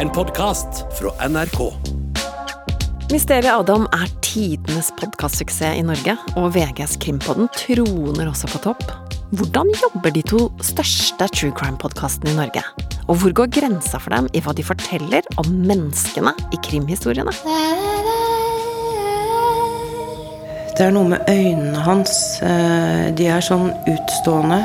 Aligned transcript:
En 0.00 0.10
podkast 0.10 0.84
fra 0.98 1.28
NRK. 1.28 1.60
Mysteriet 3.12 3.52
Adam 3.52 3.86
er 3.94 4.10
tidenes 4.24 4.90
podkastsuksess 4.98 5.78
i 5.78 5.84
Norge, 5.86 6.16
og 6.36 6.50
VGs 6.56 6.98
Krimpodden 7.02 7.48
troner 7.56 8.28
også 8.30 8.50
på 8.52 8.60
topp. 8.66 8.84
Hvordan 9.36 9.70
jobber 9.80 10.12
de 10.14 10.22
to 10.26 10.42
største 10.64 11.28
true 11.34 11.54
crime-podkastene 11.56 12.34
i 12.34 12.38
Norge? 12.38 12.62
Og 13.06 13.20
hvor 13.22 13.34
går 13.40 13.50
grensa 13.54 14.00
for 14.02 14.12
dem 14.14 14.28
i 14.34 14.42
hva 14.42 14.54
de 14.56 14.66
forteller 14.66 15.26
om 15.40 15.50
menneskene 15.66 16.34
i 16.52 16.60
krimhistoriene? 16.66 17.32
Det 20.76 20.84
er 20.84 20.92
noe 20.92 21.08
med 21.08 21.24
øynene 21.30 21.80
hans. 21.86 22.42
eh, 22.42 23.14
De 23.16 23.30
er 23.32 23.40
sånn 23.40 23.70
utstående. 23.88 24.60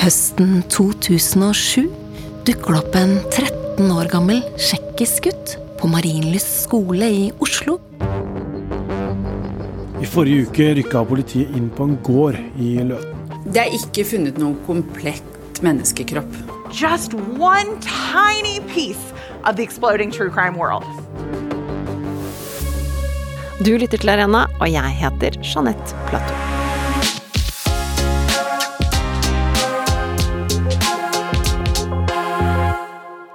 Høsten 0.00 0.62
2007 0.72 1.90
dukker 2.48 2.72
det 2.72 2.78
opp 2.78 2.94
en 2.96 3.10
13 3.28 3.90
år 3.92 4.08
gammel 4.08 4.38
tsjekkisk 4.56 5.26
gutt 5.28 5.52
på 5.76 5.90
Marienlyst 5.92 6.62
skole 6.62 7.04
i 7.04 7.26
Oslo. 7.44 7.76
I 10.00 10.08
forrige 10.08 10.46
uke 10.48 10.70
rykka 10.78 11.02
politiet 11.04 11.52
inn 11.52 11.68
på 11.76 11.90
en 11.90 11.98
gård 12.06 12.38
i 12.56 12.78
Løten. 12.80 13.36
Det 13.44 13.66
er 13.66 13.76
ikke 13.76 14.06
funnet 14.08 14.40
noen 14.40 14.56
komplett 14.64 15.60
menneskekropp. 15.60 16.32
just 16.72 17.14
one 17.14 17.80
tiny 17.80 18.60
piece 18.72 19.12
of 19.44 19.56
the 19.56 19.62
exploding 19.62 20.10
true 20.10 20.30
crime 20.30 20.56
world. 20.56 20.84
Du 23.64 23.76
lytter 23.76 23.98
til 23.98 24.08
Arena, 24.08 24.46
og 24.60 24.72
jeg 24.72 24.96
heter 25.02 25.36
Jeanette 25.44 25.94
Platou. 26.08 26.59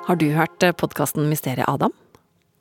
Har 0.05 0.20
du 0.22 0.27
hørt 0.36 0.62
podkasten 0.77 1.26
Mysteriet 1.32 1.66
Adam? 1.66 1.90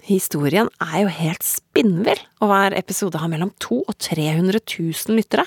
Historien 0.01 0.71
er 0.81 1.03
jo 1.03 1.11
helt 1.13 1.45
spinnvill, 1.45 2.23
og 2.41 2.49
hver 2.49 2.73
episode 2.79 3.21
har 3.21 3.29
mellom 3.29 3.51
200 3.61 3.85
og 3.93 3.99
300 4.01 4.63
000 4.65 5.19
lyttere. 5.19 5.45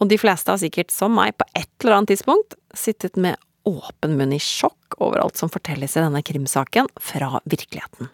Og 0.00 0.08
de 0.08 0.16
fleste 0.16 0.48
har 0.48 0.62
sikkert, 0.62 0.88
som 0.88 1.12
meg, 1.12 1.34
på 1.36 1.44
et 1.52 1.68
eller 1.84 1.98
annet 1.98 2.14
tidspunkt 2.14 2.56
sittet 2.72 3.20
med 3.20 3.36
åpen 3.68 4.16
munn 4.16 4.32
i 4.32 4.40
sjokk 4.40 4.96
over 5.04 5.20
alt 5.20 5.36
som 5.36 5.52
fortelles 5.52 5.98
i 5.98 6.00
denne 6.00 6.24
krimsaken 6.24 6.88
fra 6.96 7.42
virkeligheten. 7.44 8.08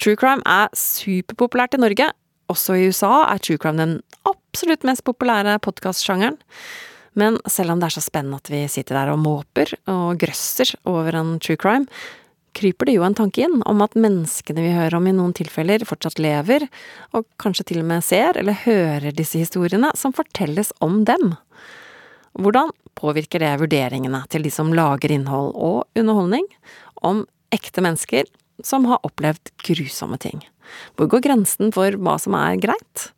True 0.00 0.16
crime 0.16 0.40
er 0.48 0.72
superpopulært 0.72 1.76
i 1.76 1.84
Norge. 1.84 2.08
Også 2.48 2.80
i 2.80 2.88
USA 2.88 3.26
er 3.26 3.44
true 3.44 3.60
crime 3.60 3.82
den 3.82 3.98
absolutt 4.24 4.88
mest 4.88 5.04
populære 5.04 5.58
podkastsjangeren. 5.68 6.40
Men 7.16 7.40
selv 7.48 7.72
om 7.72 7.80
det 7.80 7.88
er 7.88 7.96
så 7.96 8.04
spennende 8.04 8.38
at 8.42 8.52
vi 8.52 8.62
sitter 8.70 8.98
der 8.98 9.14
og 9.14 9.22
måper 9.24 9.72
og 9.90 10.20
grøsser 10.20 10.74
over 10.88 11.16
en 11.16 11.36
true 11.40 11.58
crime, 11.60 11.88
kryper 12.56 12.88
det 12.88 12.96
jo 12.96 13.04
en 13.04 13.16
tanke 13.16 13.44
inn 13.44 13.60
om 13.68 13.82
at 13.84 13.96
menneskene 13.98 14.64
vi 14.64 14.72
hører 14.72 14.96
om 14.96 15.08
i 15.08 15.14
noen 15.16 15.34
tilfeller, 15.36 15.84
fortsatt 15.88 16.20
lever, 16.22 16.66
og 17.16 17.26
kanskje 17.42 17.68
til 17.72 17.82
og 17.82 17.88
med 17.90 18.04
ser 18.04 18.38
eller 18.40 18.64
hører 18.64 19.12
disse 19.16 19.40
historiene 19.40 19.92
som 19.98 20.14
fortelles 20.16 20.72
om 20.84 21.02
dem. 21.08 21.34
Hvordan 22.36 22.72
påvirker 22.96 23.44
det 23.44 23.52
vurderingene 23.60 24.22
til 24.32 24.44
de 24.44 24.52
som 24.52 24.72
lager 24.76 25.12
innhold 25.12 25.52
og 25.52 25.84
underholdning 25.96 26.48
om 27.04 27.24
ekte 27.54 27.84
mennesker 27.84 28.28
som 28.64 28.86
har 28.88 29.02
opplevd 29.06 29.52
grusomme 29.66 30.18
ting? 30.22 30.44
Hvor 30.96 31.10
går 31.10 31.24
grensen 31.26 31.72
for 31.74 31.96
hva 32.00 32.16
som 32.20 32.36
er 32.38 32.58
greit? 32.62 33.08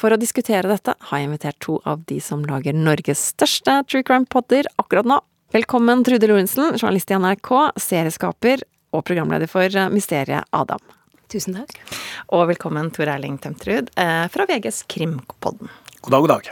For 0.00 0.14
å 0.14 0.18
diskutere 0.20 0.70
dette 0.70 0.94
har 1.08 1.20
jeg 1.20 1.28
invitert 1.28 1.60
to 1.62 1.78
av 1.88 2.02
de 2.08 2.20
som 2.22 2.44
lager 2.46 2.76
Norges 2.76 3.30
største 3.34 3.80
true 3.88 4.04
crime-podder 4.06 4.68
akkurat 4.82 5.08
nå. 5.08 5.20
Velkommen 5.54 6.02
Trude 6.06 6.28
Lorentzen, 6.30 6.74
journalist 6.74 7.12
i 7.12 7.18
NRK, 7.20 7.50
serieskaper 7.78 8.64
og 8.94 9.04
programleder 9.06 9.50
for 9.50 9.70
Mysteriet 9.94 10.48
Adam. 10.54 10.82
Tusen 11.30 11.56
takk. 11.56 11.78
Og 12.34 12.48
velkommen 12.50 12.90
Tor 12.94 13.10
Erling 13.10 13.38
Tømtrud 13.42 13.90
eh, 13.98 14.26
fra 14.30 14.46
VGs 14.50 14.84
Krimpodden. 14.90 15.70
God 16.04 16.14
dag, 16.14 16.26
god 16.26 16.32
dag. 16.34 16.50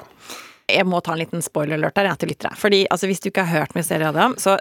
Jeg 0.73 0.87
må 0.89 1.03
ta 1.05 1.15
en 1.15 1.21
liten 1.21 1.43
spoiler-alert 1.45 1.99
her 2.01 2.09
jeg, 2.09 2.21
til 2.23 2.33
lyttere. 2.33 2.57
Fordi 2.59 2.85
altså, 2.89 3.11
hvis 3.11 3.21
du 3.21 3.29
ikke 3.31 3.45
har 3.47 3.67
hørt 3.67 3.77
Mysteriet 3.77 4.09
Adam, 4.15 4.39
så 4.41 4.57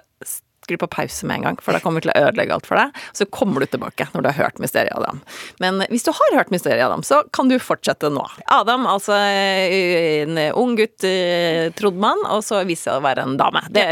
skru 0.66 0.78
på 0.82 0.90
pause 0.92 1.26
med 1.28 1.40
en 1.40 1.48
gang, 1.50 1.60
for 1.62 1.76
da 1.76 1.82
kommer 1.84 2.02
vi 2.02 2.08
til 2.08 2.14
å 2.14 2.28
ødelegge 2.28 2.56
alt 2.56 2.68
for 2.70 2.80
deg. 2.80 3.02
Så 3.18 3.28
kommer 3.34 3.64
du 3.64 3.70
tilbake 3.72 4.08
når 4.14 4.26
du 4.26 4.30
har 4.32 4.38
hørt 4.46 4.62
Mysteriet 4.64 4.94
Adam. 4.98 5.22
Men 5.64 5.84
hvis 5.92 6.06
du 6.08 6.12
har 6.16 6.38
hørt 6.38 6.54
Mysteriet 6.54 6.86
Adam, 6.86 7.04
så 7.06 7.24
kan 7.34 7.50
du 7.52 7.58
fortsette 7.62 8.12
nå. 8.14 8.26
Adam, 8.52 8.86
altså 8.90 9.18
en 9.18 10.38
ung 10.58 10.76
gutt, 10.80 11.04
eh, 11.08 11.72
trodde 11.78 12.02
man, 12.02 12.22
og 12.30 12.44
så 12.46 12.62
viste 12.68 12.92
det 12.92 13.02
å 13.02 13.06
være 13.06 13.26
en 13.26 13.38
dame. 13.42 13.64
Det 13.74 13.88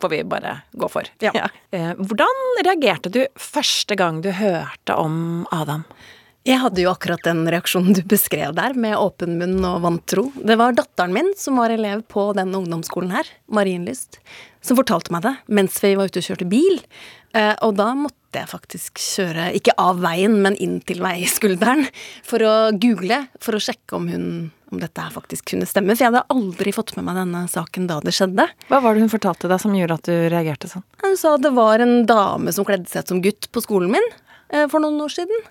får 0.00 0.14
vi 0.14 0.22
bare 0.28 0.58
gå 0.72 0.90
for. 0.92 1.10
Ja. 1.24 1.34
Ja. 1.74 1.90
Hvordan 1.98 2.40
reagerte 2.62 3.10
du 3.10 3.24
første 3.40 3.96
gang 3.98 4.20
du 4.22 4.28
hørte 4.36 4.94
om 4.94 5.42
Adam? 5.50 5.82
Jeg 6.44 6.60
hadde 6.60 6.82
jo 6.82 6.90
akkurat 6.92 7.22
den 7.24 7.46
reaksjonen 7.48 7.94
du 7.96 8.02
beskrev 8.04 8.50
der, 8.52 8.74
med 8.76 8.98
åpen 9.00 9.38
munn 9.40 9.62
og 9.64 9.78
vantro. 9.80 10.26
Det 10.36 10.58
var 10.60 10.74
datteren 10.76 11.14
min 11.16 11.30
som 11.40 11.56
var 11.56 11.72
elev 11.72 12.02
på 12.12 12.26
den 12.36 12.52
ungdomsskolen 12.52 13.14
her, 13.14 13.30
Marienlyst, 13.48 14.18
som 14.60 14.76
fortalte 14.76 15.12
meg 15.14 15.24
det 15.24 15.32
mens 15.48 15.78
vi 15.80 15.94
var 15.96 16.10
ute 16.12 16.20
og 16.20 16.26
kjørte 16.26 16.48
bil. 16.50 16.82
Eh, 17.32 17.54
Og 17.64 17.72
da 17.78 17.94
måtte 17.96 18.42
jeg 18.42 18.50
faktisk 18.50 19.00
kjøre, 19.00 19.46
ikke 19.56 19.72
av 19.80 20.02
veien, 20.04 20.36
men 20.44 20.58
inn 20.60 20.82
til 20.84 21.00
veiskulderen, 21.00 21.86
for 22.28 22.44
å 22.44 22.52
google, 22.76 23.22
for 23.40 23.56
å 23.56 23.62
sjekke 23.64 23.96
om 23.96 24.10
hun 24.12 24.26
om 24.74 24.80
dette 24.82 25.00
her 25.00 25.14
faktisk 25.14 25.46
kunne 25.52 25.68
stemme. 25.70 25.94
For 25.94 26.02
jeg 26.04 26.10
hadde 26.12 26.26
aldri 26.34 26.72
fått 26.74 26.92
med 26.98 27.06
meg 27.06 27.16
denne 27.22 27.44
saken 27.48 27.86
da 27.88 28.00
det 28.04 28.12
skjedde. 28.16 28.48
Hva 28.68 28.80
var 28.82 28.92
det 28.96 29.04
hun 29.06 29.12
fortalte 29.12 29.48
deg 29.48 29.62
som 29.62 29.72
gjorde 29.76 29.96
at 30.00 30.08
du 30.10 30.16
reagerte 30.32 30.68
sånn? 30.68 30.84
Hun 31.04 31.16
sa 31.20 31.36
det 31.38 31.54
var 31.54 31.80
en 31.84 32.02
dame 32.10 32.52
som 32.52 32.66
kledde 32.68 32.90
seg 32.90 33.06
som 33.08 33.22
gutt 33.24 33.48
på 33.54 33.62
skolen 33.64 33.94
min 33.94 34.08
eh, 34.50 34.66
for 34.68 34.82
noen 34.82 34.98
år 35.06 35.14
siden. 35.14 35.46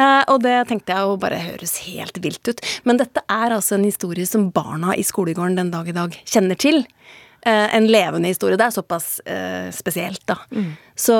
Eh, 0.00 0.22
og 0.32 0.40
det 0.42 0.56
tenkte 0.70 0.94
jeg 0.94 1.06
jo 1.06 1.18
bare 1.22 1.42
høres 1.42 1.76
helt 1.86 2.18
vilt 2.22 2.50
ut. 2.50 2.62
Men 2.88 2.98
dette 3.00 3.22
er 3.30 3.54
altså 3.54 3.76
en 3.78 3.86
historie 3.86 4.26
som 4.28 4.50
barna 4.54 4.96
i 4.96 5.06
skolegården 5.06 5.60
den 5.60 5.70
dag 5.74 5.90
i 5.90 5.96
dag 5.96 6.16
kjenner 6.24 6.58
til. 6.58 6.82
Eh, 7.44 7.76
en 7.76 7.86
levende 7.90 8.32
historie. 8.32 8.58
Det 8.58 8.66
er 8.66 8.74
såpass 8.74 9.20
eh, 9.28 9.68
spesielt, 9.74 10.24
da. 10.30 10.38
Så 10.98 11.18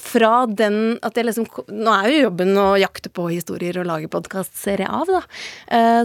fra 0.00 0.32
den 0.46 0.98
at 1.02 1.16
jeg 1.16 1.26
liksom 1.26 1.46
Nå 1.72 1.92
er 1.92 2.10
jo 2.12 2.24
jobben 2.28 2.56
å 2.60 2.68
jakte 2.80 3.10
på 3.12 3.28
historier 3.32 3.80
og 3.80 3.88
lage 3.88 4.10
podkastserie 4.12 4.88
av, 4.88 5.08
da. 5.08 5.22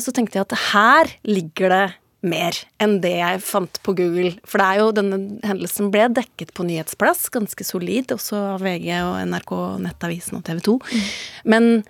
Så 0.02 0.14
tenkte 0.16 0.40
jeg 0.40 0.48
at 0.48 0.56
her 0.72 1.12
ligger 1.28 1.76
det 1.76 1.86
mer 2.22 2.58
enn 2.82 3.00
det 3.02 3.16
jeg 3.18 3.42
fant 3.44 3.80
på 3.86 3.96
Google. 3.98 4.36
For 4.46 4.62
det 4.62 4.68
er 4.68 4.82
jo 4.82 4.92
denne 4.96 5.20
hendelsen 5.46 5.90
ble 5.94 6.06
dekket 6.14 6.54
på 6.58 6.66
nyhetsplass, 6.68 7.26
ganske 7.34 7.66
solid, 7.66 8.14
også 8.14 8.38
av 8.56 8.66
VG 8.66 8.92
og 9.00 9.16
NRK, 9.32 9.56
Nettavisen 9.88 10.38
og 10.38 10.46
TV 10.46 10.62
2. 10.70 10.78
Men 11.50 11.82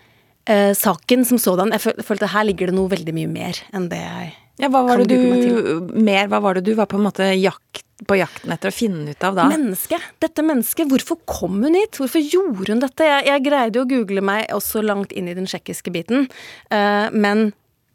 eh, 0.52 0.72
saken 0.78 1.26
som 1.28 1.40
sådan 1.42 1.74
Jeg 1.76 1.96
følte 2.06 2.30
her 2.32 2.48
ligger 2.48 2.72
det 2.72 2.78
noe 2.78 2.92
veldig 2.92 3.16
mye 3.16 3.30
mer 3.32 3.62
enn 3.76 3.88
det 3.92 4.02
jeg 4.02 4.34
Ja, 4.62 4.70
hva 4.70 4.84
var 4.88 5.02
kan 5.02 5.10
det 5.10 5.18
du 5.18 5.88
Mer, 5.96 6.28
hva 6.32 6.42
var 6.44 6.60
det 6.60 6.66
du 6.68 6.76
var 6.78 6.90
på 6.92 7.00
en 7.00 7.08
måte 7.08 7.32
jakt, 7.40 7.86
på 8.08 8.18
jakten 8.20 8.54
etter 8.54 8.72
å 8.72 8.76
finne 8.76 9.16
ut 9.16 9.26
av 9.26 9.38
da? 9.38 9.48
Menneske. 9.50 9.98
Dette 10.22 10.44
mennesket. 10.46 10.90
Hvorfor 10.90 11.20
kom 11.30 11.60
hun 11.62 11.78
hit? 11.78 12.00
Hvorfor 12.02 12.22
gjorde 12.22 12.74
hun 12.74 12.84
dette? 12.84 13.06
Jeg, 13.06 13.28
jeg 13.30 13.46
greide 13.46 13.78
jo 13.80 13.86
å 13.86 13.90
google 13.90 14.24
meg 14.26 14.52
også 14.54 14.84
langt 14.86 15.14
inn 15.14 15.30
i 15.30 15.36
den 15.38 15.50
tsjekkiske 15.50 15.94
biten, 15.94 16.28
eh, 16.74 17.08
men 17.14 17.52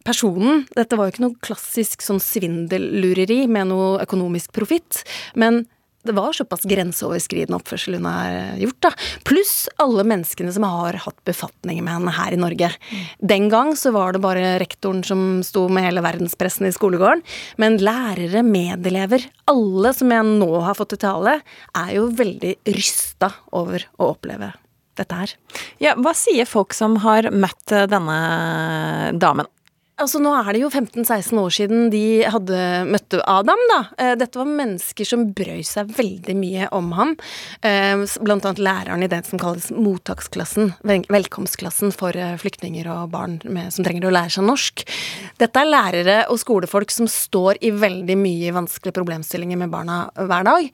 personen 0.07 0.65
Dette 0.77 0.99
var 0.99 1.09
jo 1.09 1.15
ikke 1.17 1.25
noe 1.25 1.41
klassisk 1.43 2.05
sånn 2.05 2.23
svindellureri 2.23 3.45
med 3.51 3.73
noe 3.73 3.97
økonomisk 4.05 4.55
profitt, 4.55 5.03
men 5.35 5.65
det 6.07 6.17
var 6.17 6.37
såpass 6.37 6.67
grenseoverskridende 6.69 7.59
oppførsel 7.59 7.99
hun 7.99 8.09
har 8.09 8.59
gjort, 8.61 8.79
da. 8.89 8.93
Pluss 9.29 9.55
alle 9.83 10.07
menneskene 10.07 10.53
som 10.55 10.67
har 10.67 11.01
hatt 11.07 11.19
befatninger 11.29 11.85
med 11.85 11.99
henne 11.99 12.17
her 12.17 12.37
i 12.37 12.41
Norge. 12.41 12.71
Den 13.19 13.49
gang 13.53 13.75
så 13.79 13.93
var 13.97 14.15
det 14.15 14.25
bare 14.25 14.57
rektoren 14.63 15.03
som 15.07 15.25
sto 15.47 15.67
med 15.73 15.87
hele 15.87 16.05
verdenspressen 16.05 16.69
i 16.69 16.75
skolegården. 16.75 17.25
Men 17.63 17.81
lærere, 17.83 18.45
medelever, 18.47 19.27
alle 19.51 19.95
som 19.97 20.13
jeg 20.15 20.37
nå 20.37 20.53
har 20.67 20.79
fått 20.79 20.95
til 20.95 21.05
tale, 21.07 21.41
er 21.77 21.97
jo 21.99 22.09
veldig 22.17 22.57
rysta 22.77 23.33
over 23.57 23.85
å 23.99 24.15
oppleve 24.15 24.53
dette 24.97 25.19
her. 25.19 25.35
Ja, 25.83 25.93
hva 26.01 26.15
sier 26.17 26.49
folk 26.49 26.75
som 26.77 26.99
har 27.05 27.29
møtt 27.35 27.75
eh, 27.75 27.89
denne 27.91 28.17
damen? 29.21 29.49
Altså, 29.97 30.19
nå 30.21 30.29
er 30.37 30.51
det 30.53 30.61
jo 30.61 30.69
15-16 30.69 31.39
år 31.41 31.53
siden 31.57 31.87
de 31.89 32.01
hadde 32.29 32.57
møtte 32.85 33.23
Adam, 33.33 33.63
da. 33.71 33.79
Eh, 33.97 34.11
Dette 34.21 34.37
var 34.37 34.51
mennesker 34.51 35.09
som 35.09 35.23
brøy 35.33 35.63
seg 35.65 35.89
veldig 35.97 36.35
mye 36.37 36.67
om 36.77 36.91
ham. 36.99 37.15
Eh, 37.65 38.03
Blant 38.21 38.45
annet 38.45 38.61
læreren 38.61 39.07
i 39.07 39.09
det 39.09 39.23
som 39.25 39.41
kalles 39.41 39.71
mottaksklassen, 39.73 40.75
velkomstklassen 40.85 41.97
for 41.97 42.13
eh, 42.13 42.37
flyktninger 42.37 42.93
og 42.93 43.09
barn 43.17 43.39
med, 43.49 43.73
som 43.73 43.89
trenger 43.89 44.11
å 44.11 44.13
lære 44.13 44.37
seg 44.37 44.45
norsk. 44.45 44.85
Dette 45.41 45.65
er 45.65 45.73
lærere 45.73 46.21
og 46.29 46.45
skolefolk 46.45 46.93
som 46.93 47.09
står 47.09 47.65
i 47.65 47.73
veldig 47.73 48.21
mye 48.21 48.53
vanskelige 48.53 49.01
problemstillinger 49.01 49.65
med 49.65 49.73
barna 49.73 50.03
hver 50.13 50.45
dag. 50.45 50.73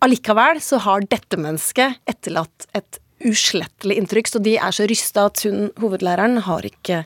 Allikevel 0.00 0.64
så 0.64 0.80
har 0.88 1.04
dette 1.12 1.36
mennesket 1.36 2.00
etterlatt 2.08 2.70
et 2.72 3.02
uslettelig 3.20 4.00
inntrykk, 4.00 4.32
så 4.32 4.40
de 4.40 4.56
er 4.56 4.72
så 4.72 4.88
rysta 4.88 5.28
at 5.28 5.44
hun, 5.44 5.68
hovedlæreren, 5.76 6.40
har 6.48 6.64
ikke 6.64 7.04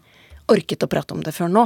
orket 0.52 0.84
å 0.84 0.88
prate 0.90 1.14
om 1.14 1.22
det 1.24 1.34
før 1.34 1.50
nå. 1.52 1.64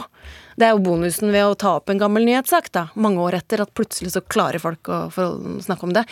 Det 0.57 0.67
er 0.67 0.75
jo 0.75 0.83
bonusen 0.85 1.33
ved 1.33 1.47
å 1.47 1.57
ta 1.59 1.77
opp 1.79 1.93
en 1.93 2.01
gammel 2.01 2.27
nyhetssak, 2.29 2.71
da, 2.75 2.89
mange 2.95 3.23
år 3.23 3.39
etter, 3.41 3.63
at 3.63 3.75
plutselig 3.77 4.15
så 4.15 4.25
klarer 4.25 4.63
folk 4.63 4.91
å 4.91 5.01
snakke 5.65 5.89
om 5.89 5.95
det. 5.97 6.05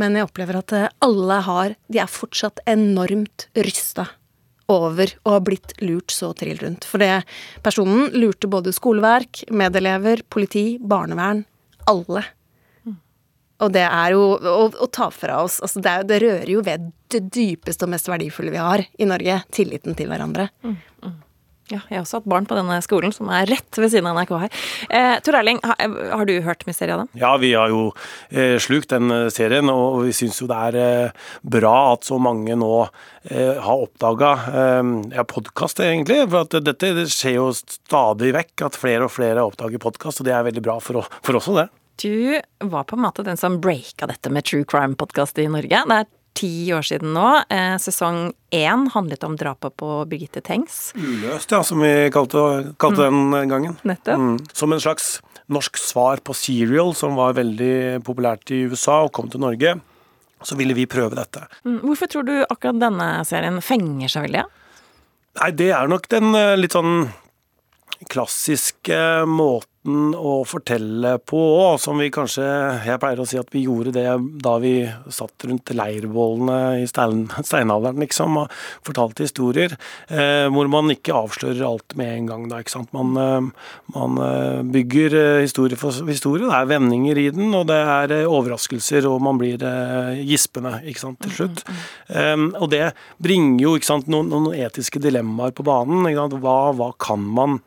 Men 0.00 0.16
jeg 0.16 0.28
opplever 0.28 0.60
at 0.60 0.74
eh, 0.76 0.88
alle 1.04 1.40
har 1.46 1.76
De 1.90 2.00
er 2.02 2.10
fortsatt 2.10 2.62
enormt 2.70 3.48
rysta 3.56 4.06
over 4.70 5.10
å 5.26 5.34
ha 5.34 5.40
blitt 5.42 5.74
lurt 5.82 6.12
så 6.14 6.30
trill 6.38 6.60
rundt. 6.62 6.86
For 6.86 7.02
det 7.02 7.24
personen 7.64 8.12
lurte 8.14 8.50
både 8.50 8.74
skoleverk, 8.74 9.44
medelever, 9.50 10.22
politi, 10.30 10.78
barnevern. 10.78 11.42
Alle. 11.90 12.22
Og 13.60 13.72
det 13.74 13.84
er 13.84 14.14
jo 14.14 14.22
å, 14.36 14.68
å 14.72 14.86
ta 14.92 15.10
fra 15.12 15.42
oss 15.44 15.58
altså 15.60 15.82
det, 15.84 15.90
er, 15.92 16.06
det, 16.08 16.20
rører 16.22 16.52
jo 16.54 16.62
ved 16.64 16.86
det 17.12 17.20
dypeste 17.34 17.84
og 17.84 17.92
mest 17.92 18.08
verdifulle 18.08 18.54
vi 18.54 18.62
har 18.62 18.84
i 18.96 19.08
Norge. 19.08 19.42
Tilliten 19.52 19.96
til 19.98 20.08
hverandre. 20.08 20.48
Mm, 20.64 20.78
mm. 21.04 21.18
Ja, 21.70 21.78
jeg 21.86 22.00
har 22.00 22.02
også 22.02 22.18
hatt 22.18 22.28
barn 22.30 22.46
på 22.50 22.56
denne 22.58 22.80
skolen, 22.82 23.12
som 23.14 23.28
er 23.30 23.46
rett 23.50 23.78
ved 23.78 23.92
siden 23.92 24.08
av 24.10 24.18
NRK 24.18 24.32
her. 24.42 24.56
Eh, 24.90 25.12
Tor 25.22 25.38
Erling, 25.38 25.60
har, 25.62 25.78
har, 26.10 26.26
du 26.26 26.34
hørt 26.42 26.64
Mysteriet 26.66 26.96
av 26.96 27.04
dem? 27.04 27.10
Ja, 27.20 27.30
vi 27.38 27.52
har 27.54 27.70
jo 27.70 27.84
eh, 28.30 28.56
slukt 28.62 28.90
den 28.90 29.12
eh, 29.14 29.28
serien, 29.30 29.70
og 29.70 30.00
vi 30.08 30.14
syns 30.16 30.40
jo 30.42 30.48
det 30.50 30.58
er 30.70 30.78
eh, 30.80 31.28
bra 31.42 31.74
at 31.92 32.08
så 32.08 32.18
mange 32.22 32.58
nå 32.58 32.72
eh, 32.82 33.60
har 33.62 33.86
oppdaga 33.86 34.32
eh, 34.50 34.94
ja, 35.14 35.26
podkast, 35.30 35.82
egentlig. 35.86 36.24
For 36.26 36.42
at 36.42 36.58
dette 36.66 36.94
det 36.98 37.06
skjer 37.12 37.38
jo 37.38 37.50
stadig 37.54 38.34
vekk, 38.34 38.54
at 38.66 38.80
flere 38.80 39.06
og 39.06 39.14
flere 39.14 39.46
oppdager 39.46 39.82
podkast, 39.82 40.22
og 40.22 40.30
det 40.30 40.34
er 40.34 40.48
veldig 40.50 40.64
bra 40.66 40.80
for, 40.82 41.06
for 41.22 41.38
oss 41.38 41.50
også, 41.50 41.60
det. 41.62 41.68
Du 42.00 42.40
var 42.70 42.84
på 42.88 42.96
en 42.96 43.04
måte 43.04 43.22
den 43.22 43.36
som 43.36 43.60
breaka 43.60 44.08
dette 44.08 44.30
med 44.32 44.46
true 44.48 44.64
crime-podkast 44.64 45.38
i 45.38 45.50
Norge. 45.52 45.84
Det 45.86 45.98
er 46.00 46.08
ti 46.36 46.72
år 46.74 46.84
siden 46.86 47.14
nå. 47.14 47.28
Eh, 47.50 47.76
sesong 47.82 48.32
én 48.54 48.86
handlet 48.94 49.24
om 49.26 49.36
drapet 49.38 49.76
på 49.80 50.04
Birgitte 50.10 50.42
Tengs. 50.44 50.92
Uløst, 50.96 51.50
ja, 51.52 51.62
som 51.66 51.82
vi 51.82 52.10
kalte, 52.14 52.74
kalte 52.80 53.08
mm. 53.10 53.20
den 53.34 53.52
gangen. 53.52 53.76
Nettopp. 53.82 54.18
Mm. 54.18 54.38
Som 54.52 54.74
en 54.74 54.82
slags 54.82 55.18
norsk 55.50 55.80
svar 55.82 56.22
på 56.22 56.34
Serial, 56.36 56.94
som 56.94 57.16
var 57.18 57.34
veldig 57.38 58.02
populært 58.06 58.52
i 58.54 58.62
USA 58.70 59.02
og 59.06 59.14
kom 59.16 59.30
til 59.30 59.42
Norge. 59.42 59.76
Så 60.46 60.56
ville 60.56 60.74
vi 60.76 60.86
prøve 60.88 61.18
dette. 61.18 61.44
Mm. 61.66 61.82
Hvorfor 61.84 62.08
tror 62.08 62.28
du 62.28 62.36
akkurat 62.46 62.78
denne 62.80 63.08
serien 63.28 63.60
fenger 63.64 64.12
seg 64.12 64.28
veldig? 64.28 64.46
Nei, 65.40 65.50
det 65.54 65.72
er 65.76 65.90
nok 65.90 66.08
den 66.10 66.32
eh, 66.38 66.56
litt 66.58 66.74
sånn 66.74 67.10
klassiske 68.10 69.26
måten 69.28 69.69
måten 69.80 70.14
å 70.14 70.44
fortelle 70.44 71.18
på 71.24 71.38
òg, 71.38 71.80
som 71.80 71.98
vi 71.98 72.10
kanskje 72.10 72.44
Jeg 72.84 73.00
pleier 73.00 73.20
å 73.20 73.26
si 73.26 73.38
at 73.38 73.48
vi 73.52 73.64
gjorde 73.64 73.92
det 73.92 74.42
da 74.42 74.58
vi 74.58 74.88
satt 75.08 75.44
rundt 75.44 75.70
leirbålene 75.72 76.82
i 76.82 76.86
stein, 76.86 77.28
steinalderen, 77.42 78.00
liksom, 78.00 78.36
og 78.36 78.50
fortalte 78.84 79.24
historier. 79.24 79.76
Eh, 80.08 80.48
hvor 80.48 80.68
man 80.68 80.90
ikke 80.90 81.14
avslører 81.14 81.64
alt 81.64 81.96
med 81.96 82.12
en 82.14 82.26
gang, 82.26 82.48
da, 82.48 82.60
ikke 82.60 82.74
sant. 82.74 82.92
Man, 82.92 83.16
eh, 83.16 83.50
man 83.94 84.18
eh, 84.18 84.62
bygger 84.62 85.14
eh, 85.14 85.42
historie 85.44 85.76
for 85.76 85.92
historie. 86.08 86.46
Det 86.46 86.56
er 86.56 86.70
vendinger 86.70 87.18
i 87.18 87.30
den, 87.30 87.54
og 87.54 87.66
det 87.68 87.80
er 87.80 88.26
overraskelser, 88.26 89.06
og 89.08 89.22
man 89.22 89.40
blir 89.40 89.62
eh, 89.62 90.22
gispende, 90.26 90.80
ikke 90.84 91.04
sant, 91.06 91.20
til 91.20 91.36
slutt. 91.36 91.64
Mm. 92.10 92.54
og 92.58 92.70
det 92.72 92.92
bringer 93.22 93.62
jo, 93.62 93.72
ikke 93.76 93.86
sant, 93.86 94.08
noen, 94.10 94.28
noen 94.32 94.54
etiske 94.56 95.00
dilemmaer 95.02 95.52
på 95.54 95.64
banen. 95.66 96.08
Hva, 96.40 96.56
hva 96.76 96.90
kan 97.00 97.22
man 97.22 97.60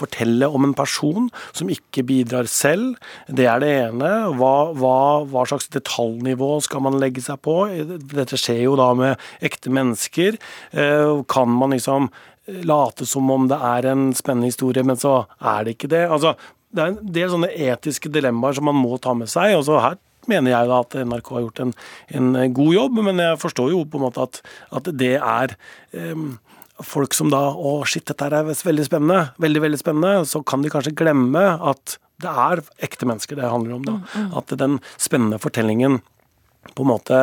fortelle 0.00 0.48
om 0.48 0.66
en 0.66 0.74
person 0.76 1.30
som 1.52 1.70
ikke 1.72 2.04
bidrar 2.08 2.48
selv. 2.50 2.98
Det 3.28 3.48
er 3.50 3.62
det 3.62 3.72
ene. 3.86 4.12
Hva, 4.38 4.54
hva, 4.76 4.98
hva, 5.28 5.46
slags 5.48 5.70
detaljnivå 5.74 6.56
skal 6.64 6.84
man 6.86 7.00
legge 7.02 7.24
seg 7.24 7.40
på? 7.44 7.56
Dette 8.14 8.40
skjer 8.40 8.64
jo 8.66 8.78
da 8.80 8.92
med 8.98 9.26
ekte 9.44 9.72
mennesker. 9.74 10.38
Eh, 10.72 11.12
kan 11.30 11.52
man 11.52 11.76
liksom 11.76 12.10
late 12.64 13.06
som 13.08 13.30
om 13.32 13.46
det 13.48 13.56
er 13.56 13.88
en 13.88 14.10
spennende 14.16 14.50
historie, 14.50 14.84
men 14.84 14.98
så 15.00 15.22
er 15.40 15.64
det 15.64 15.78
ikke 15.78 15.92
det? 15.94 16.04
Altså, 16.12 16.34
det 16.74 16.82
er 16.82 16.92
en 16.92 17.14
del 17.14 17.30
sånne 17.32 17.52
etiske 17.70 18.10
dilemmaer 18.12 18.58
som 18.58 18.68
man 18.68 18.76
må 18.76 18.98
ta 19.00 19.14
med 19.16 19.30
seg. 19.32 19.54
og 19.56 19.64
så 19.68 19.80
her 19.80 20.00
mener 20.28 20.54
jeg 20.54 20.70
da 20.70 20.80
at 20.80 20.96
NRK 21.04 21.30
har 21.36 21.44
gjort 21.44 21.62
en, 21.64 21.72
en 22.16 22.54
god 22.56 22.72
jobb, 22.74 23.00
men 23.06 23.22
jeg 23.22 23.40
forstår 23.42 23.72
jo 23.74 23.82
på 23.84 24.00
en 24.00 24.06
måte 24.06 24.24
at, 24.24 24.40
at 24.72 24.88
det 24.96 25.14
er 25.18 25.56
um, 25.92 26.38
folk 26.82 27.14
som 27.14 27.30
da 27.30 27.42
Å, 27.54 27.76
shit, 27.86 28.06
dette 28.08 28.26
er 28.26 28.48
veldig 28.48 28.86
spennende. 28.86 29.20
Veldig, 29.42 29.62
veldig 29.66 29.80
spennende. 29.80 30.24
Så 30.28 30.42
kan 30.46 30.64
de 30.64 30.72
kanskje 30.72 30.94
glemme 30.96 31.44
at 31.62 31.98
det 32.22 32.30
er 32.30 32.62
ekte 32.86 33.08
mennesker 33.08 33.38
det 33.38 33.50
handler 33.50 33.78
om. 33.78 33.86
da. 33.86 33.94
Mm, 34.00 34.26
mm. 34.26 34.34
At 34.40 34.58
den 34.58 34.80
spennende 34.96 35.40
fortellingen 35.42 36.00
på 36.74 36.84
en 36.84 36.90
måte 36.90 37.18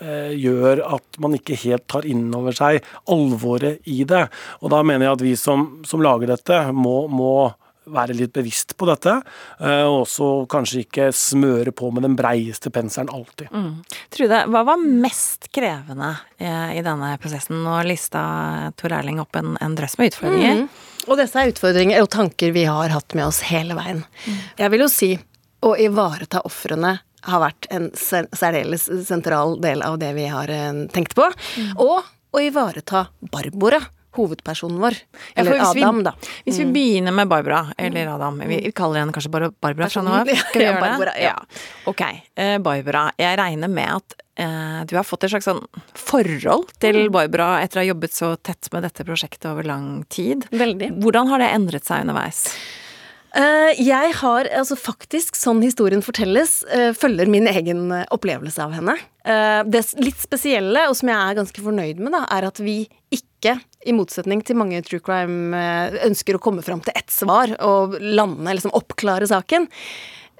eh, 0.00 0.32
gjør 0.38 0.82
at 0.96 1.18
man 1.22 1.36
ikke 1.36 1.58
helt 1.64 1.86
tar 1.90 2.06
inn 2.08 2.26
over 2.34 2.56
seg 2.56 2.84
alvoret 3.10 3.84
i 3.90 4.02
det. 4.08 4.26
Og 4.62 4.72
da 4.74 4.82
mener 4.86 5.08
jeg 5.08 5.18
at 5.18 5.26
vi 5.26 5.34
som, 5.38 5.66
som 5.86 6.02
lager 6.04 6.32
dette, 6.32 6.60
må, 6.72 7.04
må 7.10 7.52
være 7.90 8.16
litt 8.16 8.32
bevisst 8.36 8.76
på 8.78 8.88
dette. 8.88 9.16
Eh, 9.60 9.82
og 9.84 10.04
også 10.04 10.30
kanskje 10.50 10.84
ikke 10.84 11.10
smøre 11.14 11.74
på 11.76 11.90
med 11.94 12.06
den 12.06 12.16
breieste 12.18 12.72
penselen 12.74 13.12
alltid. 13.12 13.52
Mm. 13.52 13.84
Trude, 14.14 14.40
hva 14.52 14.64
var 14.66 14.82
mest 14.82 15.50
krevende 15.54 16.14
i 16.38 16.82
denne 16.84 17.14
prosessen? 17.22 17.62
Nå 17.64 17.78
lista 17.88 18.24
Tor 18.76 18.92
Erling 18.96 19.20
opp 19.22 19.36
en, 19.38 19.54
en 19.64 19.76
drøss 19.78 19.96
med 20.00 20.12
utfordringer. 20.12 20.64
Mm. 20.64 20.68
Og 21.08 21.20
disse 21.20 21.40
er 21.40 21.52
utfordringer 21.52 22.02
og 22.02 22.10
tanker 22.12 22.52
vi 22.54 22.66
har 22.68 22.92
hatt 22.92 23.16
med 23.16 23.28
oss 23.28 23.42
hele 23.48 23.76
veien. 23.78 24.02
Mm. 24.24 24.38
Jeg 24.60 24.72
vil 24.74 24.84
jo 24.84 24.90
si 24.92 25.10
å 25.64 25.74
ivareta 25.80 26.42
ofrene 26.44 26.98
har 27.24 27.40
vært 27.40 27.68
en 27.72 27.88
særdeles 27.96 28.86
sentral 29.08 29.56
del 29.62 29.82
av 29.84 29.96
det 30.00 30.12
vi 30.16 30.26
har 30.28 30.50
eh, 30.52 30.84
tenkt 30.92 31.16
på. 31.16 31.28
Mm. 31.58 31.72
Og 31.80 32.04
å 32.34 32.42
ivareta 32.42 33.06
Barbara 33.32 33.80
hovedpersonen 34.14 34.80
vår. 34.82 34.98
Eller 35.34 35.58
ja, 35.58 35.70
Adam, 35.70 36.00
vi, 36.00 36.06
da. 36.06 36.14
Hvis 36.46 36.58
vi 36.60 36.68
mm. 36.68 36.74
begynner 36.74 37.14
med 37.16 37.30
Barbara, 37.30 37.64
eller 37.78 38.14
Adam 38.14 38.38
Vi, 38.46 38.60
vi 38.66 38.72
kaller 38.76 39.02
henne 39.02 39.14
kanskje 39.14 39.32
bare 39.34 39.50
Barbara 39.60 39.88
fra 39.90 40.02
nå 40.04 40.12
av? 40.20 40.30
Ok. 41.90 42.02
Uh, 42.38 42.58
Barbara, 42.62 43.08
jeg 43.20 43.38
regner 43.40 43.70
med 43.72 43.90
at 43.98 44.16
uh, 44.40 44.80
du 44.88 44.96
har 44.98 45.06
fått 45.06 45.26
et 45.26 45.34
slags 45.34 45.48
sånn 45.48 45.62
forhold 45.98 46.72
til 46.82 47.06
mm. 47.06 47.10
Barbara 47.14 47.58
etter 47.64 47.80
å 47.80 47.84
ha 47.84 47.90
jobbet 47.90 48.16
så 48.16 48.34
tett 48.36 48.70
med 48.74 48.86
dette 48.86 49.06
prosjektet 49.06 49.50
over 49.50 49.66
lang 49.66 50.04
tid. 50.12 50.46
Veldig. 50.54 50.94
Hvordan 51.02 51.30
har 51.32 51.42
det 51.42 51.52
endret 51.56 51.88
seg 51.88 52.06
underveis? 52.06 52.46
Uh, 53.34 53.74
jeg 53.82 54.12
har 54.20 54.46
altså 54.54 54.76
faktisk, 54.78 55.34
sånn 55.34 55.62
historien 55.64 56.04
fortelles, 56.06 56.60
uh, 56.70 56.92
følger 56.94 57.30
min 57.30 57.50
egen 57.50 57.88
opplevelse 58.14 58.62
av 58.62 58.76
henne. 58.78 58.98
Det 59.24 59.80
litt 60.04 60.20
spesielle, 60.20 60.82
og 60.90 60.98
som 60.98 61.08
jeg 61.08 61.16
er 61.16 61.36
ganske 61.38 61.62
fornøyd 61.64 62.02
med, 62.02 62.12
da, 62.12 62.26
er 62.36 62.44
at 62.44 62.58
vi 62.60 62.82
ikke, 63.14 63.54
i 63.84 63.94
motsetning 63.96 64.42
til 64.44 64.58
mange 64.58 64.80
true 64.86 65.02
crime, 65.04 65.54
ønsker 66.06 66.36
å 66.36 66.42
komme 66.42 66.64
fram 66.64 66.82
til 66.84 66.96
ett 66.96 67.12
svar 67.12 67.52
og 67.64 67.98
lande, 68.00 68.56
liksom 68.56 68.74
oppklare 68.76 69.28
saken. 69.30 69.68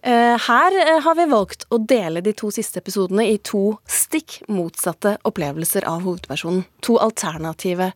Eh, 0.05 0.39
her 0.39 0.75
eh, 0.97 1.01
har 1.01 1.15
vi 1.17 1.25
valgt 1.25 1.65
å 1.73 1.79
dele 1.81 2.21
de 2.21 2.35
to 2.37 2.51
siste 2.53 2.83
episodene 2.83 3.25
i 3.25 3.39
to 3.41 3.79
stikk 3.89 4.43
motsatte 4.53 5.15
opplevelser 5.25 5.87
av 5.89 6.03
hovedpersonen. 6.05 6.67
To 6.85 6.99
alternative 7.01 7.89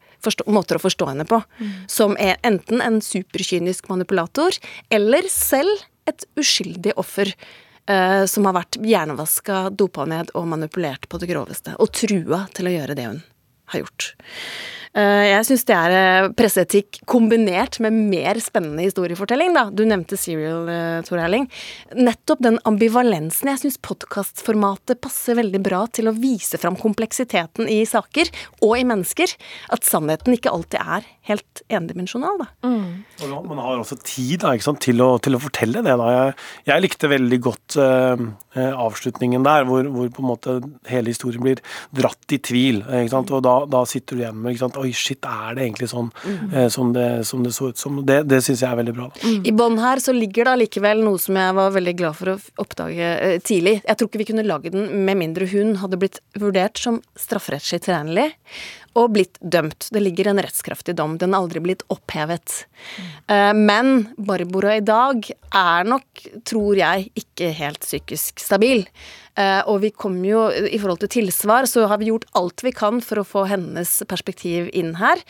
måter 0.49 0.79
å 0.79 0.85
forstå 0.87 1.11
henne 1.11 1.27
på. 1.29 1.43
Mm. 1.61 1.75
Som 1.93 2.17
er 2.17 2.41
enten 2.49 2.81
en 2.81 3.03
superkynisk 3.05 3.91
manipulator, 3.93 4.57
eller 4.89 5.29
selv 5.29 5.85
et 6.09 6.25
uskyldig 6.41 6.97
offer. 6.97 7.35
Uh, 7.89 8.27
som 8.29 8.45
har 8.45 8.53
vært 8.53 8.77
hjernevaska, 8.85 9.71
dopa 9.73 10.05
ned 10.05 10.29
og 10.37 10.45
manipulert 10.51 11.07
på 11.09 11.17
det 11.23 11.31
groveste. 11.31 11.73
Og 11.81 11.89
trua 11.97 12.43
til 12.53 12.69
å 12.69 12.73
gjøre 12.75 12.97
det 12.99 13.07
hun 13.07 13.23
har 13.73 13.81
gjort. 13.81 14.11
Eh, 14.97 15.25
jeg 15.29 15.47
syns 15.49 15.65
det 15.69 15.77
er 15.77 15.95
eh, 15.97 16.29
presseetikk 16.39 17.01
kombinert 17.09 17.79
med 17.85 17.97
mer 17.97 18.41
spennende 18.43 18.87
historiefortelling, 18.87 19.53
da. 19.57 19.67
Du 19.75 19.85
nevnte 19.89 20.19
Serial, 20.21 20.69
eh, 20.73 21.01
Tor 21.07 21.21
Erling. 21.23 21.49
Nettopp 21.99 22.43
den 22.45 22.59
ambivalensen. 22.69 23.51
Jeg 23.53 23.63
syns 23.65 23.81
podkastformatet 23.85 25.03
passer 25.05 25.39
veldig 25.39 25.63
bra 25.65 25.85
til 25.93 26.11
å 26.11 26.17
vise 26.17 26.61
fram 26.61 26.79
kompleksiteten 26.81 27.69
i 27.71 27.83
saker 27.89 28.33
og 28.63 28.75
i 28.79 28.87
mennesker. 28.89 29.37
At 29.75 29.87
sannheten 29.89 30.37
ikke 30.37 30.53
alltid 30.55 30.81
er 30.81 31.07
helt 31.29 31.63
endimensjonal, 31.73 32.41
da. 32.41 32.49
Mm. 32.65 33.05
Man 33.49 33.61
har 33.61 33.81
også 33.83 33.99
tid 34.01 34.41
da, 34.45 34.55
sant, 34.65 34.81
til, 34.85 35.01
å, 35.05 35.11
til, 35.23 35.37
å, 35.37 35.43
fortelle 35.43 35.83
det. 35.85 35.95
Da. 36.01 36.09
Jeg, 36.15 36.37
jeg 36.71 36.85
likte 36.85 37.11
veldig 37.13 37.39
godt 37.45 37.77
uh, 37.81 38.23
avslutningen 38.57 39.45
der, 39.45 39.67
hvor, 39.69 39.89
hvor, 39.93 40.09
på 40.15 40.25
en 40.25 40.29
måte 40.31 40.57
hele 40.89 41.13
historien 41.13 41.45
blir 41.45 41.61
dratt 41.97 42.35
i 42.35 42.41
tvil. 42.41 42.81
Og 42.89 43.43
da, 43.45 43.57
da, 43.69 43.85
sitter 43.89 44.17
du 44.17 44.25
igjen 44.25 44.41
med 44.41 44.55
ikke 44.55 44.65
sant? 44.65 44.79
Oi, 44.89 44.95
shit, 44.97 45.21
er 45.29 45.57
det 45.57 45.67
egentlig 45.67 45.91
sånn 45.91 46.09
mm. 46.15 46.55
eh, 46.55 46.69
som, 46.73 46.93
det, 46.97 47.07
som, 47.29 47.45
det, 47.45 47.53
så 47.57 47.71
ut 47.73 47.81
som? 47.81 48.01
Det, 48.09 48.23
det 48.29 48.41
syns 48.45 48.63
jeg 48.65 48.71
er 48.71 48.81
veldig 48.81 48.95
bra. 48.97 49.09
Mm. 49.21 49.41
I 49.51 49.55
bånn 49.61 49.79
her 49.83 50.03
så 50.03 50.15
ligger 50.17 50.49
det 50.49 50.55
allikevel 50.57 51.05
noe 51.05 51.21
som 51.21 51.39
jeg 51.39 51.57
var 51.59 51.75
veldig 51.77 51.97
glad 51.99 52.19
for 52.19 52.33
å 52.33 52.37
oppdage 52.65 53.13
eh, 53.15 53.37
tidlig. 53.45 53.79
Jeg 53.85 54.01
tror 54.01 54.11
ikke 54.11 54.23
vi 54.23 54.29
kunne 54.33 54.47
lage 54.47 54.73
den 54.75 55.05
med 55.07 55.21
mindre 55.21 55.49
hun 55.53 55.77
hadde 55.83 56.01
blitt 56.01 56.23
vurdert 56.39 56.81
som 56.81 57.03
strafferettslig 57.19 57.83
tilregnelig 57.85 58.31
og 58.97 59.13
blitt 59.17 59.39
dømt. 59.41 59.91
Det 59.93 60.03
ligger 60.03 60.31
en 60.31 60.41
rettskraftig 60.43 60.97
dom. 60.99 61.19
Den 61.21 61.35
har 61.35 61.45
aldri 61.45 61.63
blitt 61.65 61.85
opphevet. 61.93 62.65
Mm. 63.29 63.65
Men 63.69 63.91
Barbora 64.17 64.77
i 64.79 64.85
dag 64.85 65.29
er 65.29 65.89
nok, 65.89 66.25
tror 66.49 66.79
jeg, 66.79 67.11
ikke 67.19 67.53
helt 67.59 67.85
psykisk 67.85 68.41
stabil. 68.43 68.87
Eh, 69.39 69.61
og 69.71 69.83
vi 69.85 69.91
kom 69.95 70.17
jo, 70.27 70.49
i 70.51 70.79
forhold 70.81 71.03
til 71.05 71.13
tilsvar, 71.21 71.69
så 71.71 71.87
har 71.91 72.01
vi 72.01 72.11
gjort 72.11 72.27
alt 72.39 72.65
vi 72.67 72.73
kan 72.75 72.99
for 73.05 73.21
å 73.21 73.27
få 73.27 73.45
hennes 73.51 73.93
perspektiv 74.11 74.71
inn 74.77 74.97
her. 74.99 75.23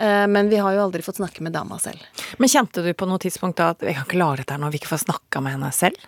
Eh, 0.00 0.24
men 0.30 0.48
vi 0.52 0.60
har 0.62 0.76
jo 0.76 0.86
aldri 0.86 1.04
fått 1.04 1.20
snakke 1.20 1.44
med 1.44 1.56
dama 1.56 1.80
selv. 1.82 2.00
Men 2.40 2.52
kjente 2.52 2.84
du 2.84 2.92
på 2.96 3.08
noe 3.10 3.20
tidspunkt 3.20 3.60
da 3.60 3.72
at 3.74 3.84
vi 3.84 3.96
kan 3.96 4.08
ikke 4.08 4.20
lage 4.20 4.42
dette 4.42 4.56
her 4.56 4.62
når 4.62 4.72
vi 4.72 4.80
ikke 4.80 4.94
får 4.94 5.04
snakka 5.04 5.44
med 5.44 5.58
henne 5.58 5.72
selv? 5.76 6.00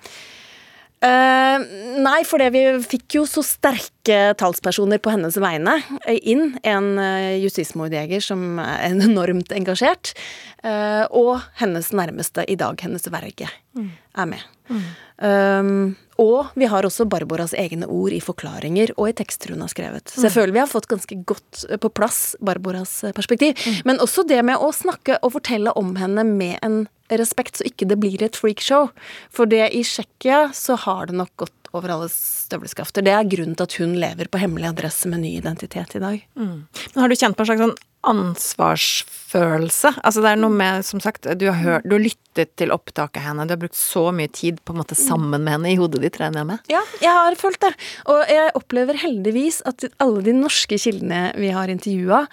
Uh, 1.03 1.59
nei, 1.99 2.21
for 2.29 2.43
vi 2.55 2.63
fikk 2.87 3.17
jo 3.19 3.25
så 3.27 3.43
sterke 3.43 4.37
talspersoner 4.39 5.01
på 5.03 5.11
hennes 5.11 5.35
vegne 5.43 5.81
inn. 6.07 6.53
En 6.63 6.93
uh, 7.01 7.35
justismordjeger 7.43 8.23
som 8.23 8.61
er 8.63 8.95
enormt 9.09 9.51
engasjert. 9.57 10.15
Uh, 10.63 11.05
og 11.11 11.43
hennes 11.59 11.91
nærmeste 11.91 12.47
i 12.47 12.55
dag, 12.61 12.79
hennes 12.87 13.09
verge, 13.11 13.51
mm. 13.75 13.91
er 14.23 14.31
med. 14.31 14.47
Mm. 14.71 14.87
Um, 15.23 15.75
og 16.23 16.55
vi 16.59 16.67
har 16.71 16.87
også 16.87 17.07
Barbaras 17.11 17.55
egne 17.59 17.87
ord 17.91 18.15
i 18.15 18.21
forklaringer 18.23 18.93
og 18.95 19.11
i 19.11 19.15
tekster 19.19 19.53
hun 19.55 19.63
har 19.65 19.71
skrevet. 19.73 20.07
Så 20.11 20.29
jeg 20.29 20.33
mm. 20.33 20.37
føler 20.37 20.55
vi 20.55 20.63
har 20.63 20.71
fått 20.71 20.91
ganske 20.91 21.19
godt 21.27 21.65
på 21.83 21.91
plass 21.95 22.21
Barbaras 22.39 23.01
perspektiv. 23.17 23.59
Mm. 23.59 23.83
Men 23.91 24.03
også 24.05 24.27
det 24.29 24.39
med 24.47 24.63
å 24.63 24.71
snakke 24.77 25.19
og 25.23 25.35
fortelle 25.35 25.75
om 25.79 25.97
henne 25.99 26.27
med 26.31 26.59
en 26.63 26.85
respekt, 27.21 27.59
så 27.59 27.67
ikke 27.69 27.89
det 27.91 27.99
blir 28.03 28.23
et 28.25 28.39
freakshow. 28.39 28.91
For 29.35 29.51
det 29.51 29.69
i 29.77 29.83
Tsjekkia 29.87 30.49
så 30.57 30.79
har 30.87 31.11
det 31.11 31.19
nok 31.21 31.35
gått 31.45 31.59
over 31.73 31.95
alle 31.95 32.09
støvleskafter. 32.13 33.05
Det 33.05 33.15
er 33.15 33.29
grunnen 33.33 33.57
til 33.57 33.69
at 33.69 33.79
hun 33.81 33.95
lever 34.01 34.29
på 34.29 34.41
hemmelig 34.43 34.69
adresse 34.75 35.09
med 35.09 35.25
ny 35.25 35.37
identitet 35.39 35.97
i 35.97 36.03
dag. 36.03 36.21
Mm. 36.37 36.59
Men 36.69 37.01
har 37.03 37.09
du 37.09 37.17
kjent 37.17 37.39
på 37.39 37.45
en 37.45 37.51
slags 37.51 37.65
sånn 37.65 37.79
ansvarsfølelse? 38.13 39.95
Altså 40.03 40.25
det 40.25 40.33
er 40.33 40.41
noe 40.43 40.53
med, 40.53 40.85
som 40.87 41.01
sagt, 41.03 41.29
du 41.39 41.47
har, 41.49 41.59
hørt, 41.63 41.87
du 41.89 41.97
har 41.97 42.05
lyttet 42.05 42.53
til 42.61 42.75
opptaket 42.75 43.23
av 43.23 43.29
henne, 43.31 43.47
du 43.49 43.55
har 43.55 43.63
brukt 43.63 43.79
så 43.79 44.09
mye 44.15 44.31
tid 44.33 44.61
på 44.67 44.75
en 44.75 44.83
måte 44.83 44.99
sammen 44.99 45.39
med 45.39 45.57
henne 45.57 45.73
i 45.73 45.79
hodet 45.81 46.03
ditt, 46.05 46.19
regner 46.21 46.43
jeg 46.43 46.51
med? 46.53 46.73
Ja, 46.73 46.83
jeg 47.01 47.13
har 47.19 47.39
følt 47.41 47.63
det. 47.65 47.73
Og 48.13 48.21
jeg 48.33 48.57
opplever 48.59 49.01
heldigvis 49.05 49.63
at 49.69 49.87
alle 50.03 50.25
de 50.27 50.35
norske 50.37 50.81
kildene 50.83 51.31
vi 51.39 51.55
har 51.55 51.73
intervjua, 51.73 52.27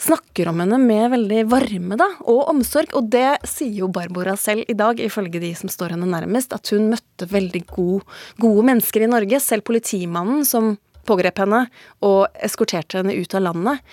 snakker 0.00 0.50
om 0.50 0.60
henne 0.62 0.78
med 0.82 1.10
veldig 1.14 1.44
varme 1.50 1.98
da, 2.00 2.08
og 2.30 2.48
omsorg. 2.52 2.94
Og 2.98 3.10
det 3.12 3.40
sier 3.48 3.82
jo 3.82 3.90
Barbara 3.92 4.36
selv 4.40 4.68
i 4.68 4.76
dag, 4.76 5.00
ifølge 5.00 5.42
de 5.42 5.52
som 5.58 5.72
står 5.72 5.96
henne 5.96 6.08
nærmest, 6.10 6.54
at 6.56 6.72
hun 6.74 6.90
møtte 6.92 7.28
veldig 7.30 7.64
gode, 7.72 8.06
gode 8.40 8.64
mennesker 8.70 9.04
i 9.04 9.10
Norge. 9.10 9.42
Selv 9.44 9.66
politimannen 9.68 10.46
som 10.48 10.74
pågrep 11.08 11.42
henne 11.42 11.66
og 12.06 12.42
eskorterte 12.44 13.00
henne 13.00 13.16
ut 13.16 13.36
av 13.36 13.46
landet, 13.48 13.84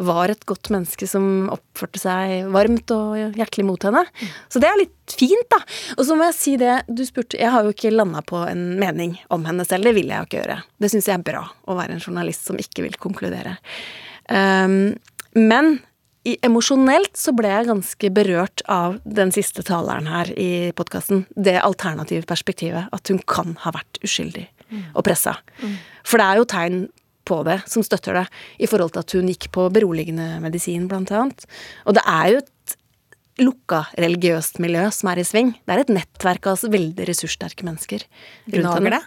var 0.00 0.30
et 0.32 0.44
godt 0.48 0.70
menneske 0.72 1.04
som 1.08 1.50
oppførte 1.52 2.00
seg 2.00 2.46
varmt 2.52 2.88
og 2.94 3.36
hjertelig 3.36 3.66
mot 3.68 3.84
henne. 3.84 4.00
Så 4.48 4.62
det 4.62 4.70
er 4.70 4.78
litt 4.80 5.16
fint, 5.18 5.44
da. 5.52 5.58
Og 5.98 6.06
så 6.08 6.16
må 6.16 6.30
jeg 6.30 6.38
si 6.38 6.54
det 6.60 6.78
du 6.88 7.04
spurte 7.04 7.36
Jeg 7.36 7.52
har 7.52 7.66
jo 7.66 7.74
ikke 7.74 7.92
landa 7.92 8.22
på 8.24 8.40
en 8.46 8.80
mening 8.80 9.18
om 9.32 9.44
henne 9.48 9.66
selv. 9.68 9.84
Det 9.84 9.94
vil 9.98 10.08
jeg 10.08 10.16
jo 10.16 10.30
ikke 10.30 10.40
gjøre. 10.40 10.58
Det 10.80 10.92
syns 10.94 11.10
jeg 11.10 11.18
er 11.18 11.26
bra, 11.26 11.44
å 11.68 11.76
være 11.76 11.98
en 11.98 12.02
journalist 12.04 12.48
som 12.48 12.60
ikke 12.60 12.86
vil 12.86 12.96
konkludere. 13.02 13.58
Um, 14.32 14.94
men 15.38 15.76
emosjonelt 16.22 17.16
så 17.18 17.34
ble 17.34 17.50
jeg 17.50 17.68
ganske 17.68 18.10
berørt 18.14 18.62
av 18.70 18.98
den 19.02 19.32
siste 19.34 19.64
taleren 19.66 20.06
her 20.10 20.30
i 20.38 20.70
podkasten. 20.78 21.24
Det 21.34 21.58
alternative 21.58 22.28
perspektivet. 22.30 22.90
At 22.94 23.10
hun 23.10 23.18
kan 23.26 23.56
ha 23.64 23.72
vært 23.74 23.98
uskyldig 24.06 24.46
mm. 24.68 24.84
og 24.94 25.06
pressa. 25.06 25.38
Mm. 25.62 25.78
For 26.06 26.22
det 26.22 26.28
er 26.28 26.40
jo 26.40 26.50
tegn 26.52 26.82
på 27.28 27.40
det 27.46 27.60
som 27.70 27.84
støtter 27.86 28.18
det, 28.18 28.24
i 28.62 28.68
forhold 28.70 28.94
til 28.94 29.02
at 29.04 29.14
hun 29.14 29.28
gikk 29.30 29.48
på 29.54 29.68
beroligende 29.74 30.40
medisin, 30.42 30.88
blant 30.90 31.12
annet. 31.14 31.44
Og 31.86 31.94
det 31.98 32.02
er 32.10 32.32
jo 32.32 32.42
et 32.42 32.76
lukka 33.42 33.84
religiøst 33.98 34.58
miljø 34.62 34.88
som 34.94 35.10
er 35.12 35.22
i 35.22 35.26
sving. 35.26 35.54
Det 35.62 35.74
er 35.74 35.84
et 35.84 35.92
nettverk 35.94 36.50
av 36.50 36.64
veldig 36.72 37.06
ressurssterke 37.08 37.66
mennesker 37.66 38.04
rundt 38.52 38.74
henne. 38.74 39.02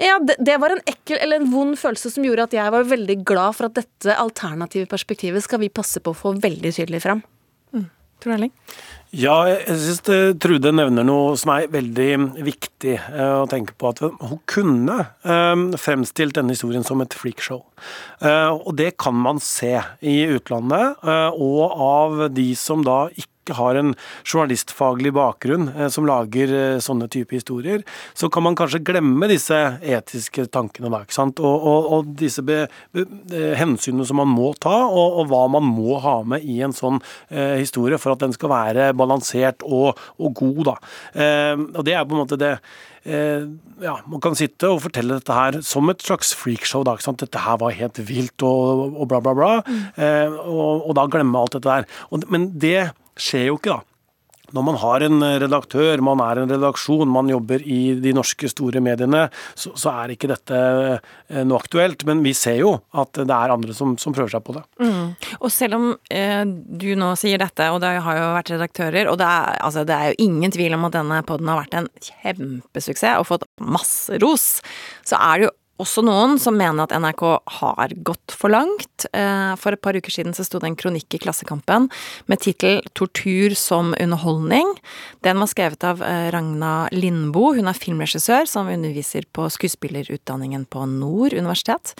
Ja, 0.00 0.18
det, 0.18 0.38
det, 0.42 0.58
var 0.62 0.74
en 0.74 0.82
ekkel 0.90 1.20
eller 1.20 1.40
en 1.40 1.52
vond 1.52 1.78
følelse 1.78 2.10
som 2.14 2.26
gjorde 2.26 2.48
at 2.48 2.56
jeg 2.56 2.74
var 2.74 2.88
veldig 2.90 3.20
glad 3.26 3.58
for 3.58 3.68
at 3.68 3.78
dette 3.78 4.16
alternative 4.18 4.90
perspektivet 4.90 5.44
skal 5.44 5.62
vi 5.62 5.72
passe 5.72 6.02
på 6.02 6.14
å 6.14 6.18
få 6.18 6.34
veldig 6.42 6.74
tydelig 6.74 7.04
fram. 7.04 7.22
Mm. 7.74 7.88
Tor 8.22 8.36
Erling? 8.36 8.52
Ja, 9.14 9.34
jeg 9.46 9.76
syns 9.78 10.00
Trude 10.42 10.72
nevner 10.74 11.06
noe 11.06 11.36
som 11.38 11.52
er 11.54 11.68
veldig 11.70 12.08
viktig 12.42 12.96
eh, 12.96 13.34
å 13.44 13.46
tenke 13.50 13.76
på. 13.78 13.92
At 13.92 14.02
hun 14.02 14.40
kunne 14.50 14.96
eh, 15.22 15.66
fremstilt 15.78 16.34
denne 16.38 16.56
historien 16.56 16.86
som 16.86 17.02
et 17.04 17.14
freakshow. 17.14 17.62
Eh, 18.18 18.50
og 18.50 18.74
det 18.80 18.96
kan 18.98 19.14
man 19.14 19.38
se 19.42 19.76
i 20.02 20.16
utlandet, 20.34 21.04
og 21.38 21.62
av 21.84 22.26
de 22.34 22.48
som 22.58 22.82
da 22.86 23.04
ikke 23.12 23.33
ikke 23.44 23.58
har 23.58 23.78
en 23.78 23.92
journalistfaglig 24.24 25.14
bakgrunn 25.14 25.68
eh, 25.74 25.90
som 25.92 26.08
lager 26.08 26.52
eh, 26.54 26.80
sånne 26.82 27.08
type 27.12 27.36
historier, 27.36 27.84
så 28.16 28.30
kan 28.32 28.46
man 28.46 28.56
kanskje 28.58 28.82
glemme 28.84 29.28
disse 29.30 29.58
etiske 29.80 30.48
tankene 30.54 30.90
da, 30.92 31.04
ikke 31.04 31.16
sant? 31.16 31.42
Og, 31.44 31.68
og, 31.70 31.90
og 31.94 32.14
disse 32.18 32.44
be, 32.46 32.64
be, 32.94 33.06
hensynene 33.60 34.06
som 34.08 34.20
man 34.22 34.32
må 34.32 34.54
ta, 34.60 34.74
og, 34.88 35.20
og, 35.20 35.28
hva 35.30 35.44
man 35.52 35.68
må 35.68 36.00
ha 36.02 36.18
med 36.34 36.44
i 36.44 36.60
en 36.64 36.74
sånn 36.74 37.00
eh, 37.30 37.60
historie 37.60 38.00
for 38.00 38.14
at 38.14 38.24
den 38.24 38.34
skal 38.34 38.52
være 38.52 38.90
balansert 38.96 39.64
og, 39.64 40.00
god. 40.18 40.64
da. 40.72 40.74
Eh, 41.14 41.54
og 41.54 41.84
det 41.86 41.94
er 41.94 42.04
på 42.08 42.16
en 42.16 42.24
måte 42.24 42.40
det 42.40 42.56
eh, 43.04 43.46
ja, 43.84 43.94
man 44.10 44.22
kan 44.24 44.36
sitte 44.38 44.70
og 44.72 44.82
fortelle 44.86 45.18
dette 45.18 45.36
her 45.36 45.60
som 45.66 45.90
et 45.92 46.02
slags 46.04 46.32
freakshow. 46.36 46.84
Da? 46.86 46.96
Dette 47.20 47.44
her 47.46 47.60
var 47.60 47.76
helt 47.76 48.00
vilt 48.08 48.44
og, 48.46 48.96
og 48.96 49.08
bla, 49.10 49.20
bla, 49.24 49.34
bla. 49.36 49.54
Mm. 49.66 49.80
Eh, 49.96 50.36
og, 50.44 50.88
og, 50.88 50.92
da 50.98 51.08
glemme 51.10 51.40
alt 51.40 51.56
dette 51.58 51.70
der. 51.70 51.88
Og, 52.10 52.26
men 52.32 52.50
det 52.60 52.92
skjer 53.20 53.50
jo 53.50 53.58
ikke, 53.58 53.76
da. 53.78 53.94
Når 54.54 54.62
man 54.62 54.76
har 54.78 55.02
en 55.02 55.24
redaktør, 55.42 56.02
man 56.04 56.20
er 56.22 56.42
en 56.42 56.52
redaksjon, 56.52 57.10
man 57.10 57.30
jobber 57.32 57.62
i 57.64 57.96
de 57.98 58.12
norske 58.14 58.46
store 58.52 58.82
mediene, 58.84 59.24
så, 59.58 59.72
så 59.78 59.94
er 60.02 60.12
ikke 60.14 60.28
dette 60.30 60.60
eh, 60.60 61.40
noe 61.42 61.58
aktuelt. 61.58 62.04
Men 62.06 62.20
vi 62.22 62.34
ser 62.38 62.60
jo 62.60 62.74
at 62.94 63.16
det 63.18 63.34
er 63.34 63.54
andre 63.54 63.74
som, 63.74 63.96
som 63.98 64.14
prøver 64.14 64.36
seg 64.36 64.44
på 64.46 64.54
det. 64.58 64.62
Mm. 64.84 65.08
Og 65.40 65.50
selv 65.50 65.78
om 65.80 65.88
eh, 66.12 66.44
du 66.44 66.90
nå 67.00 67.10
sier 67.18 67.40
dette, 67.42 67.70
og 67.72 67.80
det 67.82 67.96
har 68.04 68.20
jo 68.20 68.30
vært 68.36 68.54
redaktører, 68.54 69.10
og 69.10 69.18
det 69.22 69.32
er, 69.32 69.58
altså, 69.64 69.86
det 69.88 69.96
er 69.96 70.12
jo 70.12 70.28
ingen 70.28 70.54
tvil 70.54 70.78
om 70.78 70.86
at 70.90 71.00
denne 71.00 71.24
poden 71.26 71.50
har 71.50 71.62
vært 71.64 71.78
en 71.80 71.90
kjempesuksess 72.04 73.24
og 73.24 73.30
fått 73.32 73.48
masse 73.64 74.22
ros, 74.22 74.48
så 75.08 75.18
er 75.18 75.40
det 75.40 75.48
jo 75.48 75.54
også 75.82 76.04
noen 76.06 76.36
som 76.38 76.56
mener 76.58 76.84
at 76.84 76.94
NRK 76.94 77.22
har 77.58 77.94
gått 78.06 78.34
for 78.34 78.52
langt. 78.52 79.06
Eh, 79.12 79.54
for 79.58 79.74
et 79.74 79.82
par 79.82 79.96
uker 79.96 80.12
siden 80.12 80.34
så 80.36 80.46
sto 80.46 80.60
det 80.62 80.70
en 80.70 80.78
kronikk 80.78 81.16
i 81.16 81.20
Klassekampen 81.22 81.88
med 82.30 82.42
tittel 82.44 82.82
'Tortur 82.94 83.56
som 83.58 83.94
underholdning'. 83.98 84.76
Den 85.26 85.40
var 85.42 85.50
skrevet 85.50 85.84
av 85.84 86.02
eh, 86.02 86.30
Ragna 86.30 86.88
Lindboe. 86.92 87.56
Hun 87.58 87.68
er 87.68 87.78
filmregissør 87.78 88.46
som 88.46 88.70
underviser 88.70 89.26
på 89.32 89.48
skuespillerutdanningen 89.50 90.66
på 90.70 90.86
Nord 90.86 91.34
universitet. 91.34 91.94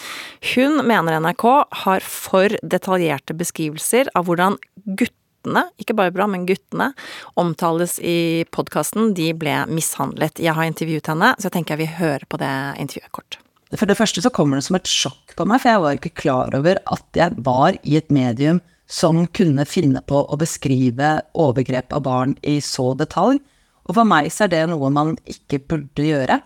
Hun 0.54 0.86
mener 0.86 1.18
NRK 1.18 1.44
har 1.84 2.00
for 2.00 2.54
detaljerte 2.62 3.34
beskrivelser 3.34 4.10
av 4.14 4.28
hvordan 4.28 4.58
guttene 4.86 5.66
ikke 5.76 5.96
bare 5.98 6.14
bra, 6.14 6.26
men 6.30 6.46
guttene, 6.46 6.92
omtales 7.36 7.98
i 8.00 8.44
podkasten. 8.54 9.12
De 9.18 9.32
ble 9.36 9.66
mishandlet. 9.68 10.40
Jeg 10.40 10.56
har 10.56 10.64
intervjuet 10.64 11.10
henne, 11.12 11.34
så 11.36 11.50
jeg 11.50 11.58
tenker 11.58 11.76
jeg 11.76 11.84
vil 11.84 11.98
høre 11.98 12.30
på 12.30 12.40
det 12.40 12.54
intervjuet 12.80 13.12
kort. 13.12 13.43
For 13.74 13.90
det 13.90 13.96
første 13.98 14.22
så 14.22 14.30
kommer 14.34 14.58
det 14.58 14.66
som 14.68 14.76
et 14.78 14.90
sjokk 14.90 15.34
på 15.34 15.46
meg, 15.48 15.62
for 15.62 15.72
jeg 15.72 15.82
var 15.82 15.98
ikke 15.98 16.14
klar 16.20 16.54
over 16.54 16.78
at 16.94 17.18
jeg 17.18 17.34
var 17.46 17.78
i 17.82 17.96
et 17.98 18.10
medium 18.14 18.60
som 18.90 19.22
kunne 19.34 19.64
finne 19.66 20.02
på 20.04 20.20
å 20.28 20.38
beskrive 20.38 21.16
overgrep 21.40 21.94
av 21.96 22.04
barn 22.04 22.34
i 22.46 22.58
så 22.62 22.92
detalj. 22.98 23.40
Og 23.88 23.96
for 23.96 24.08
meg 24.08 24.30
så 24.32 24.44
er 24.44 24.52
det 24.52 24.62
noe 24.70 24.90
man 24.92 25.14
ikke 25.28 25.62
burde 25.64 26.06
gjøre. 26.06 26.38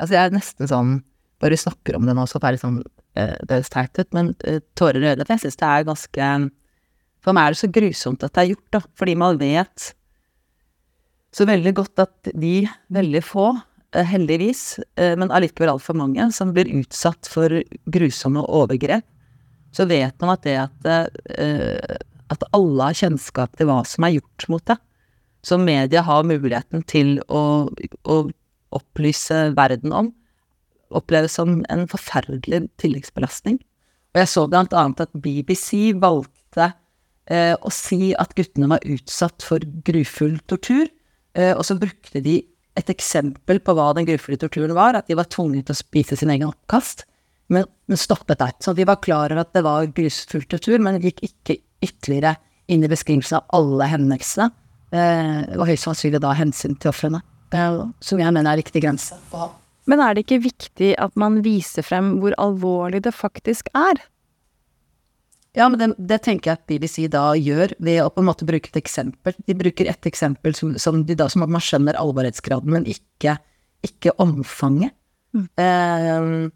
Altså 0.00 0.16
jeg 0.16 0.22
er 0.28 0.38
nesten 0.38 0.70
sånn 0.70 1.00
Bare 1.42 1.56
snakker 1.58 1.96
om 1.98 2.04
det 2.06 2.12
nå, 2.14 2.22
så 2.30 2.38
får 2.38 2.44
jeg 2.46 2.54
litt 2.54 2.62
sånn 2.62 2.76
uh, 3.18 3.38
Det 3.42 3.56
høres 3.56 3.70
teit 3.72 3.98
ut, 3.98 4.08
men 4.14 4.28
uh, 4.46 4.60
tårer 4.78 5.02
i 5.02 5.08
øynene. 5.08 5.24
For 5.26 5.34
jeg 5.34 5.42
syns 5.42 5.58
det 5.58 5.66
er 5.66 5.86
ganske 5.88 6.28
For 7.26 7.34
meg 7.34 7.48
er 7.48 7.56
det 7.56 7.58
så 7.58 7.70
grusomt 7.74 8.22
at 8.22 8.36
det 8.36 8.44
er 8.44 8.50
gjort, 8.52 8.68
da. 8.76 8.80
Fordi 9.00 9.16
man 9.18 9.40
vet 9.40 9.88
så 11.34 11.46
veldig 11.48 11.72
godt 11.74 12.04
at 12.04 12.30
de 12.30 12.52
veldig 12.94 13.24
få 13.26 13.48
Eh, 13.56 13.71
heldigvis, 13.92 14.78
eh, 14.96 15.12
men 15.20 15.30
allikevel 15.30 15.74
altfor 15.74 15.96
mange, 15.98 16.24
som 16.32 16.52
blir 16.54 16.70
utsatt 16.80 17.28
for 17.28 17.60
grusomme 17.92 18.44
overgrep, 18.48 19.04
så 19.72 19.86
vet 19.88 20.16
man 20.20 20.34
at 20.34 20.46
det 20.46 20.56
at, 20.60 20.88
eh, 21.36 21.98
at 22.32 22.46
alle 22.52 22.88
har 22.88 22.96
kjennskap 22.96 23.56
til 23.56 23.68
hva 23.68 23.82
som 23.88 24.04
er 24.04 24.16
gjort 24.18 24.48
mot 24.52 24.64
det. 24.68 24.78
Så 25.42 25.58
media 25.58 26.04
har 26.06 26.24
muligheten 26.24 26.84
til 26.86 27.16
å, 27.28 27.68
å 28.04 28.16
opplyse 28.72 29.40
verden 29.56 29.92
om, 29.92 30.12
oppleves 30.92 31.36
som 31.38 31.62
en 31.72 31.86
forferdelig 31.90 32.66
tilleggsbelastning. 32.80 33.58
Og 34.12 34.22
jeg 34.22 34.28
så 34.28 34.46
blant 34.48 34.74
annet 34.76 35.00
at 35.06 35.14
BBC 35.24 35.94
valgte 36.00 36.72
eh, 37.32 37.56
å 37.56 37.72
si 37.72 38.12
at 38.20 38.34
guttene 38.36 38.68
var 38.74 38.84
utsatt 38.84 39.44
for 39.44 39.64
grufull 39.86 40.36
tortur, 40.50 40.86
eh, 41.34 41.52
og 41.56 41.64
så 41.66 41.78
brukte 41.80 42.20
de 42.24 42.42
et 42.78 42.92
eksempel 42.92 43.60
på 43.60 43.74
hva 43.76 43.90
den 43.96 44.06
grufulle 44.08 44.38
torturen 44.40 44.74
var, 44.76 44.96
at 44.96 45.08
de 45.10 45.16
var 45.18 45.28
tvunget 45.32 45.68
til 45.68 45.76
å 45.76 45.80
spise 45.82 46.16
sin 46.18 46.32
egen 46.32 46.48
oppkast, 46.48 47.04
men, 47.52 47.66
men 47.90 48.00
stoppet 48.00 48.40
der. 48.40 48.54
Så 48.64 48.74
de 48.76 48.86
var 48.88 49.02
klar 49.04 49.32
over 49.32 49.42
at 49.44 49.52
det 49.56 49.64
var 49.66 49.90
grufull 49.92 50.46
tortur, 50.48 50.78
men 50.82 51.00
gikk 51.02 51.20
ikke 51.28 51.58
ytterligere 51.84 52.36
inn 52.72 52.84
i 52.84 52.90
beskrivelsen 52.90 53.40
av 53.40 53.58
alle 53.58 53.88
hendelsene, 53.90 54.48
eh, 54.94 55.42
og 55.58 55.66
høyst 55.68 55.88
sannsynlig 55.88 56.22
da 56.22 56.32
hensyn 56.38 56.78
til 56.80 56.92
ofrene, 56.92 57.20
eh, 57.52 57.82
som 58.00 58.22
jeg 58.22 58.32
mener 58.32 58.54
er 58.54 58.62
riktig 58.62 58.84
grense 58.84 59.18
å 59.32 59.42
ha. 59.42 59.50
Men 59.90 60.00
er 60.00 60.14
det 60.14 60.24
ikke 60.24 60.44
viktig 60.44 60.92
at 61.02 61.16
man 61.18 61.40
viser 61.42 61.82
frem 61.84 62.16
hvor 62.22 62.36
alvorlig 62.40 63.02
det 63.04 63.14
faktisk 63.16 63.68
er? 63.74 63.98
Ja, 65.56 65.66
men 65.68 65.76
det, 65.80 65.90
det, 66.00 66.22
tenker 66.24 66.50
jeg 66.50 66.58
at 66.60 66.68
BBC 66.70 67.10
da 67.12 67.26
gjør, 67.36 67.74
ved 67.84 68.00
å 68.00 68.08
på 68.12 68.22
en 68.22 68.28
måte 68.30 68.46
bruke 68.48 68.70
et 68.72 68.78
eksempel. 68.80 69.36
De 69.44 69.56
bruker 69.56 69.90
et 69.90 70.08
eksempel 70.08 70.56
som, 70.56 70.72
som, 70.80 71.02
de 71.04 71.16
da, 71.18 71.28
som 71.32 71.44
at 71.44 71.52
man 71.52 71.64
skjønner 71.64 71.98
alvorlighetsgraden, 72.00 72.72
men 72.72 72.88
ikke, 72.88 73.36
ikke 73.84 74.14
omfanget. 74.22 74.96
Mm. 75.36 75.44
Uh, 75.60 76.48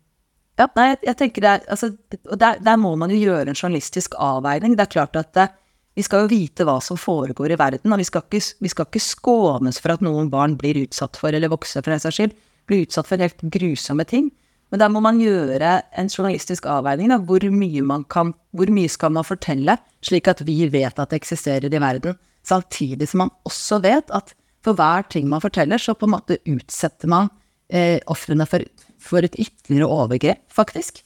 ja, 0.56 0.68
nei, 0.78 0.86
jeg, 0.88 0.98
jeg, 1.04 1.16
tenker 1.16 1.44
det 1.44 1.48
er 1.48 1.62
Altså, 1.72 1.88
der, 2.12 2.58
der, 2.60 2.76
må 2.80 2.90
man 3.00 3.12
jo 3.12 3.20
gjøre 3.20 3.52
en 3.52 3.56
journalistisk 3.56 4.16
avveining. 4.20 4.76
Det 4.76 4.86
er 4.86 4.94
klart 4.96 5.20
at 5.20 5.42
uh, 5.44 5.52
vi 5.96 6.04
skal 6.04 6.24
jo 6.24 6.32
vite 6.32 6.64
hva 6.68 6.78
som 6.84 6.96
foregår 7.00 7.52
i 7.52 7.60
verden, 7.60 7.92
og 7.92 8.00
vi 8.00 8.08
skal, 8.08 8.24
ikke, 8.24 8.42
vi 8.64 8.72
skal 8.72 8.88
ikke 8.88 9.04
skånes 9.04 9.80
for 9.80 9.92
at 9.92 10.04
noen 10.04 10.32
barn 10.32 10.56
blir 10.60 10.80
utsatt 10.86 11.20
for, 11.20 11.36
eller 11.36 11.52
voksne 11.52 11.84
for 11.84 11.92
den 11.92 12.02
saks 12.02 12.20
skyld, 12.20 12.34
blir 12.68 12.84
utsatt 12.84 13.08
for 13.08 13.20
helt 13.20 13.44
grusomme 13.52 14.08
ting. 14.08 14.32
Men 14.72 14.82
der 14.82 14.90
må 14.90 15.00
man 15.04 15.20
gjøre 15.22 15.76
en 15.96 16.08
journalistisk 16.10 16.66
avveining. 16.70 17.12
Da. 17.12 17.20
Hvor, 17.22 17.44
mye 17.54 17.84
man 17.86 18.04
kan, 18.10 18.32
hvor 18.56 18.70
mye 18.74 18.90
skal 18.90 19.14
man 19.14 19.26
fortelle, 19.26 19.78
slik 20.04 20.30
at 20.32 20.42
vi 20.46 20.64
vet 20.72 20.98
at 20.98 21.12
det 21.12 21.20
eksisterer 21.20 21.70
i 21.70 21.82
verden? 21.82 22.18
Samtidig 22.46 23.08
som 23.10 23.24
man 23.24 23.32
også 23.46 23.80
vet 23.84 24.10
at 24.14 24.34
for 24.66 24.74
hver 24.78 25.06
ting 25.10 25.28
man 25.30 25.42
forteller, 25.42 25.78
så 25.78 25.94
på 25.94 26.08
en 26.08 26.16
måte 26.16 26.40
utsetter 26.50 27.10
man 27.10 27.30
eh, 27.70 28.00
ofrene 28.10 28.46
for, 28.50 28.64
for, 28.98 29.22
et 29.22 29.38
ytterligere 29.38 29.86
overgrep, 29.86 30.42
faktisk. 30.50 31.04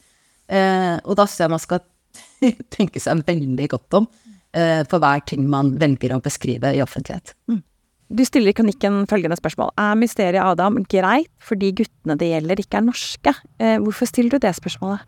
Eh, 0.48 0.96
og 1.04 1.18
da 1.20 1.26
synes 1.28 1.44
jeg 1.44 1.52
man 1.52 1.64
skal 1.66 1.84
tenke 2.76 3.02
seg 3.02 3.24
veldig 3.28 3.68
godt 3.74 3.98
om 4.00 4.08
eh, 4.56 4.80
for 4.88 5.02
hver 5.02 5.24
ting 5.28 5.44
man 5.52 5.74
velger 5.80 6.16
å 6.16 6.22
beskrive 6.24 6.72
i 6.76 6.80
offentlighet. 6.84 7.34
Mm. 7.52 7.60
Du 8.10 8.24
stiller 8.26 8.50
i 8.50 8.56
kronikken 8.58 9.04
følgende 9.06 9.38
spørsmål. 9.38 9.70
Er 9.78 9.98
mysteriet 9.98 10.42
Adam 10.42 10.80
greit 10.90 11.30
fordi 11.46 11.70
guttene 11.78 12.16
det 12.18 12.32
gjelder 12.32 12.62
ikke 12.62 12.80
er 12.80 12.86
norske? 12.88 13.34
Eh, 13.62 13.76
hvorfor 13.78 14.08
stiller 14.10 14.34
du 14.34 14.42
det 14.42 14.50
spørsmålet? 14.56 15.04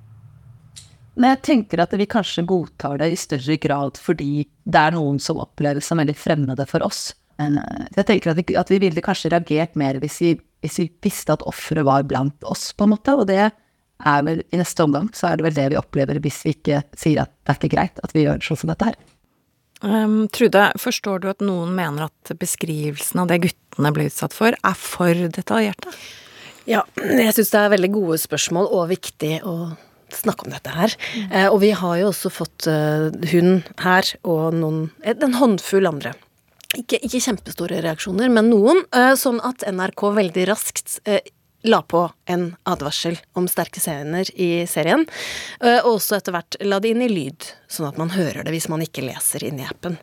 Men 1.19 1.35
jeg 1.35 1.41
tenker 1.49 1.83
at 1.83 1.93
vi 1.99 2.07
kanskje 2.09 2.47
godtar 2.47 3.01
det 3.03 3.11
i 3.13 3.19
større 3.19 3.59
grad 3.61 3.99
fordi 4.01 4.47
det 4.47 4.85
er 4.85 4.95
noen 4.95 5.19
som 5.21 5.43
oppleves 5.43 5.91
som 5.91 5.99
veldig 5.99 6.15
fremmede 6.17 6.67
for 6.71 6.87
oss. 6.87 7.11
Eh, 7.43 7.59
jeg 7.99 8.07
tenker 8.07 8.33
at 8.33 8.39
vi, 8.39 8.47
at 8.57 8.71
vi 8.71 8.79
ville 8.87 9.05
kanskje 9.05 9.33
reagert 9.35 9.75
mer 9.75 9.99
hvis 9.99 10.21
vi, 10.23 10.37
hvis 10.63 10.79
vi 10.85 10.87
visste 11.03 11.35
at 11.35 11.43
offeret 11.43 11.89
var 11.89 12.07
blant 12.07 12.47
oss, 12.47 12.71
på 12.71 12.87
en 12.87 12.95
måte. 12.95 13.17
Og 13.19 13.27
det 13.27 13.49
er 13.51 14.23
vel 14.29 14.45
i 14.47 14.63
neste 14.63 14.87
omgang 14.87 15.11
så 15.11 15.33
er 15.33 15.41
det 15.41 15.49
vel 15.49 15.59
det 15.59 15.73
vi 15.75 15.81
opplever 15.81 16.23
hvis 16.23 16.45
vi 16.47 16.55
ikke 16.55 16.85
sier 16.95 17.27
at 17.27 17.35
det 17.35 17.51
er 17.51 17.59
ikke 17.59 17.75
greit 17.75 17.99
at 18.07 18.15
vi 18.15 18.29
gjør 18.29 18.47
sånn 18.47 18.63
som 18.63 18.71
dette 18.71 18.93
her. 18.93 19.03
Um, 19.83 20.27
Trude, 20.31 20.69
forstår 20.79 21.23
du 21.23 21.31
at 21.33 21.43
noen 21.43 21.75
mener 21.75 22.07
at 22.07 22.35
beskrivelsen 22.39 23.23
av 23.23 23.31
det 23.31 23.41
guttene 23.47 23.93
ble 23.95 24.07
utsatt 24.11 24.35
for, 24.37 24.55
er 24.55 24.77
for 24.79 25.27
detaljerte? 25.35 25.95
Ja, 26.71 26.85
jeg 27.03 27.35
syns 27.35 27.51
det 27.51 27.59
er 27.59 27.73
veldig 27.73 27.91
gode 27.97 28.19
spørsmål, 28.23 28.69
og 28.71 28.93
viktig 28.93 29.41
å 29.43 29.73
snakke 30.15 30.47
om 30.47 30.55
dette 30.55 30.73
her. 30.75 30.95
Mm. 31.17 31.31
Eh, 31.31 31.49
og 31.49 31.59
vi 31.65 31.73
har 31.75 31.97
jo 31.99 32.11
også 32.13 32.31
fått 32.31 32.69
uh, 32.71 33.09
hun 33.33 33.63
her 33.83 34.13
og 34.23 34.55
noen, 34.55 34.85
en 35.09 35.39
håndfull 35.41 35.89
andre. 35.91 36.15
Ikke, 36.79 37.01
ikke 37.05 37.21
kjempestore 37.21 37.83
reaksjoner, 37.85 38.31
men 38.33 38.53
noen. 38.53 38.85
Uh, 38.95 39.13
sånn 39.19 39.43
at 39.45 39.65
NRK 39.67 40.07
veldig 40.21 40.47
raskt 40.53 41.01
uh, 41.09 41.19
la 41.63 41.83
på 41.83 42.11
en 42.27 42.49
advarsel 42.67 43.19
om 43.39 43.47
sterke 43.49 43.81
scener 43.81 44.29
i 44.41 44.67
serien, 44.67 45.05
eh, 45.61 45.79
og 45.85 45.97
også 45.97 46.19
etter 46.19 46.35
hvert 46.35 46.59
la 46.67 46.81
det 46.83 46.93
inn 46.93 47.05
i 47.05 47.11
lyd, 47.11 47.47
sånn 47.71 47.89
at 47.91 48.01
man 48.01 48.13
hører 48.17 48.43
det 48.43 48.55
hvis 48.55 48.69
man 48.73 48.83
ikke 48.83 49.05
leser 49.07 49.45
inn 49.47 49.61
i 49.63 49.67
appen. 49.69 49.99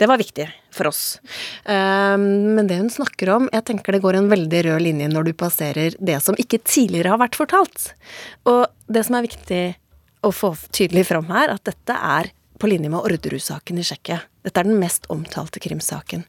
Det 0.00 0.08
var 0.08 0.20
viktig 0.20 0.48
for 0.74 0.90
oss. 0.90 1.18
Eh, 1.64 2.16
men 2.16 2.68
det 2.68 2.80
hun 2.80 2.92
snakker 2.92 3.34
om, 3.36 3.50
jeg 3.52 3.66
tenker 3.68 3.96
det 3.96 4.04
går 4.04 4.20
en 4.20 4.32
veldig 4.32 4.64
rød 4.70 4.86
linje 4.86 5.10
når 5.12 5.28
du 5.28 5.34
passerer 5.36 5.98
det 6.00 6.20
som 6.24 6.38
ikke 6.40 6.62
tidligere 6.64 7.12
har 7.14 7.20
vært 7.20 7.38
fortalt. 7.38 7.92
Og 8.48 8.64
det 8.88 9.04
som 9.06 9.18
er 9.18 9.28
viktig 9.28 9.62
å 10.26 10.32
få 10.32 10.54
tydelig 10.74 11.06
fram 11.10 11.28
her, 11.30 11.52
at 11.52 11.64
dette 11.68 11.92
er 11.92 12.32
på 12.56 12.70
linje 12.70 12.88
med 12.88 13.04
Orderud-saken 13.04 13.78
i 13.78 13.84
Tsjekkia. 13.84 14.22
Dette 14.46 14.62
er 14.62 14.68
den 14.68 14.80
mest 14.80 15.04
omtalte 15.12 15.60
krimsaken. 15.60 16.24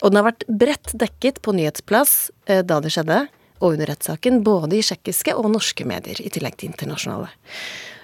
Og 0.00 0.12
den 0.12 0.20
har 0.20 0.28
vært 0.30 0.46
bredt 0.46 0.92
dekket 0.94 1.40
på 1.42 1.54
nyhetsplass 1.56 2.30
eh, 2.46 2.62
da 2.62 2.78
det 2.84 2.92
skjedde 2.94 3.24
og 3.62 3.76
under 3.76 3.92
rettssaken, 3.92 4.42
både 4.46 4.78
i 4.78 4.82
tsjekkiske 4.84 5.36
og 5.38 5.52
norske 5.54 5.86
medier, 5.88 6.18
i 6.18 6.32
tillegg 6.32 6.58
til 6.58 6.72
internasjonale. 6.72 7.30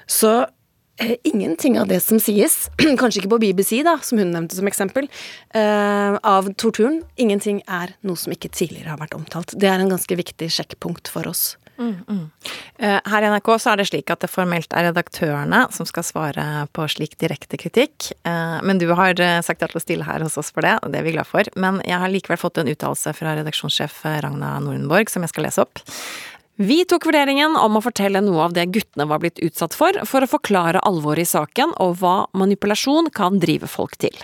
Så 0.09 0.33
eh, 1.03 1.17
ingenting 1.29 1.79
av 1.83 1.91
det 1.91 2.01
som 2.05 2.21
sies, 2.23 2.69
kanskje 3.01 3.25
ikke 3.25 3.35
på 3.35 3.41
BBC, 3.43 3.83
da, 3.87 3.99
som 4.03 4.23
hun 4.23 4.33
nevnte 4.35 4.59
som 4.59 4.71
eksempel, 4.71 5.11
eh, 5.59 6.19
av 6.23 6.53
torturen, 6.57 7.03
ingenting 7.21 7.61
er 7.67 7.97
noe 8.07 8.19
som 8.21 8.35
ikke 8.35 8.53
tidligere 8.55 8.95
har 8.95 9.03
vært 9.03 9.19
omtalt. 9.19 9.57
Det 9.59 9.69
er 9.71 9.83
en 9.83 9.93
ganske 9.93 10.21
viktig 10.23 10.51
sjekkpunkt 10.55 11.11
for 11.13 11.29
oss. 11.31 11.51
Eh, 11.79 12.99
her 13.11 13.25
i 13.25 13.31
NRK 13.31 13.51
så 13.59 13.73
er 13.73 13.81
det 13.81 13.89
slik 13.91 14.11
at 14.11 14.23
det 14.23 14.31
formelt 14.31 14.75
er 14.77 14.89
redaktørene 14.89 15.65
som 15.75 15.87
skal 15.89 16.07
svare 16.07 16.47
på 16.75 16.87
slik 16.91 17.17
direkte 17.23 17.59
kritikk. 17.61 18.11
Eh, 18.27 18.59
men 18.67 18.81
du 18.83 18.89
har 18.99 19.19
eh, 19.23 19.41
sagt 19.47 19.63
ja 19.63 19.71
til 19.71 19.81
å 19.81 19.85
stille 19.85 20.07
her 20.07 20.25
hos 20.25 20.39
oss 20.41 20.51
for 20.55 20.67
det, 20.67 20.77
og 20.83 20.95
det 20.95 21.01
er 21.01 21.07
vi 21.07 21.15
glad 21.17 21.29
for. 21.31 21.51
Men 21.59 21.83
jeg 21.87 21.99
har 22.03 22.13
likevel 22.13 22.41
fått 22.41 22.63
en 22.63 22.71
uttalelse 22.71 23.15
fra 23.19 23.37
redaksjonssjef 23.39 24.03
Ragna 24.25 24.57
Nordenborg 24.65 25.13
som 25.13 25.27
jeg 25.27 25.35
skal 25.35 25.49
lese 25.49 25.67
opp. 25.67 25.83
Vi 26.59 26.81
tok 26.91 27.05
vurderingen 27.07 27.55
om 27.55 27.79
å 27.79 27.83
fortelle 27.85 28.19
noe 28.25 28.49
av 28.49 28.55
det 28.57 28.65
guttene 28.75 29.07
var 29.07 29.21
blitt 29.23 29.39
utsatt 29.47 29.77
for, 29.79 29.95
for 30.11 30.27
å 30.27 30.31
forklare 30.31 30.83
alvoret 30.87 31.23
i 31.23 31.31
saken 31.31 31.77
og 31.79 32.01
hva 32.01 32.17
manipulasjon 32.35 33.13
kan 33.15 33.39
drive 33.39 33.71
folk 33.71 33.95
til. 34.03 34.17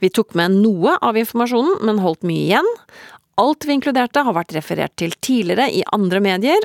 Vi 0.00 0.08
tok 0.14 0.32
med 0.38 0.54
noe 0.62 0.94
av 1.04 1.18
informasjonen, 1.18 1.80
men 1.84 2.00
holdt 2.00 2.24
mye 2.26 2.44
igjen. 2.46 2.68
Alt 3.38 3.64
vi 3.68 3.76
inkluderte 3.76 4.24
har 4.26 4.34
vært 4.34 4.56
referert 4.56 4.96
til 4.98 5.12
tidligere 5.22 5.68
i 5.70 5.84
andre 5.94 6.18
medier. 6.24 6.64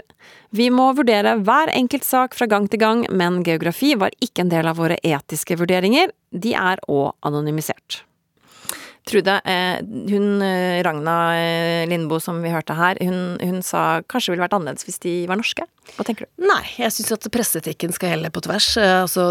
Vi 0.57 0.71
må 0.73 0.87
vurdere 0.97 1.35
hver 1.45 1.69
enkelt 1.69 2.07
sak 2.07 2.33
fra 2.33 2.47
gang 2.49 2.65
til 2.65 2.81
gang, 2.81 3.03
men 3.13 3.43
geografi 3.45 3.91
var 3.93 4.15
ikke 4.25 4.41
en 4.41 4.53
del 4.53 4.71
av 4.71 4.79
våre 4.81 4.97
etiske 5.05 5.59
vurderinger. 5.59 6.09
De 6.33 6.55
er 6.57 6.81
òg 6.89 7.13
anonymisert. 7.29 8.01
Trude, 9.03 9.35
eh, 9.43 9.81
hun 9.83 10.41
eh, 10.41 10.79
Ragna 10.85 11.15
eh, 11.35 11.83
Lindboe 11.91 12.23
som 12.23 12.39
vi 12.43 12.51
hørte 12.53 12.75
her, 12.77 12.99
hun, 13.03 13.35
hun 13.41 13.59
sa 13.65 13.99
kanskje 14.07 14.31
det 14.31 14.35
ville 14.37 14.45
vært 14.45 14.55
annerledes 14.55 14.87
hvis 14.87 15.01
de 15.03 15.15
var 15.27 15.39
norske. 15.39 15.65
Hva 15.97 16.05
tenker 16.07 16.25
du? 16.25 16.45
Nei, 16.47 16.61
jeg 16.79 16.93
syns 16.95 17.11
at 17.17 17.27
presseetikken 17.33 17.91
skal 17.95 18.13
helle 18.13 18.31
på 18.33 18.43
tvers. 18.45 18.69
Altså, 18.79 19.25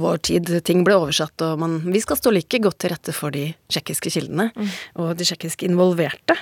vår 0.00 0.22
tid, 0.24 0.52
ting 0.64 0.80
ble 0.86 0.96
oversatt, 0.96 1.36
og 1.44 1.60
man, 1.60 1.76
vi 1.84 2.00
skal 2.00 2.16
stå 2.16 2.32
like 2.32 2.60
godt 2.64 2.78
til 2.80 2.94
rette 2.94 3.12
for 3.16 3.34
de 3.36 3.50
tsjekkiske 3.68 4.14
kildene 4.16 4.48
mm. 4.54 4.72
og 5.04 5.12
de 5.20 5.28
tsjekkiske 5.28 5.68
involverte. 5.68 6.38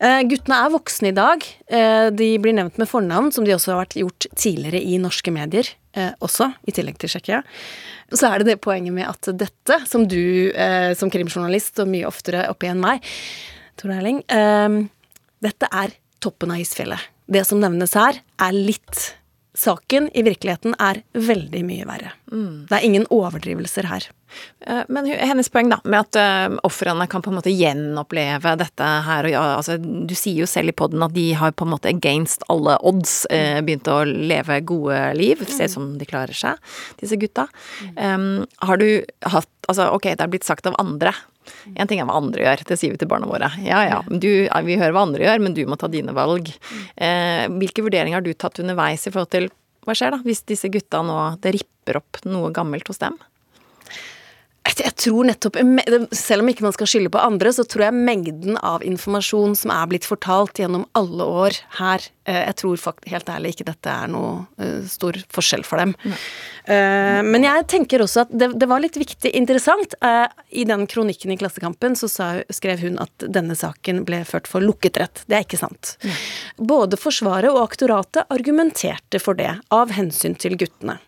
Eh, 0.00 0.22
guttene 0.30 0.62
er 0.64 0.72
voksne 0.72 1.12
i 1.12 1.16
dag. 1.16 1.44
Eh, 1.68 2.08
de 2.16 2.32
blir 2.40 2.56
nevnt 2.56 2.80
med 2.80 2.88
fornavn, 2.88 3.28
som 3.36 3.44
de 3.44 3.54
også 3.56 3.74
har 3.74 3.84
vært 3.84 4.00
gjort 4.00 4.30
tidligere 4.32 4.80
i 4.80 4.96
norske 5.02 5.34
medier 5.34 5.68
eh, 5.96 6.12
også, 6.22 6.50
i 6.66 6.74
tillegg 6.74 6.98
til 7.00 7.12
Tsjekkia. 7.12 7.42
Så 8.10 8.26
er 8.28 8.40
det 8.40 8.52
det 8.52 8.60
poenget 8.64 8.94
med 8.94 9.08
at 9.08 9.30
dette, 9.38 9.80
som 9.88 10.06
du 10.08 10.50
eh, 10.50 10.92
som 10.98 11.12
krimjournalist 11.12 11.82
og 11.82 11.90
mye 11.92 12.08
oftere 12.08 12.46
oppi 12.50 12.70
enn 12.70 12.82
meg, 12.82 13.06
Tor 13.80 13.94
Erling, 13.94 14.22
eh, 14.28 14.80
dette 15.40 15.70
er 15.72 15.96
toppen 16.20 16.52
av 16.52 16.60
isfjellet. 16.60 17.08
Det 17.30 17.44
som 17.46 17.60
nevnes 17.62 17.94
her, 17.96 18.18
er 18.42 18.56
litt 18.56 19.14
Saken 19.54 20.10
i 20.14 20.22
virkeligheten 20.22 20.76
er 20.78 21.00
veldig 21.12 21.60
mye 21.66 21.86
verre. 21.88 22.12
Mm. 22.30 22.66
Det 22.70 22.76
er 22.76 22.84
ingen 22.86 23.06
overdrivelser 23.10 23.88
her. 23.90 24.06
Eh, 24.62 24.82
men 24.88 25.08
hennes 25.10 25.50
poeng 25.50 25.72
da, 25.72 25.80
med 25.82 26.04
at 26.04 26.18
uh, 26.20 26.58
ofrene 26.66 27.08
kan 27.10 27.24
på 27.24 27.32
en 27.32 27.38
måte 27.40 27.50
gjenoppleve 27.50 28.52
dette 28.60 28.90
her 29.08 29.26
og 29.26 29.32
ja, 29.34 29.42
altså, 29.56 29.74
Du 29.80 30.14
sier 30.14 30.44
jo 30.44 30.46
selv 30.50 30.70
i 30.70 30.76
poden 30.76 31.02
at 31.02 31.16
de 31.16 31.32
har 31.34 31.50
på 31.50 31.66
en 31.66 31.72
måte 31.74 31.90
against 31.90 32.46
alle 32.52 32.76
odds 32.86 33.24
uh, 33.32 33.58
begynt 33.66 33.90
å 33.90 34.04
leve 34.06 34.60
gode 34.70 35.00
liv. 35.18 35.42
Ser 35.50 35.66
ut 35.66 35.74
som 35.74 35.90
de 35.98 36.06
klarer 36.06 36.36
seg, 36.36 36.62
disse 37.02 37.18
gutta. 37.18 37.48
Um, 37.98 38.46
har 38.62 38.80
du 38.80 39.02
hatt 39.26 39.50
Altså, 39.70 39.84
ok, 39.94 40.08
det 40.18 40.24
er 40.24 40.30
blitt 40.32 40.46
sagt 40.48 40.66
av 40.66 40.74
andre. 40.82 41.12
En 41.74 41.90
ting 41.90 42.02
er 42.02 42.08
hva 42.08 42.18
andre 42.20 42.44
gjør, 42.44 42.64
det 42.68 42.78
sier 42.80 42.94
vi 42.94 43.00
til 43.00 43.10
barna 43.10 43.28
våre. 43.30 43.50
Ja 43.64 43.82
ja, 43.88 44.02
du, 44.08 44.30
vi 44.66 44.78
hører 44.80 44.94
hva 44.96 45.06
andre 45.06 45.26
gjør, 45.26 45.42
men 45.44 45.56
du 45.56 45.64
må 45.68 45.78
ta 45.80 45.90
dine 45.92 46.14
valg. 46.16 46.52
Eh, 46.96 47.46
hvilke 47.60 47.84
vurderinger 47.86 48.20
har 48.20 48.26
du 48.26 48.32
tatt 48.34 48.62
underveis 48.62 49.06
i 49.06 49.12
forhold 49.12 49.32
til 49.34 49.50
hva 49.86 49.96
skjer 49.96 50.12
da, 50.14 50.20
hvis 50.26 50.44
disse 50.48 50.68
gutta 50.72 51.00
nå 51.06 51.18
det 51.42 51.54
ripper 51.56 52.00
opp 52.02 52.20
noe 52.28 52.52
gammelt 52.54 52.88
hos 52.90 53.00
dem? 53.00 53.16
Jeg 54.68 54.92
tror 55.00 55.24
nettopp, 55.24 55.56
Selv 56.16 56.44
om 56.44 56.50
ikke 56.52 56.64
man 56.64 56.74
skal 56.76 56.88
skylde 56.90 57.10
på 57.12 57.20
andre, 57.20 57.52
så 57.52 57.64
tror 57.68 57.86
jeg 57.86 57.96
mengden 57.96 58.58
av 58.60 58.84
informasjon 58.84 59.54
som 59.56 59.72
er 59.72 59.88
blitt 59.90 60.06
fortalt 60.08 60.60
gjennom 60.60 60.84
alle 60.98 61.24
år 61.24 61.56
her 61.78 62.04
eh, 62.28 62.42
Jeg 62.46 62.56
tror 62.60 62.80
faktisk, 62.80 63.10
helt 63.12 63.32
ærlig 63.32 63.54
ikke 63.54 63.66
dette 63.70 63.92
er 63.92 64.10
noe 64.12 64.44
uh, 64.60 64.82
stor 64.88 65.16
forskjell 65.32 65.64
for 65.66 65.80
dem. 65.80 65.94
Nei. 66.04 66.18
men 67.26 67.42
jeg 67.42 67.64
tenker 67.72 68.02
også 68.04 68.24
at 68.26 68.32
det, 68.36 68.50
det 68.60 68.68
var 68.70 68.82
litt 68.82 68.94
viktig, 69.00 69.32
interessant. 69.34 69.96
I 70.00 70.64
den 70.68 70.84
kronikken 70.90 71.32
i 71.32 71.38
Klassekampen 71.40 71.96
så 71.98 72.06
sa, 72.10 72.28
skrev 72.52 72.84
hun 72.84 73.00
at 73.02 73.24
denne 73.26 73.56
saken 73.58 74.04
ble 74.06 74.20
ført 74.28 74.46
for 74.50 74.62
lukket 74.62 75.00
rett. 75.00 75.24
Det 75.26 75.38
er 75.38 75.46
ikke 75.46 75.58
sant. 75.58 75.96
Nei. 76.04 76.18
Både 76.70 77.00
Forsvaret 77.00 77.50
og 77.50 77.64
aktoratet 77.64 78.28
argumenterte 78.30 79.18
for 79.22 79.38
det, 79.40 79.56
av 79.74 79.96
hensyn 79.96 80.36
til 80.38 80.54
guttene. 80.60 81.00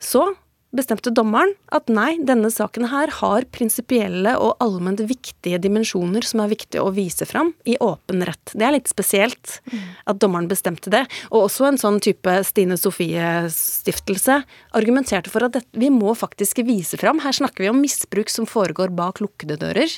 Så 0.00 0.30
bestemte 0.76 1.10
dommeren 1.10 1.52
at 1.74 1.88
nei, 1.90 2.14
denne 2.22 2.50
saken 2.52 2.86
her 2.92 3.10
har 3.18 3.46
prinsipielle 3.54 4.36
og 4.38 4.60
allment 4.62 5.00
viktige 5.02 5.58
dimensjoner 5.62 6.22
som 6.26 6.42
er 6.44 6.52
viktige 6.52 6.84
å 6.84 6.92
vise 6.94 7.26
fram 7.26 7.52
i 7.66 7.74
åpen 7.82 8.22
rett. 8.26 8.52
Det 8.54 8.66
er 8.66 8.76
litt 8.76 8.90
spesielt 8.90 9.58
at 10.06 10.20
dommeren 10.22 10.48
bestemte 10.50 10.92
det. 10.92 11.02
Og 11.30 11.48
også 11.48 11.66
en 11.70 11.80
sånn 11.80 11.98
type 12.04 12.36
Stine 12.46 12.78
Sofie-stiftelse 12.78 14.40
argumenterte 14.78 15.32
for 15.32 15.46
at 15.46 15.58
dette, 15.58 15.74
vi 15.74 15.90
må 15.90 16.14
faktisk 16.14 16.62
vise 16.66 17.00
fram. 17.00 17.22
Her 17.24 17.34
snakker 17.34 17.66
vi 17.66 17.72
om 17.72 17.82
misbruk 17.82 18.30
som 18.30 18.46
foregår 18.46 18.94
bak 18.94 19.20
lukkede 19.24 19.58
dører. 19.60 19.90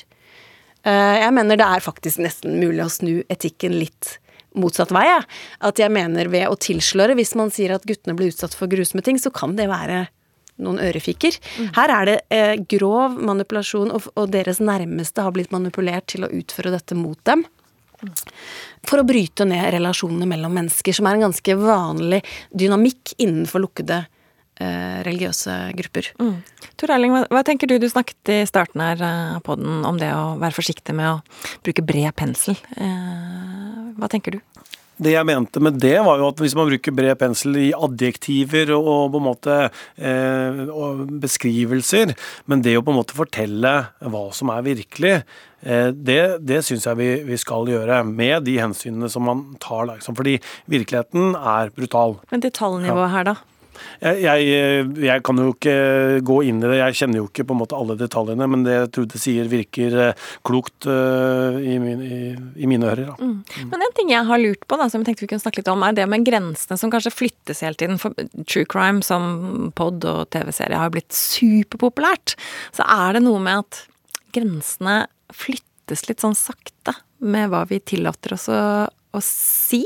Eh, 0.83 1.15
Jeg 1.21 1.33
mener 1.33 1.59
det 1.59 1.69
er 1.69 1.85
faktisk 1.85 2.17
nesten 2.19 2.57
mulig 2.59 2.83
å 2.83 2.89
snu 2.89 3.23
etikken 3.29 3.77
litt 3.77 4.17
motsatt 4.57 4.91
vei. 4.93 5.05
At 5.61 5.77
jeg 5.77 5.93
mener 5.93 6.29
ved 6.29 6.49
å 6.49 6.57
tilsløre, 6.57 7.15
hvis 7.17 7.35
man 7.35 7.53
sier 7.53 7.73
at 7.75 7.85
guttene 7.85 8.17
blir 8.17 8.33
utsatt 8.33 8.53
for 8.57 8.67
grusomme 8.67 9.03
ting, 9.05 9.17
så 9.21 9.31
kan 9.33 9.55
det 9.55 9.69
være 9.69 10.07
noen 10.61 10.79
ørefiker. 10.83 11.37
Her 11.77 11.93
er 11.95 12.09
det 12.09 12.17
eh, 12.33 12.55
grov 12.69 13.17
manipulasjon, 13.17 13.91
og, 13.95 14.09
og 14.19 14.31
deres 14.33 14.61
nærmeste 14.63 15.25
har 15.25 15.33
blitt 15.35 15.53
manipulert 15.55 16.07
til 16.13 16.27
å 16.27 16.31
utføre 16.31 16.73
dette 16.75 16.97
mot 16.97 17.19
dem. 17.27 17.45
For 18.83 18.99
å 18.99 19.07
bryte 19.07 19.45
ned 19.47 19.69
relasjonene 19.77 20.27
mellom 20.27 20.53
mennesker, 20.57 20.95
som 20.95 21.07
er 21.07 21.17
en 21.17 21.29
ganske 21.29 21.55
vanlig 21.59 22.19
dynamikk 22.51 23.15
innenfor 23.23 23.63
lukkede 23.63 24.01
eh, 24.59 24.99
religiøse 25.07 25.55
grupper. 25.79 26.11
Tor 26.79 26.93
Erling, 26.95 27.15
hva, 27.15 27.23
hva 27.31 27.43
tenker 27.47 27.71
du? 27.71 27.77
Du 27.79 27.87
snakket 27.89 28.33
i 28.33 28.39
starten 28.49 28.83
her 28.83 29.03
eh, 29.07 29.37
på 29.45 29.55
den 29.59 29.85
om 29.87 29.99
det 30.01 30.11
å 30.15 30.35
være 30.41 30.57
forsiktig 30.57 30.95
med 30.97 31.13
å 31.15 31.61
bruke 31.65 31.85
bred 31.85 32.11
pensel. 32.19 32.59
Eh, 32.75 33.93
hva 33.97 34.11
tenker 34.11 34.37
du? 34.37 34.43
Det 35.01 35.13
jeg 35.15 35.25
mente 35.25 35.61
med 35.63 35.79
det, 35.81 35.95
var 36.05 36.19
jo 36.21 36.27
at 36.29 36.41
hvis 36.43 36.53
man 36.57 36.69
bruker 36.69 36.93
bred 36.95 37.17
pensel 37.21 37.57
i 37.57 37.69
adjektiver 37.73 38.73
og, 38.75 39.13
på 39.13 39.21
en 39.21 39.25
måte 39.25 39.55
eh, 39.97 40.61
beskrivelser, 41.23 42.13
men 42.45 42.61
det 42.65 42.75
å 42.77 42.83
på 42.85 42.93
en 42.93 42.99
måte 43.01 43.17
fortelle 43.17 43.73
hva 44.03 44.23
som 44.37 44.51
er 44.53 44.67
virkelig, 44.67 45.15
eh, 45.65 45.89
det, 45.93 46.21
det 46.45 46.61
syns 46.67 46.85
jeg 46.89 46.99
vi, 46.99 47.09
vi 47.25 47.39
skal 47.41 47.71
gjøre, 47.73 48.03
med 48.05 48.45
de 48.45 48.59
hensynene 48.61 49.09
som 49.09 49.25
man 49.29 49.47
tar. 49.63 49.87
Liksom. 49.95 50.17
Fordi 50.19 50.37
virkeligheten 50.69 51.33
er 51.39 51.73
brutal. 51.73 52.19
Men 52.29 52.45
detaljnivået 52.45 53.13
her, 53.15 53.33
da? 53.33 53.39
Jeg, 54.03 54.19
jeg, 54.23 54.87
jeg 55.05 55.23
kan 55.25 55.39
jo 55.39 55.53
ikke 55.53 55.75
gå 56.25 56.37
inn 56.49 56.61
i 56.61 56.67
det, 56.67 56.79
jeg 56.79 56.97
kjenner 57.01 57.21
jo 57.21 57.27
ikke 57.29 57.45
på 57.47 57.55
en 57.55 57.61
måte 57.61 57.77
alle 57.77 57.97
detaljene, 57.99 58.47
men 58.49 58.65
det 58.65 58.77
Trude 58.93 59.19
sier 59.21 59.47
virker 59.51 59.95
eh, 60.09 60.25
klokt 60.45 60.87
uh, 60.89 61.57
i, 61.57 61.77
min, 61.81 62.03
i, 62.03 62.19
i 62.63 62.69
mine 62.69 62.89
ører. 62.91 63.13
Da. 63.13 63.29
Men 63.71 63.85
en 63.85 63.95
ting 63.97 64.11
jeg 64.13 64.27
har 64.27 64.41
lurt 64.41 64.67
på, 64.67 64.79
da, 64.79 64.89
som 64.91 65.01
jeg 65.01 65.11
tenkte 65.11 65.25
vi 65.25 65.31
kunne 65.33 65.43
snakke 65.43 65.61
litt 65.61 65.71
om, 65.71 65.85
er 65.85 65.97
det 65.97 66.07
med 66.11 66.27
grensene 66.27 66.77
som 66.79 66.91
kanskje 66.93 67.13
flyttes 67.15 67.63
hele 67.65 67.79
tiden. 67.79 67.99
For 68.01 68.15
true 68.49 68.67
crime 68.69 69.03
som 69.05 69.71
pod 69.77 70.03
og 70.09 70.27
TV-serie 70.33 70.79
har 70.79 70.93
blitt 70.93 71.13
superpopulært. 71.15 72.35
Så 72.75 72.85
er 72.85 73.17
det 73.17 73.23
noe 73.25 73.41
med 73.43 73.63
at 73.63 73.83
grensene 74.35 75.03
flyttes 75.33 76.07
litt 76.09 76.23
sånn 76.23 76.37
sakte 76.37 76.95
med 77.23 77.51
hva 77.51 77.63
vi 77.69 77.79
tillater 77.83 78.35
oss 78.35 78.49
å, 78.51 78.61
å 78.89 79.23
si. 79.23 79.83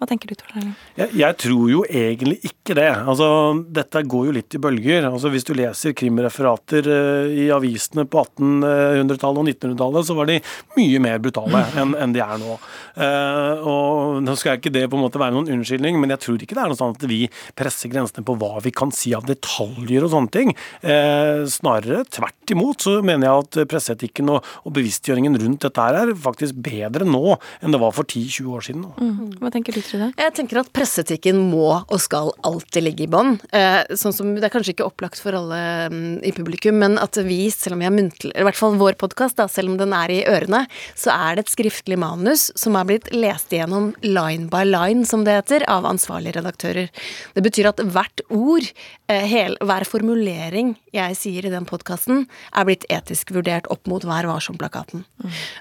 Hva 0.00 0.06
tenker 0.08 0.30
du, 0.30 0.36
Tor 0.40 0.54
Erling? 0.56 0.72
Jeg, 0.96 1.12
jeg 1.20 1.36
tror 1.42 1.64
jo 1.68 1.80
egentlig 1.84 2.38
ikke 2.48 2.72
det. 2.78 2.88
Altså, 2.88 3.26
dette 3.68 4.00
går 4.08 4.30
jo 4.30 4.32
litt 4.32 4.54
i 4.56 4.60
bølger. 4.64 5.04
Altså, 5.04 5.28
hvis 5.28 5.44
du 5.44 5.50
leser 5.58 5.92
krimreferater 5.92 6.86
uh, 6.88 7.26
i 7.28 7.50
avisene 7.52 8.06
på 8.08 8.22
1800-tallet 8.22 9.42
og 9.42 9.50
1900-tallet, 9.50 10.08
så 10.08 10.16
var 10.16 10.30
de 10.30 10.38
mye 10.78 11.02
mer 11.04 11.20
brutale 11.20 11.60
enn 11.82 11.92
en 12.00 12.14
de 12.16 12.22
er 12.24 12.40
nå. 12.40 12.56
Uh, 12.96 13.60
og 13.60 14.22
Nå 14.24 14.38
skal 14.40 14.56
ikke 14.56 14.72
det 14.72 14.86
på 14.88 14.96
en 14.96 15.04
måte 15.04 15.20
være 15.20 15.36
noen 15.36 15.52
unnskyldning, 15.58 16.00
men 16.00 16.14
jeg 16.14 16.24
tror 16.24 16.40
ikke 16.40 16.56
det 16.56 16.64
er 16.64 16.72
noe 16.72 16.80
sånn 16.80 16.96
at 16.96 17.04
vi 17.10 17.20
presser 17.60 17.92
grensene 17.92 18.24
på 18.24 18.38
hva 18.40 18.64
vi 18.64 18.72
kan 18.72 18.96
si 18.96 19.12
av 19.16 19.28
detaljer 19.28 20.08
og 20.08 20.14
sånne 20.14 20.32
ting. 20.32 20.54
Uh, 20.80 21.44
snarere 21.44 22.06
tvert 22.08 22.56
imot 22.56 22.88
så 22.88 22.96
mener 23.04 23.28
jeg 23.28 23.44
at 23.44 23.60
presseetikken 23.74 24.32
og, 24.32 24.48
og 24.64 24.78
bevisstgjøringen 24.80 25.36
rundt 25.44 25.68
dette 25.68 25.84
her 25.90 26.00
er 26.06 26.16
faktisk 26.16 26.56
bedre 26.64 27.04
nå 27.04 27.36
enn 27.60 27.76
det 27.76 27.84
var 27.84 27.92
for 27.92 28.08
10-20 28.08 28.56
år 28.56 28.68
siden. 28.70 28.88
Mm. 28.96 29.38
Hva 29.44 29.52
tenker 29.52 29.76
du, 29.76 29.84
Trude? 29.90 30.10
Jeg 30.14 30.34
tenker 30.36 30.60
at 30.60 30.70
presseetikken 30.74 31.38
må 31.50 31.66
og 31.80 31.98
skal 32.02 32.30
alltid 32.46 32.84
ligge 32.84 33.04
i 33.06 33.10
bånn. 33.10 33.36
Eh, 33.56 33.82
sånn 33.98 34.14
som, 34.14 34.30
det 34.36 34.46
er 34.46 34.52
kanskje 34.52 34.74
ikke 34.76 34.86
opplagt 34.86 35.18
for 35.22 35.34
alle 35.34 35.58
mm, 35.90 36.20
i 36.26 36.32
publikum, 36.36 36.78
men 36.82 36.94
at 37.02 37.18
vi, 37.26 37.42
selv 37.54 37.76
om 37.76 37.82
vi 37.82 37.88
er 37.88 37.94
muntlig, 37.94 38.30
i 38.30 38.46
hvert 38.46 38.58
fall 38.58 38.78
vår 38.80 38.98
podkast, 39.00 39.42
selv 39.50 39.72
om 39.72 39.80
den 39.80 39.94
er 39.96 40.14
i 40.14 40.20
ørene, 40.30 40.62
så 40.98 41.14
er 41.16 41.36
det 41.36 41.46
et 41.46 41.54
skriftlig 41.56 41.98
manus 42.00 42.48
som 42.58 42.78
er 42.78 42.86
blitt 42.86 43.10
lest 43.14 43.50
igjennom 43.54 43.90
line 44.06 44.46
by 44.52 44.62
line, 44.68 45.06
som 45.08 45.26
det 45.26 45.40
heter, 45.40 45.66
av 45.70 45.88
ansvarlige 45.88 46.38
redaktører. 46.38 46.90
Det 47.34 47.44
betyr 47.44 47.72
at 47.72 47.82
hvert 47.82 48.24
ord, 48.28 48.70
eh, 49.10 49.26
hel, 49.26 49.58
hver 49.64 49.88
formulering 49.88 50.76
jeg 50.94 51.18
sier 51.18 51.46
i 51.46 51.52
den 51.52 51.66
podkasten, 51.68 52.26
er 52.54 52.68
blitt 52.68 52.86
etisk 52.92 53.34
vurdert 53.34 53.68
opp 53.72 53.90
mot 53.90 54.06
Vær 54.06 54.26
varsom-plakaten. 54.30 55.04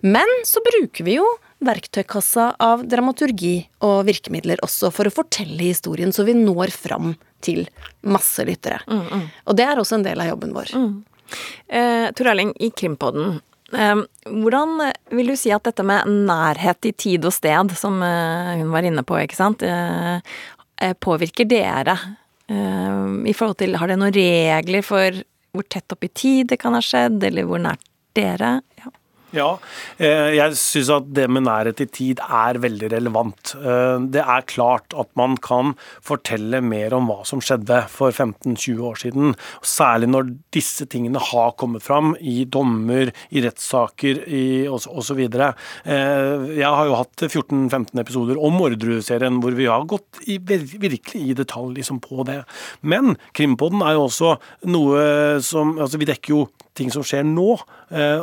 Men 0.05 0.29
så 0.47 0.61
bruker 0.65 1.05
vi 1.05 1.17
jo 1.19 1.27
verktøykassa 1.65 2.53
av 2.63 2.85
dramaturgi 2.87 3.55
og 3.83 4.05
virkemidler 4.07 4.61
også 4.63 4.91
for 4.95 5.09
å 5.09 5.13
fortelle 5.13 5.59
historien, 5.59 6.13
så 6.15 6.23
vi 6.27 6.35
når 6.37 6.71
fram 6.71 7.13
til 7.43 7.65
masse 8.07 8.43
lyttere. 8.47 8.79
Og 9.45 9.57
det 9.59 9.65
er 9.67 9.81
også 9.81 9.99
en 9.99 10.05
del 10.07 10.23
av 10.23 10.31
jobben 10.31 10.55
vår. 10.55 10.71
Eh, 11.67 12.07
Tor 12.15 12.31
Erling, 12.31 12.53
i 12.59 12.71
Krimpodden, 12.71 13.41
eh, 13.73 13.99
hvordan 14.25 14.79
vil 15.13 15.33
du 15.33 15.35
si 15.37 15.51
at 15.53 15.67
dette 15.67 15.83
med 15.85 16.07
nærhet 16.29 16.89
i 16.89 16.93
tid 16.95 17.27
og 17.27 17.35
sted, 17.35 17.75
som 17.77 17.99
eh, 18.01 18.55
hun 18.61 18.71
var 18.73 18.87
inne 18.87 19.03
på, 19.05 19.19
ikke 19.19 19.37
sant, 19.37 19.63
eh, 19.63 20.23
eh, 20.81 20.95
påvirker 20.97 21.45
dere? 21.49 21.97
Eh, 22.49 23.29
I 23.29 23.35
forhold 23.35 23.59
til, 23.61 23.75
Har 23.77 23.91
dere 23.91 24.01
noen 24.01 24.15
regler 24.15 24.81
for 24.81 25.21
hvor 25.53 25.65
tett 25.69 25.91
opp 25.91 26.03
i 26.05 26.11
tid 26.13 26.49
det 26.51 26.59
kan 26.61 26.73
ha 26.77 26.81
skjedd, 26.81 27.21
eller 27.25 27.45
hvor 27.49 27.61
nært 27.61 27.85
dere? 28.17 28.61
Ja. 28.79 28.91
Ja, 29.29 29.59
eh, 30.01 30.31
jeg 30.33 30.55
syns 30.57 30.87
at 30.89 31.09
det 31.13 31.27
med 31.29 31.43
nærhet 31.45 31.83
i 31.83 31.85
tid 31.85 32.21
er 32.25 32.57
veldig 32.57 32.87
relevant. 32.95 33.51
Eh, 33.61 33.99
Det 34.09 34.23
er 34.25 34.41
klart 34.49 34.93
at 34.97 35.09
man 35.15 35.37
kan 35.37 35.75
fortelle 36.01 36.61
mer 36.65 36.95
om 36.97 37.05
hva 37.11 37.23
som 37.27 37.39
skjedde 37.39 37.83
for 37.89 38.09
15-20 38.11 38.81
år 38.81 38.97
siden. 38.97 39.35
Særlig 39.61 40.09
når 40.09 40.31
disse 40.51 40.87
tingene 40.89 41.19
har 41.21 41.51
kommet 41.61 41.83
fram 41.83 42.15
i 42.19 42.43
dommer, 42.45 43.11
i 43.29 43.41
rettssaker 43.45 44.25
osv. 44.73 45.19
Eh, 45.19 46.57
Jeg 46.57 46.65
har 46.65 46.85
jo 46.89 46.95
hatt 46.97 47.15
14-15 47.29 47.99
episoder 47.99 48.35
om 48.41 48.57
Orderud-serien 48.59 49.39
hvor 49.41 49.53
vi 49.53 49.65
har 49.69 49.85
gått 49.85 50.23
i, 50.25 50.39
virkelig 50.39 51.21
i 51.21 51.33
detalj 51.37 51.75
liksom 51.77 52.01
på 52.01 52.25
det. 52.25 52.45
Men 52.81 53.15
Krimpodden 53.33 53.83
er 53.85 53.93
jo 53.93 54.07
også 54.09 54.37
noe 54.65 55.39
som 55.41 55.77
Altså, 55.79 55.99
vi 55.99 56.05
dekker 56.05 56.29
jo 56.33 56.47
ting 56.75 56.89
som 56.91 57.03
skjer 57.03 57.23
nå, 57.23 57.59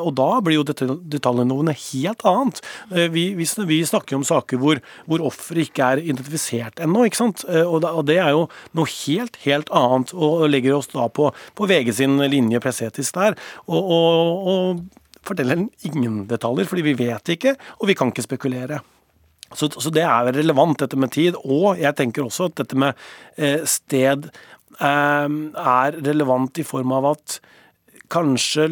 og 0.03 0.15
da 0.17 0.41
blir 0.41 0.57
jo 0.59 0.65
dette 0.67 0.96
detaljene 1.05 1.75
helt 1.77 2.25
annet. 2.27 2.61
Eh, 2.91 3.09
Vi, 3.13 3.35
vi, 3.39 3.47
vi 3.67 3.81
snakker 3.87 4.17
om 4.17 4.25
saker 4.25 4.61
hvor, 4.63 4.81
hvor 5.07 5.25
offeret 5.29 5.69
ikke 5.69 5.91
er 5.93 6.03
identifisert 6.05 6.81
ennå, 6.83 7.07
ikke 7.07 7.23
sant. 7.23 7.45
Eh, 7.49 7.65
Og, 7.67 8.07
det 8.07 8.19
er 8.19 8.31
jo 8.35 8.49
noe 8.77 8.87
helt, 8.87 9.37
helt 9.45 9.71
annet, 9.71 10.13
og 10.15 10.49
legger 10.51 10.77
oss 10.77 10.89
da 10.93 11.09
på, 11.09 11.31
på 11.55 11.69
VG 11.69 11.93
sin 11.95 12.19
linje 12.31 12.61
presetisk 12.61 13.15
der, 13.15 13.37
og, 13.67 13.93
og, 13.97 14.51
og 14.51 15.27
forteller 15.27 15.65
ingen 15.87 16.27
detaljer, 16.31 16.69
fordi 16.71 16.85
vi 16.87 16.99
vet 16.99 17.35
ikke, 17.35 17.57
og 17.81 17.89
vi 17.91 17.97
kan 17.99 18.13
ikke 18.13 18.27
spekulere. 18.27 18.81
Så, 19.55 19.69
så 19.71 19.91
det 19.95 20.03
er 20.03 20.33
relevant, 20.35 20.79
dette 20.83 20.99
med 20.99 21.13
tid. 21.15 21.37
Og 21.45 21.79
jeg 21.79 21.95
tenker 21.95 22.25
også 22.25 22.49
at 22.51 22.57
dette 22.59 22.79
med 22.79 22.99
eh, 23.39 23.63
sted 23.67 24.27
er 24.77 25.95
relevant 26.05 26.59
i 26.61 26.65
form 26.67 26.91
av 26.93 27.07
at 27.15 27.39
kanskje 28.13 28.67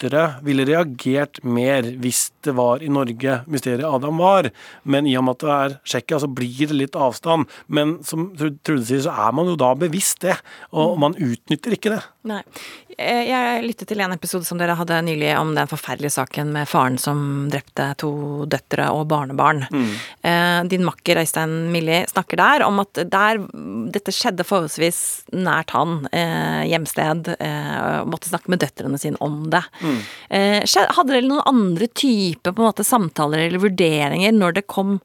lyttere 0.00 0.40
ville 0.42 0.64
reagert 0.64 1.40
mer 1.44 1.82
hvis 2.00 2.30
det 2.44 2.54
var 2.56 2.82
i 2.82 2.88
Norge 2.88 3.40
mysteriet 3.50 3.84
Adam 3.84 4.18
var. 4.18 4.50
Men 4.84 5.06
i 5.06 5.16
og 5.18 5.24
med 5.26 5.36
at 5.36 5.44
det 5.44 5.56
er 5.56 5.78
Tsjekkia, 5.84 6.20
så 6.20 6.28
blir 6.28 6.68
det 6.70 6.76
litt 6.76 6.96
avstand. 6.96 7.48
Men 7.68 7.98
som 8.04 8.30
Trude 8.36 8.84
sier, 8.86 9.02
så 9.04 9.12
er 9.12 9.32
man 9.36 9.50
jo 9.50 9.58
da 9.60 9.74
bevisst 9.76 10.22
det. 10.24 10.38
Og 10.72 10.96
man 11.00 11.16
utnytter 11.18 11.76
ikke 11.76 11.92
det. 11.96 12.02
Nei. 12.30 12.40
Eh, 12.96 13.28
Jeg 13.30 13.64
lyttet 13.64 13.88
til 13.88 14.00
en 14.00 14.12
episode 14.12 14.44
som 14.44 14.58
dere 14.60 14.76
hadde 14.76 15.02
nylig 15.04 15.34
om 15.38 15.54
den 15.56 15.68
forferdelige 15.70 16.16
saken 16.16 16.50
med 16.52 16.68
faren 16.68 16.98
som 17.00 17.48
drepte 17.52 17.90
to 18.00 18.10
døtre 18.50 18.90
og 18.92 19.06
barnebarn. 19.08 19.66
Mm. 19.70 20.68
Din 20.68 20.84
makker 20.84 21.20
Øystein 21.22 21.70
Millie 21.72 22.02
snakker 22.10 22.40
der 22.40 22.64
om 22.66 22.80
at 22.82 23.00
der 23.12 23.40
dette 23.92 24.12
skjedde 24.14 24.44
forholdsvis 24.46 25.00
nært 25.32 25.72
han, 25.76 26.08
eh, 26.12 26.66
hjemsted, 26.72 27.32
eh, 27.38 28.04
måtte 28.04 28.28
snakke 28.28 28.52
med 28.52 28.60
døtrene 28.64 29.00
sine 29.00 29.20
om 29.20 29.48
det. 29.52 29.62
Eh, 29.80 29.89
skjed- 30.64 30.94
Hadde 30.96 31.12
dere 31.16 31.26
noen 31.28 31.42
andre 31.46 31.86
type 31.88 32.52
måte 32.58 32.84
samtaler 32.86 33.46
eller 33.48 33.62
vurderinger 33.62 34.32
når 34.36 34.54
det 34.60 34.66
kom 34.70 35.00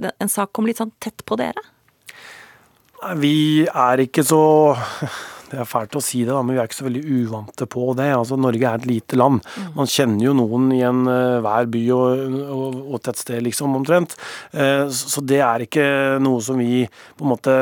en 0.00 0.28
sak 0.30 0.52
kom 0.52 0.66
litt 0.68 0.78
sånn 0.80 0.92
tett 1.00 1.24
på 1.28 1.36
dere? 1.40 1.60
Vi 3.20 3.64
er 3.66 4.02
ikke 4.04 4.24
så 4.28 4.40
Det 5.50 5.58
er 5.58 5.66
fælt 5.66 5.96
å 5.98 6.00
si 6.04 6.20
det, 6.22 6.30
da, 6.30 6.42
men 6.46 6.54
vi 6.54 6.60
er 6.62 6.68
ikke 6.68 6.76
så 6.78 6.84
veldig 6.86 7.00
uvante 7.24 7.66
på 7.66 7.88
det. 7.98 8.04
Altså, 8.14 8.36
Norge 8.38 8.68
er 8.68 8.76
et 8.78 8.84
lite 8.86 9.16
land. 9.18 9.40
Man 9.74 9.88
kjenner 9.90 10.22
jo 10.28 10.34
noen 10.38 10.68
i 10.76 10.78
en, 10.86 11.00
eh, 11.10 11.40
hver 11.42 11.66
by 11.72 11.80
og, 11.90 12.36
og, 12.54 12.76
og 12.94 13.00
tettsted, 13.02 13.42
liksom, 13.48 13.74
omtrent. 13.74 14.14
Eh, 14.54 14.84
Så 14.94 15.24
det 15.26 15.40
er 15.42 15.64
ikke 15.66 15.88
noe 16.22 16.38
som 16.46 16.60
vi 16.62 16.84
på 17.18 17.26
en 17.26 17.32
måte 17.32 17.56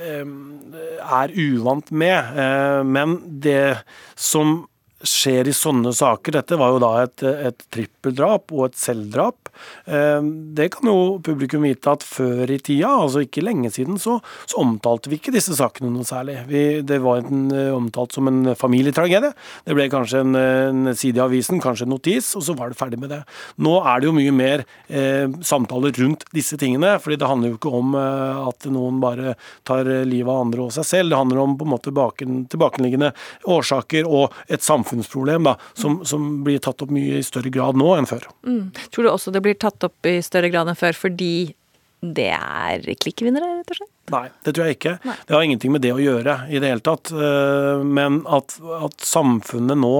er 0.00 1.34
uvant 1.36 1.92
med. 1.92 2.40
Men 2.88 3.18
det 3.44 3.82
som 4.16 4.62
skjer 5.06 5.48
i 5.48 5.54
sånne 5.54 5.92
saker. 5.94 6.38
Dette 6.40 6.58
var 6.58 6.74
jo 6.74 6.80
da 6.82 6.92
et, 7.04 7.22
et 7.22 7.64
trippeldrap 7.74 8.50
og 8.54 8.68
et 8.68 8.78
selvdrap. 8.78 9.50
Eh, 9.86 10.22
det 10.58 10.70
kan 10.74 10.90
jo 10.90 11.18
publikum 11.24 11.66
vite 11.66 11.92
at 11.92 12.06
før 12.06 12.50
i 12.50 12.58
tida, 12.58 12.90
altså 13.04 13.22
ikke 13.24 13.44
lenge 13.46 13.70
siden, 13.74 13.98
så, 14.02 14.18
så 14.48 14.58
omtalte 14.62 15.10
vi 15.10 15.20
ikke 15.20 15.34
disse 15.34 15.54
sakene 15.58 15.92
noe 15.92 16.06
særlig. 16.08 16.40
Vi, 16.50 16.64
det 16.86 17.00
var 17.04 17.22
en, 17.22 17.46
omtalt 17.76 18.16
som 18.16 18.30
en 18.30 18.54
familietragedie. 18.58 19.30
Det 19.66 19.76
ble 19.76 19.88
kanskje 19.92 20.24
en, 20.24 20.38
en 20.38 20.92
side 20.98 21.20
i 21.20 21.24
avisen, 21.24 21.62
kanskje 21.62 21.86
en 21.86 21.94
notis, 21.94 22.32
og 22.38 22.46
så 22.48 22.56
var 22.58 22.72
det 22.72 22.80
ferdig 22.80 23.00
med 23.00 23.12
det. 23.14 23.22
Nå 23.62 23.76
er 23.84 24.00
det 24.00 24.10
jo 24.10 24.16
mye 24.16 24.34
mer 24.34 24.64
eh, 24.88 25.30
samtaler 25.46 25.94
rundt 26.02 26.26
disse 26.34 26.58
tingene, 26.60 26.96
fordi 27.02 27.20
det 27.20 27.30
handler 27.30 27.54
jo 27.54 27.60
ikke 27.60 27.74
om 27.78 27.94
eh, 27.98 28.42
at 28.50 28.68
noen 28.72 28.98
bare 29.02 29.36
tar 29.68 29.86
livet 30.08 30.32
av 30.32 30.42
andre 30.48 30.66
og 30.66 30.74
seg 30.74 30.86
selv. 30.90 31.14
Det 31.14 31.22
handler 31.22 31.44
om 31.44 31.56
på 31.58 31.66
en 31.66 31.74
måte 31.76 31.94
baken, 31.94 32.44
tilbakenliggende 32.50 33.12
årsaker 33.48 34.08
og 34.08 34.34
et 34.50 34.64
samfunn 34.64 34.87
samfunnsproblem 34.88 35.44
da, 35.44 35.56
som, 35.74 36.00
som, 36.04 36.42
blir 36.44 36.58
tatt 36.58 36.82
opp 36.82 36.92
mye 36.94 37.20
i 37.20 37.26
større 37.26 37.52
grad 37.52 37.78
nå 37.78 37.92
enn 37.96 38.08
før. 38.08 38.28
Mm. 38.46 38.70
Tror 38.94 39.04
du 39.04 39.12
også 39.12 39.34
det 39.34 39.44
blir 39.44 39.58
tatt 39.58 39.84
opp 39.84 40.08
i 40.08 40.18
større 40.24 40.50
grad 40.52 40.68
enn 40.70 40.78
før 40.78 40.96
fordi 40.96 41.54
det 41.98 42.30
er 42.30 42.84
klikkvinnere, 43.02 43.58
rett 43.58 43.72
og 43.72 43.80
slett? 43.80 43.94
Nei, 44.08 44.28
det 44.46 44.54
tror 44.54 44.68
jeg 44.68 44.76
ikke. 44.78 44.92
Nei. 45.04 45.14
Det 45.26 45.34
har 45.34 45.44
ingenting 45.44 45.72
med 45.74 45.82
det 45.84 45.90
å 45.92 46.00
gjøre 46.00 46.36
i 46.48 46.60
det 46.62 46.70
hele 46.70 46.84
tatt. 46.84 47.10
Eh, 47.12 47.82
men 47.84 48.20
at, 48.30 48.54
at 48.78 49.04
samfunnet 49.04 49.76
nå 49.76 49.94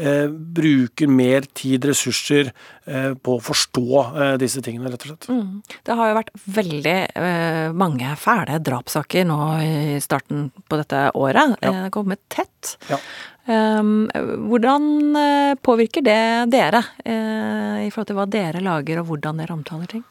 eh, 0.00 0.30
bruker 0.30 1.10
mer 1.10 1.44
tid, 1.58 1.84
ressurser, 1.90 2.52
eh, 2.86 3.10
på 3.18 3.36
å 3.36 3.42
forstå 3.44 3.88
eh, 4.06 4.32
disse 4.40 4.62
tingene, 4.64 4.92
rett 4.94 5.04
og 5.04 5.12
slett. 5.12 5.28
Mm. 5.28 5.82
Det 5.86 5.98
har 5.98 6.12
jo 6.12 6.18
vært 6.20 6.32
veldig 6.60 6.96
eh, 7.26 7.66
mange 7.82 8.14
fæle 8.20 8.62
drapssaker 8.70 9.28
nå 9.28 9.40
i 9.66 10.00
starten 10.04 10.48
på 10.70 10.80
dette 10.80 11.08
året. 11.18 11.58
Ja. 11.58 11.60
Det 11.66 11.76
har 11.84 11.94
kommet 11.98 12.24
tett. 12.32 12.76
Ja. 12.88 13.02
Um, 13.50 14.06
hvordan 14.46 15.16
påvirker 15.64 16.04
det 16.06 16.22
dere, 16.52 16.84
i 17.82 17.90
forhold 17.90 18.10
til 18.10 18.18
hva 18.20 18.26
dere 18.30 18.62
lager 18.62 19.00
og 19.00 19.08
hvordan 19.10 19.40
dere 19.42 19.56
omtaler 19.56 19.90
ting? 19.90 20.04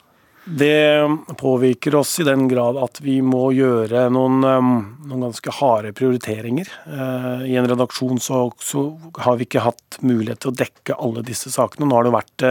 Det 0.50 1.08
påvirker 1.38 1.96
oss 2.00 2.16
i 2.20 2.26
den 2.26 2.48
grad 2.50 2.80
at 2.82 2.98
vi 3.06 3.20
må 3.22 3.52
gjøre 3.54 4.08
noen, 4.12 4.40
um, 4.44 4.72
noen 5.06 5.28
ganske 5.28 5.54
harde 5.60 5.94
prioriteringer. 5.96 6.72
Uh, 6.90 7.46
I 7.48 7.56
en 7.60 7.70
redaksjon 7.70 8.20
så, 8.24 8.48
så, 8.60 8.88
har 9.22 9.38
vi 9.40 9.48
ikke 9.48 9.64
hatt 9.68 10.00
mulighet 10.02 10.42
til 10.44 10.52
å 10.52 10.58
dekke 10.64 10.98
alle 10.98 11.24
disse 11.28 11.54
sakene. 11.54 11.88
Nå 11.88 12.00
har 12.00 12.10
det 12.10 12.16
vært 12.18 12.48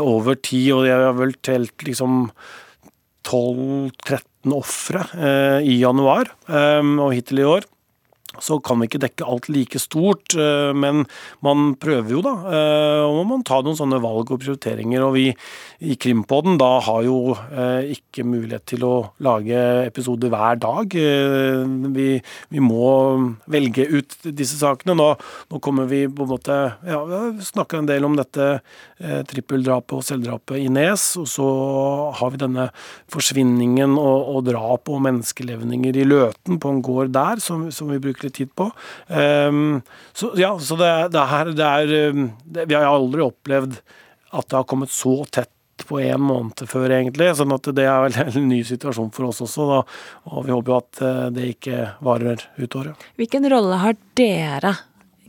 over 0.00 0.38
ti, 0.40 0.62
og 0.72 0.86
jeg 0.88 1.02
har 1.08 1.18
vel 1.18 1.34
telt 1.44 1.84
liksom 1.86 2.30
12-13 3.26 4.56
ofre 4.56 5.04
i 5.66 5.76
januar 5.82 6.30
um, 6.48 6.96
og 7.04 7.12
hittil 7.18 7.42
i 7.42 7.50
år 7.56 7.68
så 8.38 8.60
kan 8.62 8.78
vi 8.78 8.86
ikke 8.86 9.00
dekke 9.02 9.26
alt 9.26 9.48
like 9.50 9.80
stort, 9.82 10.36
eh, 10.38 10.70
men 10.76 11.02
man 11.42 11.74
prøver 11.80 12.14
jo, 12.14 12.20
da. 12.22 12.34
Eh, 12.46 13.02
og 13.08 13.24
man 13.26 13.42
tar 13.46 13.64
noen 13.66 13.78
sånne 13.78 13.98
valg 14.02 14.30
og 14.30 14.38
prioriteringer. 14.42 15.02
Og 15.02 15.16
vi 15.16 15.26
i 15.82 15.96
Krimpodden 15.98 16.58
da 16.60 16.70
har 16.86 17.02
jo 17.08 17.34
eh, 17.34 17.90
ikke 17.96 18.26
mulighet 18.28 18.68
til 18.70 18.86
å 18.86 18.94
lage 19.26 19.58
episoder 19.88 20.30
hver 20.30 20.60
dag. 20.62 20.94
Vi, 20.94 22.08
vi 22.54 22.62
må 22.62 22.92
velge 23.50 23.88
ut 23.90 24.14
disse 24.30 24.60
sakene. 24.60 24.94
Nå, 25.00 25.08
nå, 25.50 25.60
kommer 25.60 25.90
vi 25.90 26.04
på 26.06 26.24
en 26.24 26.30
måte 26.30 26.56
Ja, 26.86 27.02
vi 27.06 27.16
har 27.16 27.34
snakka 27.44 27.80
en 27.80 27.88
del 27.88 28.06
om 28.06 28.14
dette 28.18 28.60
trippeldrapet 29.30 29.94
og 29.96 30.04
selvdrapet 30.04 30.60
i 30.60 30.68
Nes, 30.72 31.04
og 31.20 31.26
så 31.30 31.46
har 32.18 32.32
vi 32.34 32.40
denne 32.42 32.66
forsvinningen 33.12 33.96
og, 34.00 34.30
og 34.34 34.44
drap 34.48 34.90
og 34.92 35.02
menneskelevninger 35.06 35.96
i 35.96 36.06
Løten 36.08 36.60
på 36.60 36.72
en 36.74 36.82
gård 36.84 37.12
der, 37.14 37.40
som, 37.42 37.66
som 37.74 37.90
vi 37.92 38.00
bruker 38.02 38.19
litt 38.26 38.36
tid 38.40 38.52
på. 38.58 38.70
Um, 39.08 39.80
så 40.16 40.32
ja, 40.38 40.52
så 40.58 40.78
det, 40.80 40.90
det, 41.14 41.24
er, 41.38 41.54
det 41.56 41.70
er 41.70 41.94
ehm, 42.00 42.28
det, 42.44 42.68
Vi 42.70 42.76
har 42.78 42.88
aldri 42.88 43.24
opplevd 43.24 43.80
at 44.30 44.46
det 44.50 44.58
har 44.58 44.68
kommet 44.70 44.92
så 44.94 45.22
tett 45.30 45.50
på 45.86 46.00
en 46.00 46.20
måned 46.20 46.60
før, 46.68 46.90
egentlig. 46.92 47.30
sånn 47.36 47.54
at 47.56 47.70
det 47.74 47.86
er 47.88 48.04
vel 48.04 48.18
en 48.22 48.48
ny 48.50 48.60
situasjon 48.66 49.10
for 49.16 49.30
oss 49.30 49.40
også. 49.44 49.66
Da. 49.70 49.80
Og 50.30 50.46
vi 50.46 50.54
håper 50.54 50.72
jo 50.72 50.76
at 50.76 51.02
eh, 51.06 51.24
det 51.34 51.48
ikke 51.54 51.78
varer 52.04 52.44
ut 52.60 52.76
året. 52.82 53.08
Hvilken 53.20 53.48
rolle 53.50 53.80
har 53.80 53.96
dere 54.18 54.74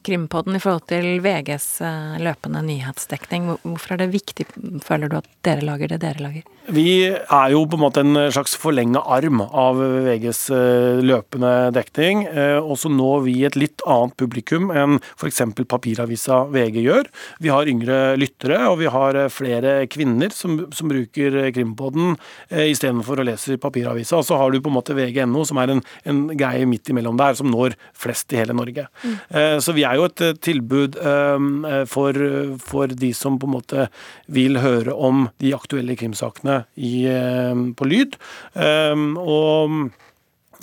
Krimpodden 0.02 0.56
i 0.58 0.62
forhold 0.62 0.88
til 0.90 1.20
VGs 1.22 1.66
eh, 1.86 2.16
løpende 2.26 2.64
nyhetsdekning. 2.66 3.52
Hvorfor 3.62 3.94
er 3.94 4.02
det 4.02 4.12
viktig, 4.16 4.48
føler 4.82 5.12
du, 5.12 5.20
at 5.20 5.30
dere 5.46 5.66
lager 5.66 5.92
det 5.92 6.00
dere 6.02 6.24
lager? 6.24 6.48
Vi 6.72 6.86
er 7.10 7.52
jo 7.54 7.64
på 7.70 7.78
en 7.78 7.82
måte 7.82 8.02
en 8.02 8.18
slags 8.34 8.54
forlenga 8.58 9.02
arm 9.14 9.42
av 9.44 9.78
VGs 9.82 10.42
eh, 10.56 11.02
løpende 11.06 11.52
dekning. 11.76 12.24
Eh, 12.30 12.58
og 12.58 12.80
så 12.82 12.90
når 12.90 13.26
vi 13.28 13.36
et 13.46 13.58
litt 13.60 13.86
annet 13.86 14.16
publikum 14.18 14.72
enn 14.74 14.98
f.eks. 15.14 15.44
papiravisa 15.70 16.44
VG 16.54 16.82
gjør. 16.82 17.12
Vi 17.46 17.54
har 17.54 17.70
yngre 17.70 18.00
lyttere, 18.18 18.58
og 18.72 18.80
vi 18.82 18.90
har 18.90 19.20
flere 19.34 19.76
kvinner 19.92 20.34
som, 20.34 20.64
som 20.74 20.90
bruker 20.90 21.52
Krimpodden 21.54 22.16
istedenfor 22.50 23.22
å 23.22 23.28
lese 23.28 23.60
papiravisa. 23.62 24.18
Og 24.18 24.26
så 24.28 24.40
har 24.40 24.52
du 24.52 24.62
på 24.62 24.72
en 24.72 24.78
måte 24.80 24.98
VG.no, 24.98 25.46
som 25.48 25.62
er 25.62 25.76
en, 25.76 25.86
en 26.10 26.24
greie 26.38 26.66
midt 26.70 26.90
imellom 26.90 27.20
der, 27.20 27.38
som 27.38 27.52
når 27.52 27.78
flest 27.98 28.34
i 28.34 28.42
hele 28.42 28.56
Norge. 28.58 28.88
Mm. 29.04 29.18
Så 29.62 29.74
vi 29.76 29.86
er 29.88 29.91
er 29.92 30.00
jo 30.00 30.08
et 30.10 30.24
eh, 30.26 30.38
tilbud 30.48 30.98
ehm, 30.98 31.50
eh, 31.68 31.84
for, 31.90 32.18
for, 32.64 32.92
de 33.02 33.12
som 33.18 33.40
på 33.42 33.50
en 33.50 33.56
måte 33.58 33.88
vil 34.32 34.62
høre 34.62 34.96
om 34.96 35.28
de 35.44 35.56
aktuelle 35.58 35.98
krimsakene 36.00 36.64
i, 36.76 37.08
ehm, 37.12 37.72
på 37.78 37.88
lyd. 37.90 38.18
Ehm, 38.56 39.14
og, 39.20 39.92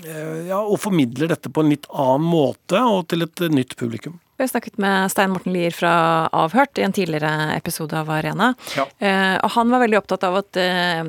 eh, 0.05 0.49
ja, 0.51 0.63
og 0.63 0.81
formidler 0.83 1.35
dette 1.35 1.53
på 1.53 1.65
en 1.65 1.75
litt 1.75 1.89
annen 1.93 2.29
måte 2.29 2.83
og 2.85 3.07
til 3.13 3.27
et 3.27 3.47
nytt 3.53 3.77
publikum. 3.81 4.19
Vi 4.39 4.45
har 4.45 4.53
snakket 4.53 4.77
med 4.79 5.11
Stein 5.11 5.33
Morten 5.33 5.51
Lier 5.51 5.75
fra 5.75 5.93
Avhørt 6.31 6.79
i 6.79 6.85
en 6.87 6.93
tidligere 6.95 7.57
episode 7.57 7.97
av 7.99 8.07
Arena. 8.15 8.53
Ja. 8.77 8.85
Eh, 9.03 9.35
og 9.43 9.51
han 9.57 9.73
var 9.75 9.83
veldig 9.83 9.99
opptatt 9.99 10.27
av 10.29 10.39
at 10.45 10.61
eh, 10.63 11.03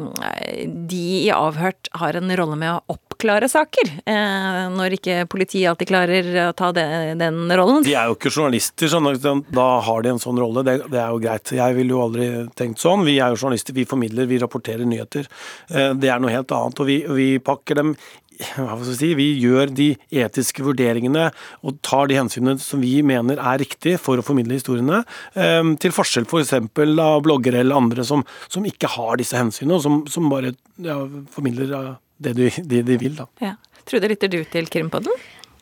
de 0.89 1.03
i 1.19 1.29
Avhørt 1.29 1.91
har 2.01 2.17
en 2.17 2.33
rolle 2.39 2.57
med 2.57 2.89
å 2.89 2.97
oppklare 3.19 3.49
saker. 3.51 3.89
Eh, 4.05 4.69
når 4.71 4.95
ikke 4.95 5.25
politiet 5.29 5.67
alltid 5.69 5.89
klarer 5.91 6.29
å 6.47 6.53
ta 6.55 6.71
den 6.71 7.51
rollen. 7.51 7.83
De 7.83 7.93
er 7.93 8.07
jo 8.07 8.15
ikke 8.15 8.31
journalister, 8.31 8.87
sånn 8.87 9.43
da 9.51 9.67
har 9.83 10.05
de 10.05 10.13
en 10.13 10.23
sånn 10.23 10.39
rolle. 10.39 10.63
Det, 10.63 10.77
det, 10.87 11.01
er 11.01 11.11
jo 11.11 11.19
greit. 11.19 11.51
Jeg 11.51 11.75
ville 11.75 11.95
jo 11.95 12.05
aldri 12.05 12.29
tenkt 12.55 12.79
sånn. 12.79 13.03
Vi 13.07 13.19
er 13.19 13.33
jo 13.33 13.41
journalister, 13.41 13.75
vi 13.75 13.87
formidler, 13.89 14.29
vi 14.29 14.39
rapporterer 14.39 14.87
nyheter. 14.87 15.27
Eh, 15.67 15.91
det 15.99 16.09
er 16.13 16.23
noe 16.23 16.31
helt 16.31 16.51
annet. 16.55 16.79
Og 16.79 16.87
vi, 16.89 17.01
vi 17.19 17.29
pakker 17.43 17.81
dem 17.81 17.93
si, 18.39 19.11
vi 19.19 19.33
gjør 19.35 19.67
de 19.75 19.89
etiske 20.15 20.63
vurderingene 20.63 21.25
og 21.59 21.81
tar 21.83 22.07
de 22.07 22.15
hensynene 22.15 22.55
som 22.63 22.79
vi 22.79 23.01
mener 23.03 23.35
er 23.35 23.59
riktig 23.59 23.97
for 23.99 24.15
å 24.15 24.23
formidle 24.23 24.55
historiene, 24.55 25.01
ehm, 25.35 25.75
til 25.75 25.91
forskjell 25.91 26.23
f.eks. 26.23 26.53
For 26.71 27.01
av 27.03 27.25
bloggere 27.25 27.59
eller 27.59 27.75
andre 27.75 28.05
som, 28.07 28.23
som, 28.47 28.63
ikke 28.63 28.95
har 28.95 29.19
disse 29.19 29.35
hensynene, 29.35 29.75
og 29.75 29.83
som, 29.83 30.05
som 30.07 30.31
bare 30.31 30.53
ja, 30.79 31.01
formidler 31.35 31.99
det 32.19 32.35
de, 32.37 32.49
det 32.63 32.83
de 32.87 32.99
vil. 33.01 33.15
Da. 33.17 33.27
Ja. 33.41 33.55
Trude, 33.87 34.11
lytter 34.11 34.31
du 34.31 34.41
til 34.51 34.67
Krimpodden? 34.69 35.15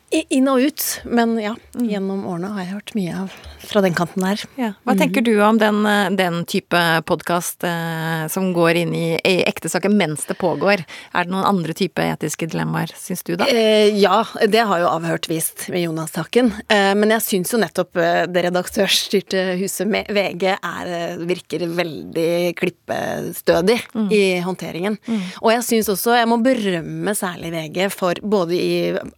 Inn 0.07 0.47
og 0.47 0.61
ut, 0.63 0.83
men 1.03 1.35
ja. 1.41 1.51
Mm. 1.75 1.87
Gjennom 1.91 2.23
årene 2.31 2.53
har 2.55 2.63
jeg 2.63 2.73
hørt 2.77 2.91
mye 2.95 3.15
av 3.25 3.33
fra 3.67 3.81
den 3.83 3.95
kanten 3.97 4.23
der. 4.23 4.43
Ja. 4.55 4.69
Hva 4.87 4.93
mm. 4.95 4.99
tenker 5.01 5.23
du 5.25 5.33
om 5.43 5.57
den, 5.59 5.81
eh, 5.89 6.09
den 6.15 6.45
type 6.47 6.79
podkast 7.09 7.65
eh, 7.67 8.23
som 8.31 8.53
går 8.55 8.79
inn 8.83 8.93
i, 8.95 9.07
i 9.19 9.41
ektesaker 9.43 9.91
mens 9.91 10.23
det 10.29 10.37
pågår? 10.39 10.85
Er 11.11 11.27
det 11.27 11.33
noen 11.33 11.47
andre 11.49 11.75
type 11.75 11.99
etiske 11.99 12.47
dilemmaer, 12.47 12.93
syns 12.95 13.25
du 13.27 13.33
da? 13.35 13.49
Eh, 13.51 13.91
ja, 13.99 14.21
det 14.47 14.63
har 14.69 14.79
jo 14.79 14.91
avhørt 14.93 15.27
vist 15.27 15.65
med 15.73 15.83
Jonas-saken. 15.83 16.53
Eh, 16.71 16.93
men 16.95 17.11
jeg 17.17 17.25
syns 17.25 17.51
jo 17.51 17.59
nettopp 17.59 17.99
eh, 17.99 18.21
det 18.31 18.45
redaktørstyrte 18.47 19.43
huset 19.59 19.91
med 19.91 20.07
VG 20.15 20.47
er, 20.55 20.93
virker 21.27 21.67
veldig 21.67 22.31
klippestødig 22.55 23.79
mm. 23.91 24.07
i 24.15 24.23
håndteringen. 24.47 24.95
Mm. 25.03 25.19
Og 25.43 25.51
jeg 25.57 25.67
syns 25.73 25.91
også, 25.91 26.15
jeg 26.21 26.31
må 26.31 26.39
berømme 26.45 27.17
særlig 27.17 27.51
VG 27.57 27.83
for 27.91 28.23
både 28.23 28.55
i 28.55 28.71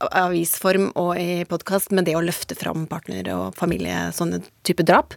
avisform 0.10 0.79
form 0.80 0.92
og 1.00 1.18
i 1.20 1.46
podkast, 1.50 1.92
med 1.92 2.08
det 2.08 2.16
å 2.18 2.24
løfte 2.24 2.56
fram 2.58 2.88
partner 2.88 3.28
og 3.34 3.56
familie, 3.58 4.12
sånne 4.14 4.42
type 4.64 4.84
drap. 4.84 5.16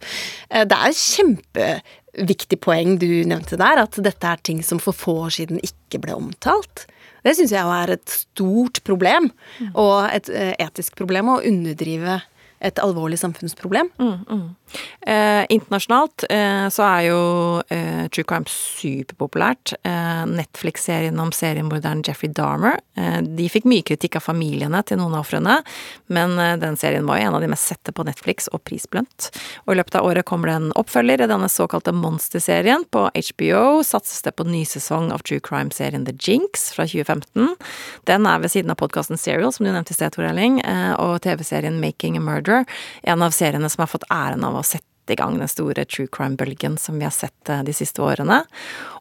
Eh, 0.51 0.65
det 0.67 0.77
er 0.77 0.97
kjempeviktig 0.97 2.61
poeng 2.61 2.99
du 2.99 3.25
nevnte 3.25 3.57
der, 3.57 3.83
at 3.85 3.99
dette 4.03 4.27
er 4.27 4.43
ting 4.43 4.63
som 4.63 4.81
for 4.83 4.93
få 4.93 5.27
år 5.27 5.37
siden 5.39 5.63
ikke 5.63 6.03
ble 6.03 6.17
omtalt. 6.17 6.87
Det 7.23 7.37
syns 7.39 7.53
jeg 7.55 7.63
er 7.63 7.95
et 7.95 8.09
stort 8.11 8.83
problem, 8.85 9.31
og 9.75 10.11
et 10.11 10.29
eh, 10.33 10.55
etisk 10.59 10.97
problem, 10.99 11.31
å 11.31 11.43
underdrive 11.47 12.21
et 12.63 12.79
alvorlig 12.83 13.19
samfunnsproblem. 13.21 13.91
Eh, 15.07 15.45
internasjonalt 15.53 16.25
eh, 16.31 16.67
så 16.73 16.85
er 16.87 17.03
jo 17.09 17.23
eh, 17.75 18.07
true 18.15 18.25
crime 18.29 18.49
superpopulært. 18.49 19.75
Eh, 19.85 20.23
Netflix-serien 20.31 21.19
om 21.21 21.33
seriemorderen 21.35 22.05
Jeffrey 22.07 22.31
Dahmer. 22.33 22.79
Eh, 22.97 23.19
de 23.23 23.49
fikk 23.53 23.67
mye 23.69 23.85
kritikk 23.87 24.17
av 24.21 24.27
familiene 24.31 24.81
til 24.89 25.01
noen 25.01 25.17
av 25.19 25.27
ofrene, 25.27 25.59
men 26.13 26.37
eh, 26.41 26.55
den 26.63 26.79
serien 26.81 27.09
var 27.09 27.21
jo 27.21 27.29
en 27.29 27.39
av 27.39 27.45
de 27.45 27.51
mest 27.53 27.69
sette 27.73 27.93
på 27.93 28.07
Netflix 28.09 28.49
og 28.53 28.63
prisbelønt. 28.69 29.29
Og 29.67 29.75
i 29.75 29.79
løpet 29.81 29.99
av 29.99 30.09
året 30.09 30.29
kommer 30.29 30.53
det 30.53 30.57
en 30.61 30.71
oppfølger 30.81 31.25
i 31.25 31.31
denne 31.31 31.51
såkalte 31.53 31.95
Monster-serien. 31.97 32.87
På 32.95 33.09
HBO 33.11 33.83
satses 33.87 34.23
det 34.25 34.37
på 34.39 34.47
ny 34.49 34.63
sesong 34.69 35.11
av 35.13 35.27
true 35.27 35.43
crime-serien 35.43 36.07
The 36.09 36.17
Jinx 36.17 36.71
fra 36.77 36.87
2015. 36.89 37.57
Den 38.09 38.31
er 38.31 38.41
ved 38.43 38.55
siden 38.55 38.73
av 38.73 38.81
podkasten 38.81 39.21
Serial, 39.21 39.53
som 39.53 39.67
du 39.67 39.73
nevnte 39.73 39.93
i 39.93 39.99
sted, 39.99 40.15
Tor 40.15 40.27
Elling, 40.31 40.61
og 41.03 41.19
TV-serien 41.25 41.79
Making 41.83 42.17
a 42.19 42.23
Murder, 42.25 42.52
en 43.03 43.25
av 43.25 43.35
seriene 43.35 43.71
som 43.73 43.85
har 43.85 43.91
fått 43.93 44.09
æren 44.13 44.45
av 44.49 44.59
å 44.59 44.65
sette 44.67 44.89
i 45.11 45.19
gang 45.19 45.39
den 45.41 45.51
store 45.51 45.85
true 45.85 46.11
crime-bølgen 46.13 46.79
som 46.79 46.99
vi 47.01 47.07
har 47.07 47.15
sett 47.15 47.51
eh, 47.51 47.63
de 47.67 47.75
siste 47.75 48.03
årene. 48.05 48.43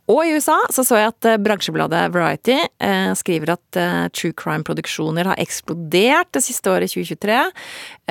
Og 0.10 0.24
i 0.26 0.34
USA 0.34 0.58
så 0.74 0.84
så 0.86 0.98
jeg 0.98 1.12
at 1.12 1.28
eh, 1.30 1.40
bransjebladet 1.42 2.10
Variety 2.14 2.58
eh, 2.58 3.12
skriver 3.18 3.54
at 3.54 3.78
eh, 3.80 4.08
true 4.16 4.34
crime-produksjoner 4.38 5.30
har 5.30 5.40
eksplodert 5.42 6.32
det 6.34 6.42
siste 6.44 6.72
året, 6.72 6.92
2023. 6.92 7.38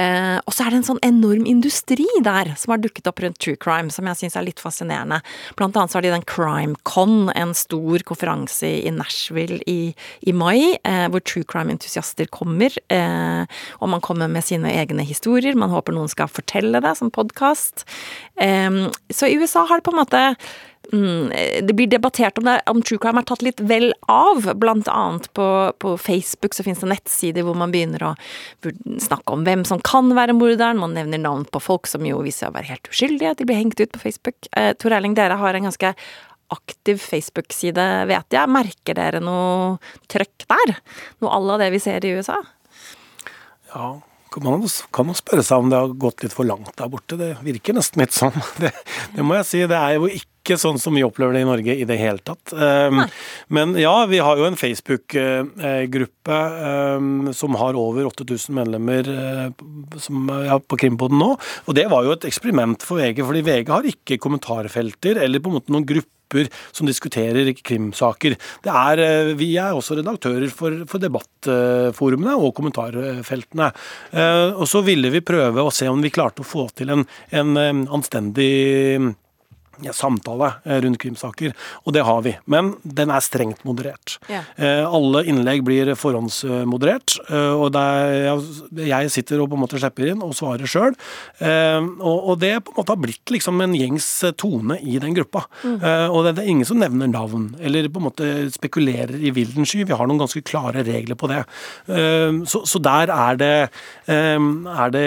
Eh, 0.01 0.37
og 0.39 0.55
så 0.55 0.65
er 0.65 0.73
det 0.73 0.81
en 0.81 0.87
sånn 0.87 1.03
enorm 1.07 1.49
industri 1.51 2.07
der 2.25 2.53
som 2.61 2.75
har 2.75 2.83
dukket 2.83 3.11
opp 3.11 3.21
rundt 3.25 3.41
true 3.43 3.59
crime, 3.61 3.91
som 3.93 4.07
jeg 4.09 4.21
syns 4.23 4.39
er 4.39 4.47
litt 4.47 4.63
fascinerende. 4.63 5.19
Blant 5.59 5.77
annet 5.77 5.93
så 5.93 5.99
har 5.99 6.07
de 6.07 6.15
den 6.15 6.27
CrimeCon, 6.31 7.33
en 7.35 7.57
stor 7.59 8.07
konferanse 8.07 8.71
i 8.87 8.95
Nashville 8.95 9.61
i, 9.71 9.93
i 10.23 10.37
mai, 10.37 10.79
eh, 10.87 11.07
hvor 11.11 11.25
true 11.27 11.45
crime-entusiaster 11.51 12.31
kommer. 12.33 12.79
Eh, 12.93 13.61
og 13.83 13.93
man 13.93 14.05
kommer 14.05 14.31
med 14.31 14.47
sine 14.47 14.73
egne 14.79 15.05
historier. 15.05 15.59
Man 15.59 15.75
håper 15.75 15.97
noen 15.97 16.11
skal 16.13 16.31
fortelle 16.31 16.81
det 16.81 16.97
som 17.01 17.11
podkast. 17.13 17.85
så 18.41 19.29
i 19.29 19.37
USA 19.37 19.67
har 19.69 19.81
det 19.81 19.85
på 19.85 19.93
en 19.93 20.01
måte 20.01 20.21
det 20.91 21.75
blir 21.77 21.87
debattert 21.87 22.39
om, 22.41 22.49
det, 22.49 22.57
om 22.71 22.81
true 22.83 22.99
crime 22.99 23.23
er 23.23 23.29
tatt 23.29 23.45
litt 23.47 23.61
vel 23.63 23.93
av. 24.11 24.49
Blant 24.59 24.89
annet 24.91 25.29
på, 25.39 25.47
på 25.79 25.95
Facebook 26.03 26.57
så 26.57 26.65
finnes 26.67 26.83
det 26.83 26.91
nettsider 26.91 27.47
hvor 27.47 27.59
man 27.59 27.71
begynner 27.75 28.09
å 28.09 28.15
snakke 28.99 29.37
om 29.37 29.45
hvem 29.47 29.63
som 29.69 29.83
kan 29.87 30.11
være 30.19 30.35
morderen. 30.37 30.81
Man 30.83 30.97
nevner 30.99 31.23
navn 31.23 31.47
på 31.47 31.63
folk 31.63 31.91
som 31.91 32.07
jo 32.07 32.23
viser 32.27 32.47
seg 32.47 32.53
å 32.53 32.59
være 32.59 32.73
helt 32.73 32.91
uskyldige. 32.91 33.37
De 33.39 33.47
blir 33.47 33.61
hengt 33.61 33.81
ut 33.81 33.95
på 33.95 34.03
Facebook. 34.03 34.51
Eh, 34.57 34.73
Tor 34.81 34.97
Erling, 34.97 35.15
dere 35.19 35.39
har 35.39 35.55
en 35.55 35.71
ganske 35.71 35.95
aktiv 36.51 36.99
Facebook-side, 36.99 37.87
vet 38.11 38.35
jeg. 38.35 38.51
Merker 38.51 38.99
dere 38.99 39.23
noe 39.23 39.77
trøkk 40.11 40.47
der? 40.51 40.79
Noe 41.23 41.35
à 41.37 41.43
la 41.45 41.59
det 41.63 41.71
vi 41.77 41.83
ser 41.83 42.07
i 42.07 42.15
USA? 42.19 42.41
Ja, 43.71 43.93
man 44.39 44.67
kan 44.95 45.11
jo 45.11 45.17
spørre 45.19 45.43
seg 45.47 45.63
om 45.63 45.71
det 45.71 45.79
har 45.79 45.95
gått 45.99 46.23
litt 46.25 46.35
for 46.35 46.47
langt 46.47 46.75
der 46.79 46.91
borte. 46.91 47.19
Det 47.19 47.33
virker 47.43 47.75
nesten 47.75 48.03
litt 48.03 48.15
sånn. 48.15 48.37
Det, 48.63 48.71
det 49.15 49.27
må 49.27 49.39
jeg 49.41 49.49
si. 49.49 49.63
Det 49.71 49.79
er 49.79 49.99
jo 49.99 50.11
ikke 50.11 50.30
sånn 50.61 50.79
som 50.81 50.97
vi 50.97 51.05
opplever 51.07 51.37
det 51.37 51.43
i 51.45 51.49
Norge 51.49 51.77
i 51.77 51.87
det 51.89 51.99
hele 52.01 52.23
tatt. 52.25 52.53
Um, 52.55 53.03
men 53.49 53.75
ja, 53.79 53.95
vi 54.11 54.19
har 54.25 54.41
jo 54.41 54.47
en 54.49 54.59
Facebook-gruppe 54.59 56.39
um, 56.97 57.31
som 57.37 57.59
har 57.61 57.79
over 57.79 58.09
8000 58.09 58.57
medlemmer 58.57 59.11
uh, 59.11 59.99
som, 60.01 60.31
ja, 60.47 60.59
på 60.59 60.81
Krimpoden 60.81 61.21
nå. 61.21 61.35
Og 61.67 61.77
det 61.77 61.89
var 61.93 62.07
jo 62.07 62.15
et 62.17 62.27
eksperiment 62.29 62.83
for 62.87 63.03
VG, 63.03 63.23
fordi 63.27 63.45
VG 63.47 63.75
har 63.75 63.93
ikke 63.93 64.21
kommentarfelter 64.23 65.21
eller 65.25 65.43
på 65.43 65.53
en 65.53 65.61
måte 65.61 65.75
noen 65.75 65.87
grupper 65.87 66.11
som 66.71 66.87
diskuterer 66.87 67.53
krimsaker. 67.53 68.37
Det 68.63 68.71
er, 68.71 69.01
eh, 69.03 69.35
vi 69.35 69.57
er 69.59 69.75
også 69.75 69.99
redaktører 69.99 70.51
for, 70.55 70.85
for 70.87 71.03
debattforumene 71.03 72.37
og 72.39 72.55
kommentarfeltene. 72.55 73.73
Eh, 74.13 74.55
og 74.55 74.69
så 74.71 74.85
ville 74.87 75.11
vi 75.11 75.25
prøve 75.27 75.65
å 75.65 75.73
se 75.75 75.89
om 75.91 76.01
vi 76.01 76.13
klarte 76.15 76.45
å 76.45 76.47
få 76.47 76.69
til 76.75 76.95
en, 76.95 77.07
en 77.33 77.57
anstendig 77.91 79.17
ja, 79.83 79.93
samtale 79.93 80.53
eh, 80.65 80.81
rundt 80.85 81.01
krimsaker, 81.01 81.55
og 81.85 81.95
det 81.97 82.05
har 82.07 82.23
vi. 82.25 82.35
Men 82.51 82.75
den 82.83 83.13
er 83.13 83.25
strengt 83.25 83.63
moderert. 83.69 84.17
Ja. 84.31 84.43
Eh, 84.61 84.83
alle 84.85 85.23
innlegg 85.31 85.65
blir 85.67 85.93
forhåndsmoderert, 85.99 87.17
eh, 87.29 87.55
og 87.55 87.77
er, 87.81 88.41
jeg 88.85 89.13
sitter 89.15 89.43
og 89.43 89.51
på 89.51 89.59
en 89.59 89.65
måte 89.65 89.81
slipper 89.81 90.13
inn 90.13 90.25
og 90.25 90.35
svarer 90.37 90.69
sjøl. 90.69 90.97
Og, 91.41 92.19
og, 92.19 92.35
det 92.41 92.53
på 92.65 92.73
en 92.73 92.81
måte 92.81 92.95
har 92.95 93.01
blitt 93.01 93.33
liksom 93.33 93.61
en 93.63 93.75
gjengs 93.77 94.07
tone 94.41 94.77
i 94.81 94.99
den 95.03 95.15
gruppa. 95.17 95.45
Mm. 95.63 95.79
Og 96.13 96.25
det, 96.25 96.35
det, 96.37 96.45
er 96.45 96.53
ingen 96.53 96.69
som 96.69 96.81
nevner 96.81 97.11
navn, 97.11 97.51
eller 97.61 97.89
på 97.93 98.01
en 98.01 98.07
måte 98.09 98.31
spekulerer 98.55 99.17
i 99.21 99.33
vilden 99.35 99.69
sky. 99.69 99.85
Vi 99.89 99.97
har 99.97 100.09
noen 100.09 100.21
ganske 100.23 100.43
klare 100.47 100.85
regler 100.87 101.19
på 101.19 101.31
det. 101.31 101.43
Så, 102.51 102.63
så 102.69 102.81
der 102.83 103.13
er 103.15 103.41
det, 103.41 103.53
er 104.11 104.95
det 104.95 105.07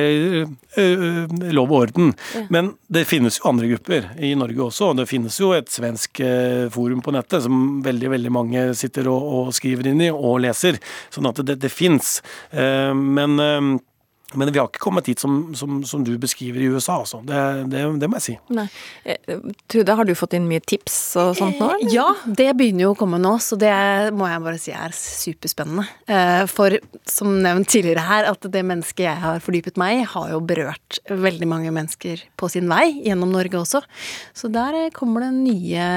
lov 1.54 1.72
og 1.72 1.80
orden. 1.84 2.14
Ja. 2.34 2.46
Men 2.54 2.74
det 2.94 3.06
finnes 3.10 3.40
jo 3.40 3.48
andre 3.50 3.70
grupper 3.72 4.10
i 4.22 4.34
Norge 4.38 4.62
også. 4.68 4.92
og 4.92 5.00
Det 5.00 5.08
finnes 5.10 5.38
jo 5.40 5.52
et 5.56 5.72
svensk 5.72 6.20
eh, 6.24 6.68
forum 6.74 7.02
på 7.04 7.14
nettet 7.16 7.46
som 7.46 7.82
veldig 7.86 8.12
veldig 8.14 8.34
mange 8.34 8.66
sitter 8.78 9.10
og, 9.12 9.26
og 9.38 9.54
skriver 9.56 9.90
inn 9.92 10.04
i 10.06 10.12
og 10.14 10.42
leser. 10.44 10.80
Sånn 11.14 11.30
at 11.30 11.42
det, 11.48 11.58
det 11.64 11.74
fins. 11.74 12.20
Eh, 12.52 12.94
men 12.94 13.40
eh, 13.42 13.72
men 14.40 14.52
vi 14.54 14.60
har 14.62 14.70
ikke 14.70 14.84
kommet 14.84 15.08
dit 15.10 15.20
som, 15.20 15.54
som, 15.58 15.82
som 15.88 16.04
du 16.06 16.14
beskriver 16.22 16.64
i 16.64 16.70
USA, 16.74 17.00
altså. 17.02 17.22
Det, 17.26 17.40
det, 17.72 17.84
det, 18.02 18.10
må 18.10 18.20
jeg 18.20 18.26
si. 18.26 18.36
Nei. 18.54 18.68
Trude, 19.72 19.98
har 20.00 20.08
du 20.08 20.14
fått 20.18 20.36
inn 20.38 20.48
mye 20.50 20.64
tips 20.64 20.98
og 21.22 21.34
sånt 21.40 21.62
nå? 21.62 21.70
Eller? 21.78 21.94
Ja, 21.94 22.08
det 22.26 22.50
begynner 22.60 22.88
jo 22.88 22.94
å 22.94 23.00
komme 23.00 23.20
nå, 23.22 23.36
så 23.44 23.58
det 23.60 23.74
må 24.18 24.30
jeg 24.30 24.44
bare 24.46 24.62
si 24.62 24.76
er 24.76 24.96
superspennende. 24.98 25.88
For 26.52 26.78
som 27.10 27.34
nevnt 27.44 27.72
tidligere 27.74 28.06
her, 28.08 28.30
at 28.34 28.50
det 28.54 28.66
mennesket 28.68 29.06
jeg 29.08 29.24
har 29.24 29.44
fordypet 29.44 29.80
meg 29.82 30.02
i, 30.02 30.06
har 30.14 30.32
jo 30.34 30.44
berørt 30.44 31.02
veldig 31.10 31.50
mange 31.50 31.74
mennesker 31.76 32.24
på 32.40 32.52
sin 32.52 32.70
vei 32.72 32.86
gjennom 33.06 33.34
Norge 33.34 33.60
også. 33.62 33.84
Så 34.36 34.52
der 34.54 34.88
kommer 34.96 35.28
det 35.28 35.34
nye 35.38 35.90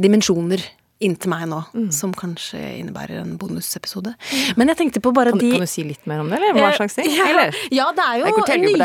dimensjoner 0.00 0.64
inn 1.04 1.14
til 1.20 1.32
meg 1.32 1.46
nå, 1.48 1.58
mm. 1.72 1.88
som 1.94 2.12
kanskje 2.16 2.58
innebærer 2.80 3.22
en 3.22 3.32
bonusepisode. 3.40 4.12
Men 4.60 4.72
jeg 4.72 4.80
tenkte 4.82 5.02
på 5.04 5.12
bare 5.16 5.32
kan, 5.32 5.40
de 5.40 5.54
Kan 5.54 5.64
du 5.64 5.70
si 5.70 5.84
litt 5.86 6.04
mer 6.10 6.22
om 6.22 6.28
det, 6.28 6.38
eller 6.40 6.58
hva 6.60 6.72
slags 6.76 6.98
ting? 6.98 7.08
Ja, 7.16 7.46
ja, 7.72 7.88
det 7.96 8.04
er 8.04 8.20
jo 8.20 8.28
nye 8.60 8.76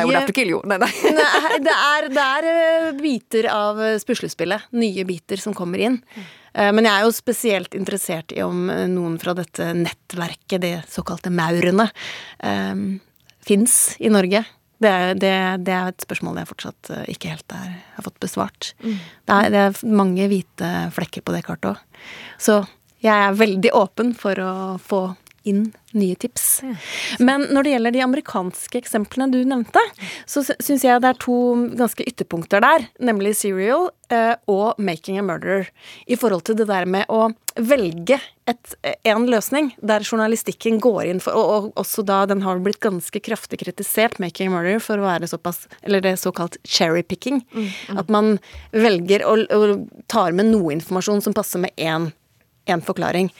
Nei, 0.71 0.79
nei. 0.85 0.89
nei, 1.19 1.59
det 1.65 1.75
er, 1.75 2.09
det 2.15 2.25
er 2.25 2.49
eh, 2.53 2.89
biter 3.01 3.49
av 3.51 3.81
eh, 3.83 3.99
puslespillet. 4.07 4.69
Nye 4.79 5.05
biter 5.07 5.41
som 5.41 5.55
kommer 5.57 5.83
inn. 5.83 5.99
Eh, 6.15 6.71
men 6.71 6.87
jeg 6.87 6.93
er 6.93 7.07
jo 7.07 7.15
spesielt 7.15 7.75
interessert 7.77 8.35
i 8.35 8.43
om 8.45 8.67
noen 8.91 9.19
fra 9.21 9.35
dette 9.37 9.73
nettverket, 9.75 10.61
det 10.63 10.75
såkalte 10.91 11.33
maurene, 11.33 11.89
um, 12.39 12.85
fins 13.45 13.95
i 13.99 14.11
Norge. 14.13 14.45
Det 14.85 14.93
er, 14.93 15.17
det, 15.17 15.33
det 15.65 15.73
er, 15.73 15.91
et 15.91 16.05
spørsmål 16.05 16.39
jeg 16.41 16.49
fortsatt 16.51 16.93
eh, 16.93 17.05
ikke 17.15 17.33
helt 17.33 17.55
er, 17.57 17.75
har 17.97 18.05
fått 18.05 18.19
besvart. 18.23 18.71
Mm. 18.83 18.97
Det, 19.01 19.37
er, 19.37 19.51
det, 19.53 19.61
er, 19.65 19.93
mange 20.03 20.29
hvite 20.31 20.71
flekker 20.95 21.25
på 21.25 21.35
det 21.35 21.45
kartet 21.47 21.73
òg. 21.73 22.01
Så 22.37 22.61
jeg 23.05 23.13
er 23.13 23.37
veldig 23.37 23.71
åpen 23.77 24.13
for 24.17 24.39
å 24.41 24.53
få 24.81 25.01
inn 25.47 25.69
nye 25.95 26.15
tips. 26.19 26.45
Men 27.23 27.47
når 27.53 27.65
det 27.65 27.73
gjelder 27.75 27.95
de 27.95 28.03
amerikanske 28.05 28.79
eksemplene 28.81 29.31
du 29.31 29.39
nevnte, 29.47 29.81
så 30.27 30.43
syns 30.43 30.83
jeg 30.83 31.01
det 31.03 31.13
er 31.13 31.21
to 31.21 31.37
ganske 31.77 32.05
ytterpunkter 32.05 32.63
der, 32.63 32.87
nemlig 32.99 33.35
Serial 33.39 33.89
eh, 34.13 34.33
og 34.51 34.79
Making 34.81 35.19
a 35.21 35.25
Murderer. 35.25 35.69
I 36.07 36.17
forhold 36.19 36.45
til 36.47 36.57
det 36.59 36.67
der 36.69 36.87
med 36.89 37.07
å 37.11 37.29
velge 37.55 38.17
et, 38.49 38.73
en 39.07 39.27
løsning 39.31 39.69
der 39.79 40.03
journalistikken 40.03 40.81
går 40.83 41.07
inn 41.07 41.21
for 41.23 41.37
Og, 41.39 41.45
og 41.71 41.79
også 41.79 42.03
da 42.05 42.17
den 42.27 42.43
har 42.43 42.59
blitt 42.63 42.81
ganske 42.83 43.21
kraftig 43.23 43.61
kritisert, 43.63 44.19
Making 44.19 44.51
a 44.51 44.57
Murderer, 44.57 44.83
for 44.83 44.99
å 44.99 45.07
være 45.07 45.29
såpass 45.31 45.63
Eller 45.81 46.03
det 46.03 46.15
er 46.15 46.19
såkalt 46.21 46.59
cherry-picking. 46.67 47.41
Mm, 47.53 47.69
mm. 47.69 48.01
At 48.01 48.11
man 48.11 48.35
velger 48.75 49.23
og, 49.29 49.47
og 49.55 49.87
tar 50.11 50.35
med 50.35 50.51
noe 50.51 50.75
informasjon 50.75 51.23
som 51.23 51.37
passer 51.37 51.63
med 51.63 51.73
én 51.79 52.11
forklaring. 52.85 53.31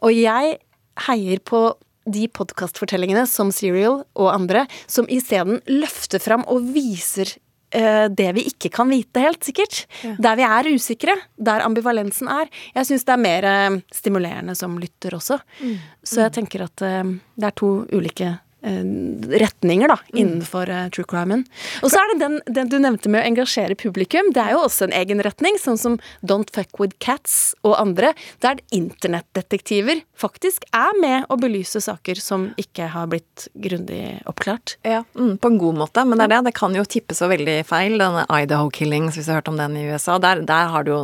Og 0.00 0.16
jeg 0.16 0.58
heier 1.06 1.40
på 1.44 1.70
de 2.10 2.26
podkastfortellingene 2.32 3.26
som 3.28 3.52
Serial 3.54 4.02
og 4.18 4.32
andre, 4.32 4.64
som 4.90 5.08
isteden 5.12 5.60
løfter 5.68 6.22
fram 6.22 6.44
og 6.50 6.70
viser 6.74 7.34
eh, 7.76 8.06
det 8.08 8.28
vi 8.36 8.46
ikke 8.50 8.72
kan 8.74 8.90
vite 8.90 9.22
helt, 9.22 9.44
sikkert. 9.46 9.84
Ja. 10.04 10.14
Der 10.28 10.38
vi 10.40 10.46
er 10.48 10.70
usikre. 10.74 11.16
Der 11.36 11.64
ambivalensen 11.66 12.30
er. 12.32 12.50
Jeg 12.74 12.88
syns 12.88 13.06
det 13.06 13.16
er 13.16 13.24
mer 13.26 13.48
eh, 13.50 13.80
stimulerende 13.94 14.56
som 14.58 14.78
lytter 14.80 15.18
også. 15.20 15.40
Mm. 15.60 15.76
Så 16.02 16.24
jeg 16.24 16.36
tenker 16.40 16.66
at 16.66 16.86
eh, 16.86 17.16
det 17.36 17.50
er 17.50 17.58
to 17.60 17.74
ulike 17.92 18.38
retninger 18.62 19.88
da, 19.88 19.96
mm. 20.12 20.18
innenfor 20.20 20.70
uh, 20.70 20.88
true 20.92 21.08
crimen. 21.08 21.44
Og 21.82 21.92
så 21.92 22.00
er 22.00 22.12
det 22.12 22.18
den, 22.20 22.36
den, 22.46 22.68
du 22.68 22.76
nevnte 22.82 23.08
med 23.12 23.22
å 23.22 23.28
engasjere 23.30 23.76
publikum. 23.78 24.32
Det 24.36 24.42
er 24.42 24.54
jo 24.54 24.64
også 24.66 24.88
en 24.88 24.96
egen 24.96 25.22
retning, 25.24 25.56
sånn 25.60 25.80
som 25.80 25.98
Don't 26.20 26.52
Fuck 26.54 26.80
With 26.82 26.98
Cats 27.02 27.54
og 27.64 27.78
andre, 27.80 28.12
der 28.44 28.60
internettdetektiver 28.76 30.02
faktisk 30.20 30.66
er 30.76 30.92
med 31.00 31.28
å 31.32 31.38
belyse 31.40 31.80
saker 31.80 32.20
som 32.20 32.50
ikke 32.60 32.90
har 32.92 33.08
blitt 33.10 33.48
grundig 33.54 34.20
oppklart. 34.28 34.76
Ja, 34.84 35.02
mm, 35.16 35.38
på 35.40 35.52
en 35.52 35.60
god 35.60 35.80
måte, 35.80 36.04
men 36.04 36.20
det 36.20 36.28
er 36.28 36.34
det. 36.36 36.42
Det 36.50 36.56
kan 36.60 36.76
jo 36.76 36.84
tippe 36.84 37.16
så 37.16 37.30
veldig 37.32 37.60
feil, 37.68 37.96
denne 38.00 38.26
Idaho 38.28 38.68
Killings, 38.74 39.16
hvis 39.16 39.28
du 39.28 39.34
har 39.34 39.40
hørt 39.40 39.52
om 39.52 39.60
den 39.60 39.78
i 39.80 39.86
USA. 39.88 40.18
Der, 40.20 40.44
der 40.48 40.72
har 40.74 40.84
du 40.84 40.92
jo 40.92 41.02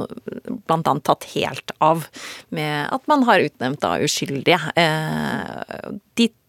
blant 0.66 0.88
annet 0.90 1.06
tatt 1.08 1.28
helt 1.32 1.72
av 1.84 2.04
med 2.54 2.90
at 2.92 3.08
man 3.10 3.24
har 3.28 3.44
utnevnt 3.44 3.80
da 3.84 3.96
uskyldige. 4.04 4.60
Eh, 4.76 5.96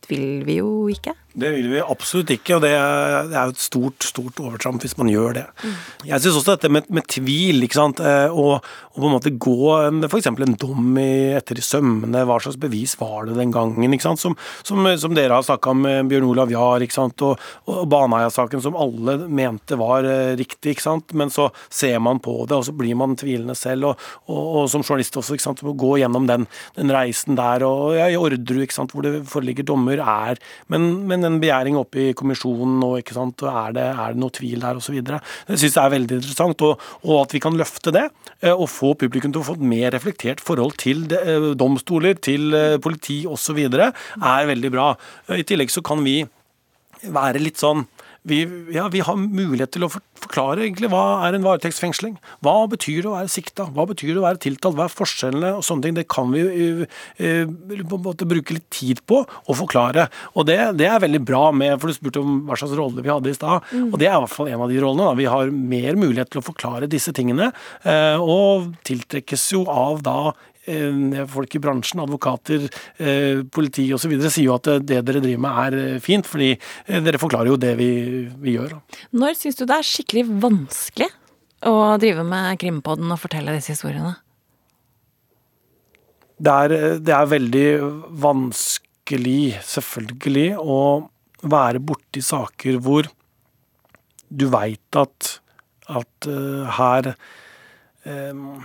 vil 0.09 0.45
vi 0.47 0.57
jo 0.61 0.87
ikke. 0.87 1.13
Det 1.37 1.51
vil 1.53 1.67
vi 1.69 1.81
absolutt 1.83 2.31
ikke, 2.33 2.57
og 2.57 2.63
det 2.63 2.71
er, 2.73 3.27
jo 3.35 3.53
et 3.53 3.61
stort 3.61 4.05
stort 4.07 4.39
overtramp 4.41 4.81
hvis 4.81 4.95
man 4.97 5.11
gjør 5.11 5.35
det. 5.37 5.45
Jeg 6.07 6.23
syns 6.23 6.39
også 6.39 6.55
dette 6.55 6.71
med, 6.73 6.87
med 6.93 7.05
tvil, 7.11 7.61
ikke 7.67 7.77
sant, 7.77 8.01
eh, 8.01 8.33
og, 8.33 8.65
og 8.95 8.97
på 8.97 9.05
en 9.05 9.13
måte 9.13 9.33
gå 9.37 9.57
f.eks. 10.07 10.29
en 10.31 10.57
dom 10.57 10.97
i, 10.97 11.35
etter 11.37 11.59
i 11.61 11.65
sømmene, 11.65 12.23
hva 12.25 12.39
slags 12.41 12.57
bevis 12.61 12.95
var 12.97 13.27
det 13.27 13.37
den 13.37 13.53
gangen, 13.53 13.93
ikke 13.93 14.07
sant, 14.07 14.21
som, 14.23 14.37
som, 14.65 14.87
som 14.97 15.13
dere 15.17 15.37
har 15.37 15.45
snakka 15.45 15.75
om 15.75 15.85
Bjørn 16.09 16.25
Olav 16.31 16.53
Jahr, 16.53 16.85
ikke 16.85 16.97
sant, 16.97 17.21
og, 17.27 17.43
og 17.69 17.85
Baneheia-saken 17.91 18.63
som 18.65 18.79
alle 18.79 19.19
mente 19.29 19.77
var 19.77 20.07
eh, 20.09 20.33
riktig, 20.39 20.73
ikke 20.73 20.87
sant, 20.87 21.13
men 21.17 21.33
så 21.33 21.51
ser 21.69 21.99
man 22.01 22.21
på 22.23 22.39
det, 22.47 22.57
og 22.57 22.65
så 22.65 22.73
blir 22.77 22.97
man 22.97 23.13
tvilende 23.19 23.57
selv, 23.57 23.91
og, 23.91 24.09
og 24.25 24.65
som 24.73 24.81
journalist 24.81 25.21
også, 25.21 25.37
ikke 25.37 25.47
sant, 25.51 25.61
å 25.61 25.77
gå 25.77 25.93
gjennom 26.01 26.25
den, 26.29 26.49
den 26.79 26.97
reisen 26.97 27.37
der, 27.37 27.67
og 27.67 27.93
ja, 27.99 28.09
i 28.09 28.17
Orderud, 28.17 28.65
ikke 28.65 28.79
sant, 28.79 28.97
hvor 28.97 29.05
det 29.05 29.21
foreligger 29.29 29.69
dommer, 29.69 30.01
er 30.01 30.41
men, 30.71 30.89
men 31.07 31.26
en 31.27 31.39
begjæring 31.41 31.77
oppe 31.79 32.01
i 32.01 32.15
kommisjonen 32.17 32.77
nå, 32.81 32.91
ikke 33.01 33.17
sant, 33.17 33.43
er 33.47 33.75
det, 33.75 33.85
er 33.91 34.15
det 34.15 34.21
noe 34.23 34.33
tvil 34.35 34.63
der, 34.63 34.79
osv. 34.79 34.97
Det 35.03 35.19
syns 35.59 35.75
jeg 35.77 35.83
er 35.83 35.93
veldig 35.93 36.19
interessant, 36.19 36.63
og, 36.67 36.87
og, 37.03 37.13
at 37.23 37.35
vi 37.35 37.43
kan 37.43 37.57
løfte 37.59 37.93
det, 37.95 38.07
eh, 38.41 38.53
og 38.53 38.69
få 38.71 38.93
publikum 38.99 39.33
til 39.33 39.43
å 39.43 39.47
få 39.49 39.57
et 39.59 39.67
mer 39.73 39.91
reflektert 39.95 40.43
forhold 40.43 40.77
til 40.81 41.05
det, 41.11 41.21
eh, 41.27 41.51
domstoler, 41.59 42.17
til 42.19 42.55
eh, 42.57 42.79
politi 42.83 43.21
osv., 43.29 43.61
er 43.67 44.49
veldig 44.51 44.73
bra. 44.73 44.89
I 45.35 45.45
tillegg 45.47 45.71
så 45.73 45.83
kan 45.85 46.03
vi 46.05 46.21
være 47.13 47.41
litt 47.43 47.61
sånn 47.61 47.85
vi, 48.27 48.41
ja, 48.75 48.87
vi, 48.91 49.01
har 49.05 49.17
mulighet 49.17 49.71
til 49.75 49.85
å 49.87 49.89
forklare 49.91 50.65
egentlig 50.65 50.89
hva 50.91 51.03
er 51.27 51.37
en 51.37 51.45
varetektsfengsling. 51.45 52.17
Hva 52.43 52.55
betyr 52.71 53.05
det 53.05 53.11
å 53.11 53.15
være 53.15 53.31
sikta? 53.31 53.67
Hva 53.73 53.85
betyr 53.89 54.13
det 54.13 54.21
å 54.21 54.25
være 54.25 54.41
tiltalt? 54.43 54.75
Hva 54.77 54.87
er 54.87 54.93
forskjellene? 54.93 55.53
og 55.57 55.65
sånne 55.65 55.87
ting. 55.87 55.97
Det 55.97 56.07
kan 56.11 56.33
vi 56.33 56.43
uh, 56.43 58.25
bruke 58.27 58.57
litt 58.57 58.67
tid 58.73 59.03
på 59.07 59.21
å 59.23 59.57
forklare. 59.57 60.07
Og 60.35 60.47
det, 60.49 60.57
det, 60.79 60.89
er 60.91 61.03
veldig 61.03 61.23
bra 61.23 61.45
med 61.55 61.77
For 61.79 61.89
du 61.89 61.97
spurte 61.97 62.23
om 62.23 62.41
hva 62.47 62.57
slags 62.59 62.75
rolle 62.77 63.05
vi 63.05 63.13
hadde 63.13 63.31
i 63.31 63.37
stad. 63.37 63.63
Mm. 63.71 63.87
Og 63.91 63.97
det 64.01 64.09
er 64.09 64.17
i 64.17 64.25
hvert 64.25 64.35
fall 64.35 64.51
en 64.51 64.65
av 64.65 64.73
de 64.73 64.83
rollene. 64.83 65.07
Da. 65.07 65.17
Vi 65.21 65.31
har 65.31 65.55
mer 65.77 66.01
mulighet 66.03 66.33
til 66.33 66.43
å 66.43 66.47
forklare 66.49 66.91
disse 66.91 67.15
tingene. 67.15 67.53
Uh, 67.87 68.19
og 68.19 68.69
tiltrekkes 68.87 69.51
jo 69.55 69.63
av 69.71 70.03
da 70.05 70.19
folk 71.31 71.55
i 71.55 71.61
bransjen, 71.63 72.01
advokater, 72.03 72.67
eh, 72.99 73.43
politi 73.51 73.87
osv. 73.93 74.13
sier 74.27 74.45
jo 74.45 74.55
at 74.57 74.69
det 74.83 75.01
dere 75.07 75.21
driver 75.23 75.43
med 75.45 75.59
er 75.63 75.77
eh, 75.79 75.99
fint, 76.03 76.27
fordi 76.27 76.53
dere 76.87 77.21
forklarer 77.21 77.51
jo 77.53 77.59
det 77.61 77.73
vi, 77.79 77.89
vi 78.41 78.57
gjør. 78.57 78.77
Når 79.15 79.37
syns 79.39 79.59
du 79.59 79.65
det 79.65 79.77
er 79.77 79.87
skikkelig 79.87 80.25
vanskelig 80.43 81.09
å 81.67 81.75
drive 82.01 82.25
med 82.27 82.59
Krimpodden 82.61 83.11
og 83.13 83.21
fortelle 83.21 83.55
disse 83.55 83.73
historiene? 83.73 84.15
Det 86.37 86.53
er, 86.53 86.99
det 87.01 87.13
er 87.15 87.31
veldig 87.31 87.67
vanskelig, 88.21 89.57
selvfølgelig, 89.65 90.49
å 90.61 90.81
være 91.47 91.81
borti 91.81 92.21
saker 92.21 92.77
hvor 92.83 93.07
du 94.27 94.49
veit 94.51 94.99
at, 94.99 95.37
at 95.87 96.27
her 96.77 97.13
um, 98.03 98.59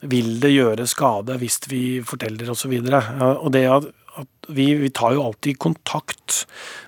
vil 0.00 0.38
det 0.42 0.54
gjøre 0.54 0.86
skade 0.88 1.38
hvis 1.40 1.60
vi 1.70 1.82
forteller 2.06 2.52
osv. 2.52 2.78
Og, 2.78 2.88
så 2.92 3.32
og 3.34 3.52
det 3.54 3.66
at, 3.72 3.90
at 4.22 4.54
vi, 4.54 4.72
vi, 4.78 4.90
tar 4.94 5.16
jo 5.16 5.26
alltid 5.26 5.58
kontakt 5.58 6.44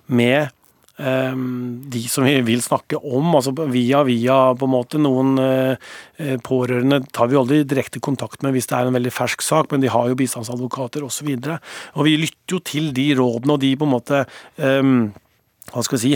med 0.06 0.50
um, 0.96 1.80
de 1.90 2.02
som 2.10 2.26
vi 2.26 2.36
vil 2.46 2.62
snakke 2.62 2.98
om, 2.98 3.32
altså 3.34 3.54
via 3.72 4.02
via 4.06 4.38
på 4.54 4.68
en 4.68 4.74
måte. 4.74 5.00
Noen 5.02 5.34
uh, 5.40 6.36
pårørende 6.46 7.02
tar 7.10 7.32
vi 7.32 7.40
aldri 7.40 7.62
direkte 7.64 8.02
kontakt 8.04 8.44
med 8.46 8.54
hvis 8.56 8.70
det 8.70 8.78
er 8.78 8.90
en 8.90 8.98
veldig 8.98 9.14
fersk 9.14 9.42
sak, 9.44 9.72
men 9.72 9.82
de 9.82 9.90
har 9.92 10.10
jo 10.10 10.18
bistandsadvokater 10.18 11.06
osv. 11.06 11.32
Og, 11.34 11.48
så 11.48 11.58
og 11.96 12.06
vi 12.08 12.18
lytter 12.20 12.58
jo 12.58 12.62
til 12.62 12.92
de 12.96 13.10
rådene 13.18 13.56
og 13.56 13.64
de 13.64 13.74
på 13.78 13.88
en 13.88 13.94
måte 13.96 14.22
um, 14.56 15.10
hva 15.70 15.82
skal 15.86 16.00
vi 16.00 16.02
si, 16.02 16.14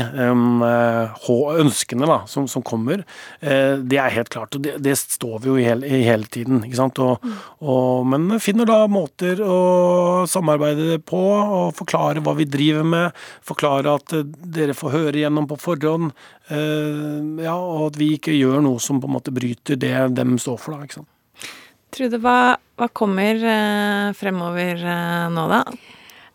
ønskene 1.63 2.09
da, 2.11 2.17
som, 2.31 2.47
som 2.51 2.63
kommer, 2.67 3.05
uh, 3.45 3.77
det 3.79 4.01
er 4.01 4.15
helt 4.17 4.33
klart. 4.33 4.57
og 4.57 4.65
Det, 4.65 4.75
det 4.83 4.97
står 4.99 5.37
vi 5.45 5.51
jo 5.51 5.57
i 5.61 5.67
hele, 5.67 5.87
i 5.87 6.03
hele 6.07 6.27
tiden. 6.27 6.65
ikke 6.67 6.81
sant? 6.81 6.99
Og, 7.03 7.23
og, 7.63 8.07
men 8.11 8.41
finner 8.43 8.67
da 8.69 8.81
måter 8.91 9.43
å 9.45 10.27
samarbeide 10.31 10.99
på 11.07 11.23
og 11.23 11.75
forklare 11.79 12.25
hva 12.25 12.35
vi 12.39 12.49
driver 12.51 12.87
med. 12.89 13.25
Forklare 13.47 13.95
at 13.95 14.17
uh, 14.17 14.27
dere 14.27 14.75
får 14.77 14.97
høre 14.97 15.23
gjennom 15.23 15.47
på 15.51 15.61
forhånd. 15.63 16.11
Uh, 16.51 17.39
ja, 17.45 17.55
Og 17.55 17.93
at 17.93 18.01
vi 18.01 18.15
ikke 18.19 18.35
gjør 18.35 18.65
noe 18.65 18.83
som 18.83 18.99
på 19.01 19.11
en 19.11 19.19
måte 19.21 19.35
bryter 19.35 19.79
det 19.79 19.97
dem 20.19 20.39
står 20.43 20.59
for. 20.61 20.75
da, 20.75 20.89
ikke 20.89 21.03
sant? 21.03 21.11
Trude, 21.95 22.19
hva, 22.19 22.57
hva 22.75 22.89
kommer 22.91 23.39
fremover 24.19 24.81
nå, 25.31 25.45
da? 25.47 25.61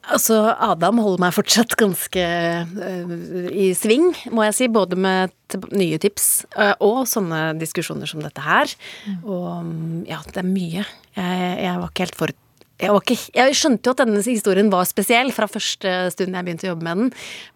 Altså, 0.09 0.39
Adam 0.57 0.99
holder 1.03 1.21
meg 1.21 1.35
fortsatt 1.35 1.75
ganske 1.79 2.25
uh, 2.25 3.15
i 3.53 3.71
sving, 3.77 4.11
må 4.33 4.45
jeg 4.47 4.57
si. 4.57 4.69
Både 4.73 4.97
med 4.99 5.33
nye 5.73 5.99
tips 6.01 6.29
uh, 6.57 6.75
og 6.85 7.03
sånne 7.09 7.53
diskusjoner 7.59 8.09
som 8.09 8.21
dette 8.23 8.43
her. 8.43 8.73
Mm. 9.05 9.17
Og 9.23 10.05
ja, 10.09 10.21
det 10.29 10.43
er 10.43 10.49
mye. 10.49 10.85
Jeg, 11.17 11.49
jeg 11.65 11.81
var 11.81 11.91
ikke 11.91 12.07
helt 12.07 12.19
for 12.19 12.37
jeg, 12.79 12.95
ikke, 12.95 13.15
jeg, 13.35 13.55
skjønte 13.59 13.89
jo 13.89 13.91
at 13.91 14.01
denne 14.05 14.21
historien 14.23 14.69
var 14.71 14.85
spesiell 14.87 15.33
fra 15.35 15.49
første 15.51 15.89
stund 16.13 16.37
jeg 16.37 16.47
begynte 16.47 16.67
å 16.69 16.71
jobbe 16.71 16.85
med 16.87 17.01
den. 17.01 17.09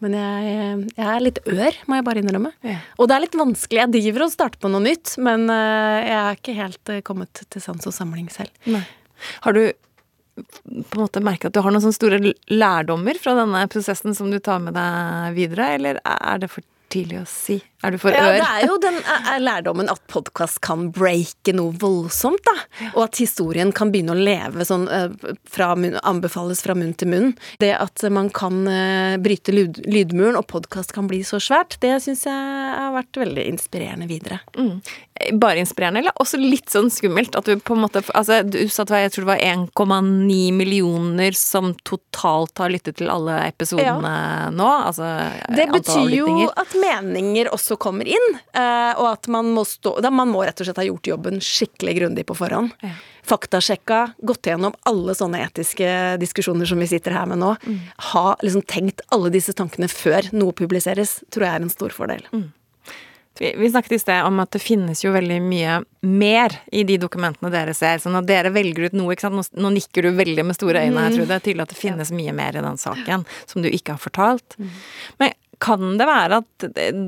Men 0.03 0.17
jeg, 0.19 0.57
jeg 0.97 1.07
er 1.13 1.23
litt 1.23 1.39
ør, 1.47 1.77
må 1.87 1.99
jeg 1.99 2.05
bare 2.09 2.23
innrømme. 2.23 2.51
Ja. 2.67 2.81
Og 2.97 3.07
det 3.07 3.15
er 3.15 3.23
litt 3.23 3.37
vanskelig. 3.39 3.79
Jeg 3.85 3.93
driver 3.93 4.25
og 4.25 4.33
starter 4.35 4.59
på 4.59 4.73
noe 4.73 4.83
nytt, 4.83 5.15
men 5.23 5.47
uh, 5.47 6.01
jeg 6.03 6.17
er 6.19 6.41
ikke 6.41 6.57
helt 6.59 6.93
kommet 7.07 7.45
til 7.47 7.63
sans 7.63 7.87
og 7.87 7.95
samling 7.95 8.27
selv. 8.35 8.51
Nei. 8.67 8.83
Har 9.45 9.55
du 9.55 9.63
på 10.33 10.97
en 10.97 11.03
måte 11.03 11.21
merke 11.23 11.49
at 11.49 11.55
du 11.55 11.61
har 11.61 11.73
noen 11.73 11.83
sånne 11.83 11.97
store 11.97 12.33
lærdommer 12.49 13.19
fra 13.21 13.35
denne 13.37 13.65
prosessen 13.71 14.15
som 14.17 14.31
du 14.33 14.39
tar 14.41 14.61
med 14.63 14.73
deg 14.77 15.37
videre, 15.37 15.73
eller 15.77 15.99
er 16.03 16.41
det 16.41 16.49
for 16.49 16.65
tidlig 16.93 17.21
å 17.23 17.27
si? 17.29 17.59
Er 17.83 17.91
du 17.91 17.99
for 17.99 18.15
ør? 18.15 18.15
Ja, 18.15 18.39
det 18.39 18.47
er 18.47 18.69
jo 18.69 18.77
den 18.79 18.99
lærdommen 19.43 19.89
at 19.91 19.99
podkast 20.11 20.61
kan 20.63 20.87
breake 20.95 21.51
noe 21.55 21.73
voldsomt, 21.81 22.39
da. 22.47 22.53
Og 22.93 23.01
at 23.07 23.19
historien 23.19 23.73
kan 23.75 23.91
begynne 23.91 24.15
å 24.15 24.19
leve 24.19 24.63
sånn 24.67 24.85
fra 25.51 25.73
munn, 25.75 25.97
anbefales 25.99 26.63
fra 26.63 26.77
munn 26.79 26.93
til 26.95 27.11
munn. 27.11 27.33
Det 27.59 27.73
at 27.75 28.05
man 28.13 28.29
kan 28.33 28.63
bryte 29.23 29.55
lyd, 29.55 29.81
lydmuren, 29.83 30.37
og 30.39 30.47
podkast 30.51 30.95
kan 30.95 31.09
bli 31.11 31.23
så 31.27 31.41
svært, 31.43 31.75
det 31.83 31.97
syns 32.05 32.23
jeg 32.29 32.77
har 32.77 32.93
vært 32.95 33.19
veldig 33.19 33.47
inspirerende 33.51 34.07
videre. 34.07 34.39
Mm. 34.55 34.79
Bare 35.41 35.59
inspirerende, 35.61 36.05
eller 36.05 36.15
også 36.23 36.39
litt 36.39 36.71
sånn 36.71 36.87
skummelt? 36.93 37.35
At 37.35 37.49
du 37.49 37.59
på 37.59 37.75
en 37.75 37.83
måte 37.83 38.01
Altså, 38.13 38.41
du 38.47 38.59
sa 38.71 38.83
at 38.83 38.91
jeg 39.03 39.11
tror 39.13 39.23
det 39.23 39.31
var 39.33 39.43
1,9 39.43 40.55
millioner 40.55 41.35
som 41.37 41.71
totalt 41.87 42.59
har 42.59 42.71
lyttet 42.73 42.97
til 42.99 43.11
alle 43.11 43.37
episodene 43.47 44.13
ja. 44.13 44.49
nå? 44.53 44.69
Altså 44.89 45.11
Det 45.53 45.67
betyr 45.71 46.15
jo 46.17 46.47
at 46.49 46.73
meninger 46.83 47.49
også 47.53 47.77
kommer 47.81 48.07
inn. 48.09 48.29
Eh, 48.53 48.91
og 48.99 49.07
at 49.13 49.29
man 49.31 49.51
må 49.55 49.65
stå 49.67 49.95
Man 50.11 50.31
må 50.31 50.43
rett 50.45 50.59
og 50.59 50.67
slett 50.67 50.81
ha 50.81 50.87
gjort 50.87 51.09
jobben 51.13 51.41
skikkelig 51.43 51.97
grundig 52.01 52.27
på 52.29 52.37
forhånd. 52.37 52.75
Ja. 52.83 52.95
Faktasjekka, 53.23 54.01
gått 54.19 54.49
gjennom 54.49 54.75
alle 54.89 55.15
sånne 55.15 55.39
etiske 55.45 56.17
diskusjoner 56.19 56.67
som 56.67 56.81
vi 56.83 56.89
sitter 56.91 57.15
her 57.15 57.29
med 57.31 57.39
nå. 57.39 57.53
Mm. 57.63 57.79
Ha 58.11 58.25
liksom 58.43 58.65
tenkt 58.67 59.05
alle 59.15 59.31
disse 59.31 59.55
tankene 59.55 59.87
før 59.87 60.27
noe 60.35 60.55
publiseres, 60.57 61.21
tror 61.31 61.47
jeg 61.47 61.59
er 61.61 61.65
en 61.65 61.71
stor 61.71 61.95
fordel. 61.95 62.27
Mm. 62.35 62.51
Vi, 63.39 63.69
snakket 63.69 63.91
i 63.91 63.99
sted 63.99 64.23
om 64.23 64.37
at 64.43 64.51
det 64.53 64.59
finnes 64.61 64.99
jo 65.01 65.11
veldig 65.13 65.39
mye 65.41 65.79
mer 66.05 66.53
i 66.71 66.83
de 66.85 66.99
dokumentene 67.01 67.49
dere 67.53 67.73
ser. 67.73 67.97
sånn 68.03 68.19
at 68.19 68.27
dere 68.29 68.51
velger 68.53 68.91
ut 68.91 68.97
noe, 68.97 69.15
ikke 69.15 69.25
sant. 69.25 69.55
Nå, 69.57 69.71
nikker 69.73 70.05
du 70.05 70.11
veldig 70.19 70.45
med 70.45 70.57
store 70.57 70.83
øyne 70.85 71.07
Jeg 71.07 71.15
tror 71.15 71.31
det 71.31 71.37
er 71.39 71.45
tydelig 71.47 71.65
at 71.65 71.73
det 71.73 71.79
finnes 71.79 72.11
mye 72.13 72.35
mer 72.37 72.59
i 72.59 72.65
den 72.65 72.77
saken 72.77 73.25
som 73.49 73.65
du 73.65 73.71
ikke 73.71 73.95
har 73.95 74.03
fortalt. 74.03 74.59
Mm. 74.59 74.69
Men 75.23 75.33
kan 75.61 75.97
det 75.99 76.07
være 76.07 76.41
at 76.41 76.65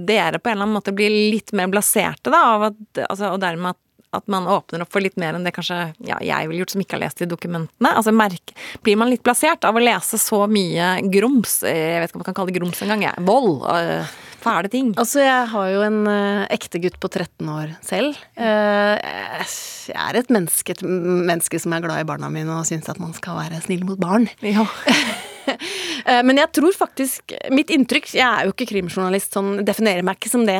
dere 0.08 0.40
på 0.40 0.50
en 0.50 0.58
eller 0.58 0.68
annen 0.68 0.78
måte 0.78 0.94
blir 0.96 1.14
litt 1.34 1.54
mer 1.56 1.72
blaserte, 1.72 2.34
da, 2.34 2.70
at, 2.70 3.02
altså, 3.08 3.34
og 3.34 3.42
dermed 3.44 3.74
at, 3.76 3.82
at 4.20 4.30
man 4.32 4.48
åpner 4.48 4.86
opp 4.86 4.94
for 4.96 5.04
litt 5.04 5.18
mer 5.20 5.36
enn 5.36 5.48
det 5.48 5.56
kanskje 5.56 5.80
ja, 6.08 6.20
jeg 6.24 6.48
ville 6.48 6.62
gjort 6.64 6.76
som 6.76 6.84
ikke 6.84 6.96
har 6.98 7.04
lest 7.04 7.24
de 7.24 7.30
dokumentene? 7.30 7.92
Altså, 7.92 8.14
merk, 8.16 8.54
Blir 8.86 9.00
man 9.02 9.12
litt 9.12 9.26
blasert 9.26 9.68
av 9.68 9.76
å 9.76 9.84
lese 9.84 10.20
så 10.22 10.46
mye 10.52 10.94
grums, 11.12 11.60
jeg 11.68 12.00
vet 12.00 12.12
ikke 12.12 12.20
om 12.20 12.24
man 12.24 12.30
kan 12.30 12.40
kalle 12.40 12.54
det 12.54 12.60
grums 12.60 12.86
engang, 12.86 13.10
vold, 13.28 13.66
øh, 13.72 14.16
fæle 14.46 14.72
ting? 14.72 14.94
Altså, 15.02 15.22
jeg 15.26 15.52
har 15.52 15.70
jo 15.74 15.84
en 15.86 16.02
uh, 16.08 16.46
ekte 16.54 16.82
gutt 16.84 16.98
på 17.02 17.12
13 17.12 17.52
år 17.52 17.76
selv. 17.86 18.18
Uh, 18.38 18.96
jeg 19.90 20.02
er 20.02 20.20
et 20.20 20.34
menneske, 20.34 20.76
et 20.76 20.84
menneske 20.86 21.62
som 21.62 21.76
er 21.76 21.86
glad 21.86 22.04
i 22.04 22.10
barna 22.10 22.32
mine 22.34 22.60
og 22.60 22.68
syns 22.70 22.90
at 22.92 23.02
man 23.02 23.16
skal 23.18 23.40
være 23.44 23.64
snill 23.66 23.86
mot 23.88 24.02
barn. 24.02 24.30
Ja. 24.46 24.68
Eh, 26.06 26.24
men 26.26 26.38
jeg 26.38 26.50
tror 26.58 26.74
faktisk 26.74 27.34
Mitt 27.54 27.70
inntrykk 27.74 28.08
Jeg 28.16 28.26
er 28.26 28.48
jo 28.48 28.54
ikke 28.54 28.66
krimjournalist, 28.70 29.34
sånn 29.34 29.60
definerer 29.66 30.02
meg 30.06 30.18
ikke 30.20 30.32
som 30.32 30.44
det 30.46 30.58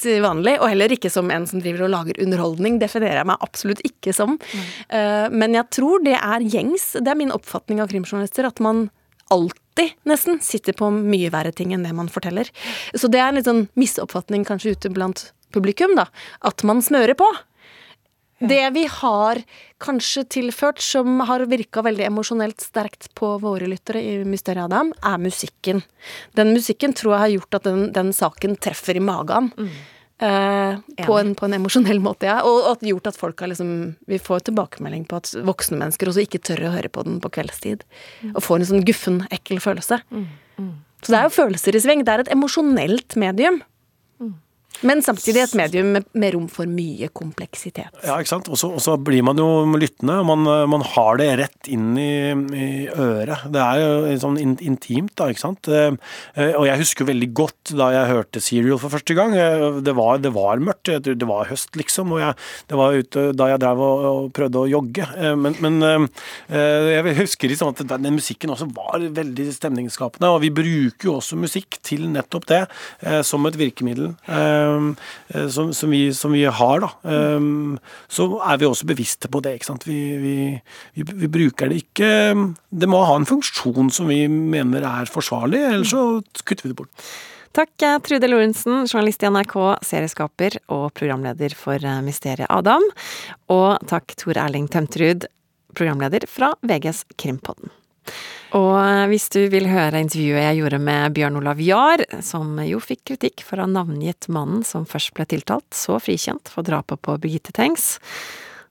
til 0.00 0.20
vanlig. 0.24 0.54
Og 0.60 0.70
heller 0.72 0.92
ikke 0.92 1.10
som 1.12 1.32
en 1.32 1.44
som 1.48 1.60
driver 1.60 1.86
og 1.86 1.92
lager 1.92 2.20
underholdning. 2.22 2.78
Definerer 2.80 3.22
jeg 3.22 3.28
meg 3.28 3.44
absolutt 3.44 3.82
ikke 3.84 4.14
som. 4.16 4.36
Mm. 4.36 5.36
Men 5.36 5.56
jeg 5.56 5.68
tror 5.78 6.04
det 6.04 6.16
er 6.16 6.44
gjengs. 6.44 6.86
Det 7.00 7.12
er 7.12 7.20
min 7.20 7.34
oppfatning 7.34 7.82
av 7.82 7.88
krimjournalister. 7.92 8.48
At 8.48 8.62
man 8.64 8.86
alltid, 9.32 9.65
nesten, 10.08 10.40
sitter 10.44 10.76
på 10.76 10.90
mye 10.94 11.32
verre 11.34 11.52
ting 11.52 11.74
enn 11.74 11.84
det 11.86 11.94
man 11.96 12.10
forteller. 12.12 12.50
Så 12.94 13.10
det 13.12 13.20
er 13.20 13.30
en 13.30 13.40
litt 13.40 13.48
sånn 13.48 13.66
misoppfatning 13.78 14.46
kanskje 14.48 14.76
ute 14.76 14.92
blant 14.94 15.30
publikum, 15.54 15.94
da. 15.98 16.08
At 16.46 16.64
man 16.66 16.82
smører 16.84 17.16
på. 17.18 17.28
Det 18.38 18.70
vi 18.74 18.82
har 18.92 19.40
kanskje 19.80 20.26
tilført 20.28 20.82
som 20.84 21.22
har 21.24 21.46
virka 21.48 21.80
veldig 21.84 22.04
emosjonelt 22.10 22.60
sterkt 22.60 23.08
på 23.16 23.30
våre 23.40 23.68
lyttere 23.70 24.02
i 24.04 24.18
Mysteriet 24.28 24.68
Adam, 24.68 24.92
er 25.00 25.16
musikken. 25.22 25.80
Den 26.36 26.52
musikken 26.52 26.92
tror 26.92 27.14
jeg 27.14 27.22
har 27.22 27.34
gjort 27.38 27.60
at 27.60 27.68
den, 27.70 27.86
den 27.96 28.12
saken 28.12 28.58
treffer 28.60 29.00
i 29.00 29.04
magen. 29.04 29.48
Eh, 30.18 30.78
på, 31.04 31.18
en, 31.18 31.34
på 31.36 31.44
en 31.44 31.54
emosjonell 31.58 32.00
måte, 32.00 32.28
ja. 32.30 32.38
Og 32.48 32.70
at 32.70 32.84
gjort 32.86 33.10
at 33.10 33.18
folk 33.20 33.42
har 33.44 33.50
liksom 33.52 33.70
Vi 34.08 34.16
får 34.22 34.46
tilbakemelding 34.48 35.04
på 35.10 35.18
at 35.20 35.34
voksne 35.44 35.76
mennesker 35.82 36.08
også 36.08 36.24
ikke 36.24 36.40
tør 36.40 36.70
å 36.70 36.74
høre 36.78 36.88
på 36.92 37.04
den 37.04 37.20
på 37.20 37.32
kveldstid. 37.36 37.84
Og 38.32 38.42
får 38.44 38.62
en 38.62 38.70
sånn 38.72 38.86
guffen, 38.88 39.22
ekkel 39.34 39.60
følelse. 39.60 40.00
Så 41.04 41.12
det 41.12 41.18
er 41.18 41.26
jo 41.28 41.34
følelser 41.36 41.76
i 41.76 41.82
sving. 41.84 42.04
Det 42.06 42.14
er 42.14 42.24
et 42.24 42.32
emosjonelt 42.32 43.18
medium. 43.20 43.60
Men 44.82 45.00
samtidig 45.02 45.42
et 45.44 45.54
medium 45.54 45.92
med, 45.96 46.34
rom 46.34 46.48
for 46.52 46.66
mye 46.66 47.08
kompleksitet. 47.16 47.88
Ja, 48.04 48.18
ikke 48.20 48.28
sant. 48.34 48.48
Og 48.48 48.58
så- 48.58 48.96
blir 48.96 49.22
man 49.22 49.36
jo 49.36 49.64
lyttende, 49.76 50.24
man, 50.24 50.42
man 50.70 50.80
har 50.82 51.16
det 51.16 51.38
rett 51.38 51.68
inn 51.68 51.96
i, 51.98 52.32
i 52.56 52.88
øret. 52.88 53.44
Det 53.52 53.60
er 53.60 53.78
jo 53.80 54.16
sånn 54.18 54.38
in, 54.40 54.56
intimt, 54.56 55.14
da, 55.14 55.28
ikke 55.30 55.40
sant. 55.44 55.68
Eh, 55.68 55.92
eh, 56.36 56.52
Og 56.56 56.66
jeg 56.66 56.78
husker 56.80 57.04
veldig 57.06 57.28
godt 57.34 57.72
da 57.76 57.90
jeg 57.92 58.10
hørte 58.10 58.40
Serial 58.42 58.78
for 58.78 58.90
første 58.90 59.14
gang. 59.14 59.34
Eh, 59.36 59.80
Det 59.86 59.94
var, 59.94 60.18
det 60.18 60.32
var 60.34 60.56
mørkt, 60.58 60.90
det 61.02 61.22
var 61.28 61.46
høst, 61.46 61.76
liksom. 61.76 62.12
Og 62.12 62.20
jeg, 62.20 62.34
det 62.68 62.76
var 62.76 62.92
ute 62.96 63.32
da 63.36 63.48
jeg 63.52 63.60
drev 63.60 63.78
og, 63.80 64.04
og 64.10 64.32
prøvde 64.32 64.64
å 64.64 64.68
jogge. 64.70 65.06
Eh, 65.16 65.34
Men, 65.36 65.54
men 65.60 65.82
eh, 66.50 66.90
jeg 66.96 67.16
husker 67.20 67.48
liksom 67.52 67.68
at 67.74 67.84
den 67.86 68.16
musikken 68.16 68.50
også 68.50 68.68
var 68.74 68.98
veldig 69.00 69.46
stemningsskapende, 69.54 70.30
og 70.32 70.40
vi 70.42 70.50
bruker 70.50 71.10
jo 71.10 71.16
også 71.20 71.36
musikk 71.38 71.78
til 71.86 72.06
nettopp 72.10 72.46
det, 72.50 72.62
eh, 73.02 73.20
som 73.22 73.44
et 73.46 73.56
virkemiddel. 73.60 74.14
Eh, 74.66 75.06
eh, 75.34 75.46
som, 75.52 75.72
som, 75.76 75.92
vi, 75.94 76.10
som 76.16 76.34
vi 76.34 76.44
har, 76.44 76.82
da. 76.82 76.90
Um, 77.06 77.78
så 78.12 78.28
er 78.42 78.60
vi 78.60 78.68
også 78.68 78.88
bevisste 78.90 79.30
på 79.32 79.40
det. 79.44 79.56
ikke 79.56 79.70
sant? 79.70 79.86
Vi, 79.88 80.00
vi, 80.22 80.36
vi, 80.98 81.06
vi 81.22 81.30
bruker 81.32 81.70
det 81.70 81.80
ikke 81.84 82.10
Det 82.70 82.88
må 82.90 83.00
ha 83.06 83.14
en 83.16 83.28
funksjon 83.28 83.88
som 83.94 84.10
vi 84.10 84.26
mener 84.28 84.84
er 84.86 85.10
forsvarlig, 85.10 85.62
ellers 85.70 85.94
så 85.94 86.04
kutter 86.44 86.66
vi 86.66 86.74
det 86.74 86.80
bort. 86.82 87.08
Takk, 87.56 87.82
eh, 87.82 87.98
Trude 88.04 88.28
Lorentzen, 88.28 88.84
journalist 88.84 89.22
i 89.22 89.30
NRK, 89.30 89.54
serieskaper 89.80 90.58
og 90.68 90.90
programleder 90.98 91.54
for 91.56 91.80
eh, 91.80 92.02
Mysteriet 92.04 92.50
Adam. 92.52 92.84
Og 93.48 93.80
takk, 93.88 94.12
Tor 94.20 94.36
Erling 94.42 94.68
Tømterud, 94.68 95.24
programleder 95.72 96.28
fra 96.28 96.52
VGs 96.60 97.06
Krimpodden. 97.16 97.72
Og 98.56 98.72
eh, 98.78 99.04
hvis 99.10 99.28
du 99.34 99.40
vil 99.52 99.68
høre 99.70 100.00
intervjuet 100.04 100.44
jeg 100.44 100.60
gjorde 100.60 100.80
med 100.82 101.16
Bjørn 101.16 101.38
Olav 101.40 101.60
Jahr, 101.62 102.04
som 102.24 102.56
jo 102.62 102.80
fikk 102.82 103.04
kritikk 103.12 103.44
for 103.46 103.58
å 103.58 103.66
ha 103.66 103.72
navngitt 103.72 104.30
mannen 104.32 104.64
som 104.66 104.86
først 104.88 105.14
ble 105.16 105.26
tiltalt, 105.28 105.68
så 105.74 105.98
frikjent 106.02 106.52
for 106.52 106.66
drapet 106.66 107.02
på 107.02 107.18
Birgitte 107.22 107.54
Tengs, 107.56 107.96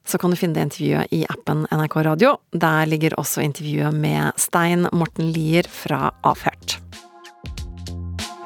så 0.05 0.19
kan 0.21 0.29
du 0.29 0.37
finne 0.37 0.53
det 0.57 0.67
intervjuet 0.67 1.13
i 1.17 1.23
appen 1.29 1.65
NRK 1.73 1.95
Radio. 2.05 2.35
Der 2.53 2.85
ligger 2.85 3.17
også 3.19 3.41
intervjuet 3.41 3.93
med 3.93 4.37
Stein 4.39 4.85
Morten 4.93 5.31
Lier 5.33 5.65
fra 5.69 6.11
Avhørt. 6.25 6.77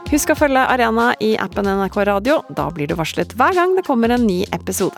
Husk 0.10 0.32
å 0.34 0.40
følge 0.40 0.64
Arena 0.66 1.12
i 1.22 1.36
appen 1.38 1.68
NRK 1.70 2.00
Radio. 2.10 2.40
Da 2.50 2.70
blir 2.74 2.90
du 2.90 2.96
varslet 2.98 3.36
hver 3.38 3.54
gang 3.54 3.76
det 3.78 3.86
kommer 3.86 4.10
en 4.16 4.26
ny 4.26 4.42
episode. 4.56 4.98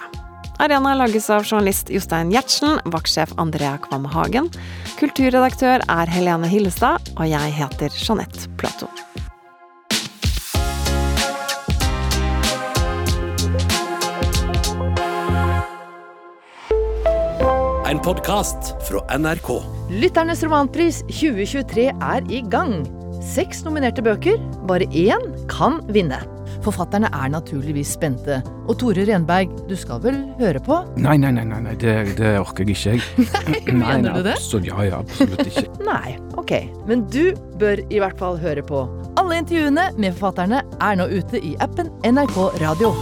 Arena 0.62 0.94
lages 0.96 1.26
av 1.34 1.44
journalist 1.44 1.90
Jostein 1.92 2.30
Gjertsen, 2.32 2.78
vaktsjef 2.94 3.34
Andrea 3.42 3.74
Kvam 3.82 4.06
Hagen. 4.14 4.52
Kulturredaktør 5.00 5.84
er 5.90 6.10
Helene 6.12 6.48
Hillestad, 6.50 7.12
og 7.18 7.30
jeg 7.30 7.54
heter 7.56 7.94
Jeanette 7.96 8.50
Platou. 8.60 8.90
En 17.92 18.00
podkast 18.00 18.74
fra 18.88 19.04
NRK. 19.20 19.50
Lytternes 20.02 20.44
romanpris 20.48 21.02
2023 21.12 21.90
er 21.92 22.30
i 22.32 22.44
gang. 22.52 22.82
Seks 23.22 23.66
nominerte 23.68 24.04
bøker, 24.06 24.40
bare 24.70 24.88
én 24.96 25.28
kan 25.52 25.82
vinne. 25.92 26.22
Forfatterne 26.62 27.10
er 27.10 27.32
naturligvis 27.34 27.96
spente. 27.96 28.42
Og 28.70 28.78
Tore 28.82 29.06
Renberg, 29.08 29.54
du 29.70 29.74
skal 29.80 30.02
vel 30.04 30.20
høre 30.40 30.62
på? 30.64 30.78
Nei, 31.02 31.18
nei, 31.22 31.32
nei, 31.34 31.46
nei, 31.50 31.62
nei 31.66 31.76
det, 31.82 31.96
det 32.20 32.36
orker 32.40 32.70
jeg 32.70 32.78
ikke, 32.78 32.98
jeg. 32.98 33.74
Mener 33.82 34.20
du 34.20 34.28
det? 34.30 34.36
Absolutt, 34.38 34.70
ja, 34.70 34.86
ja, 34.86 35.02
absolutt 35.02 35.42
ikke. 35.48 35.66
Nei, 35.92 36.18
ok. 36.38 36.54
Men 36.90 37.08
du 37.14 37.34
bør 37.62 37.82
i 37.90 38.04
hvert 38.04 38.22
fall 38.22 38.38
høre 38.42 38.66
på. 38.66 38.86
Alle 39.20 39.42
intervjuene 39.42 39.90
med 39.98 40.14
forfatterne 40.18 40.62
er 40.82 41.02
nå 41.02 41.10
ute 41.12 41.42
i 41.42 41.58
appen 41.64 41.92
NRK 42.06 42.38
Radio. 42.62 42.94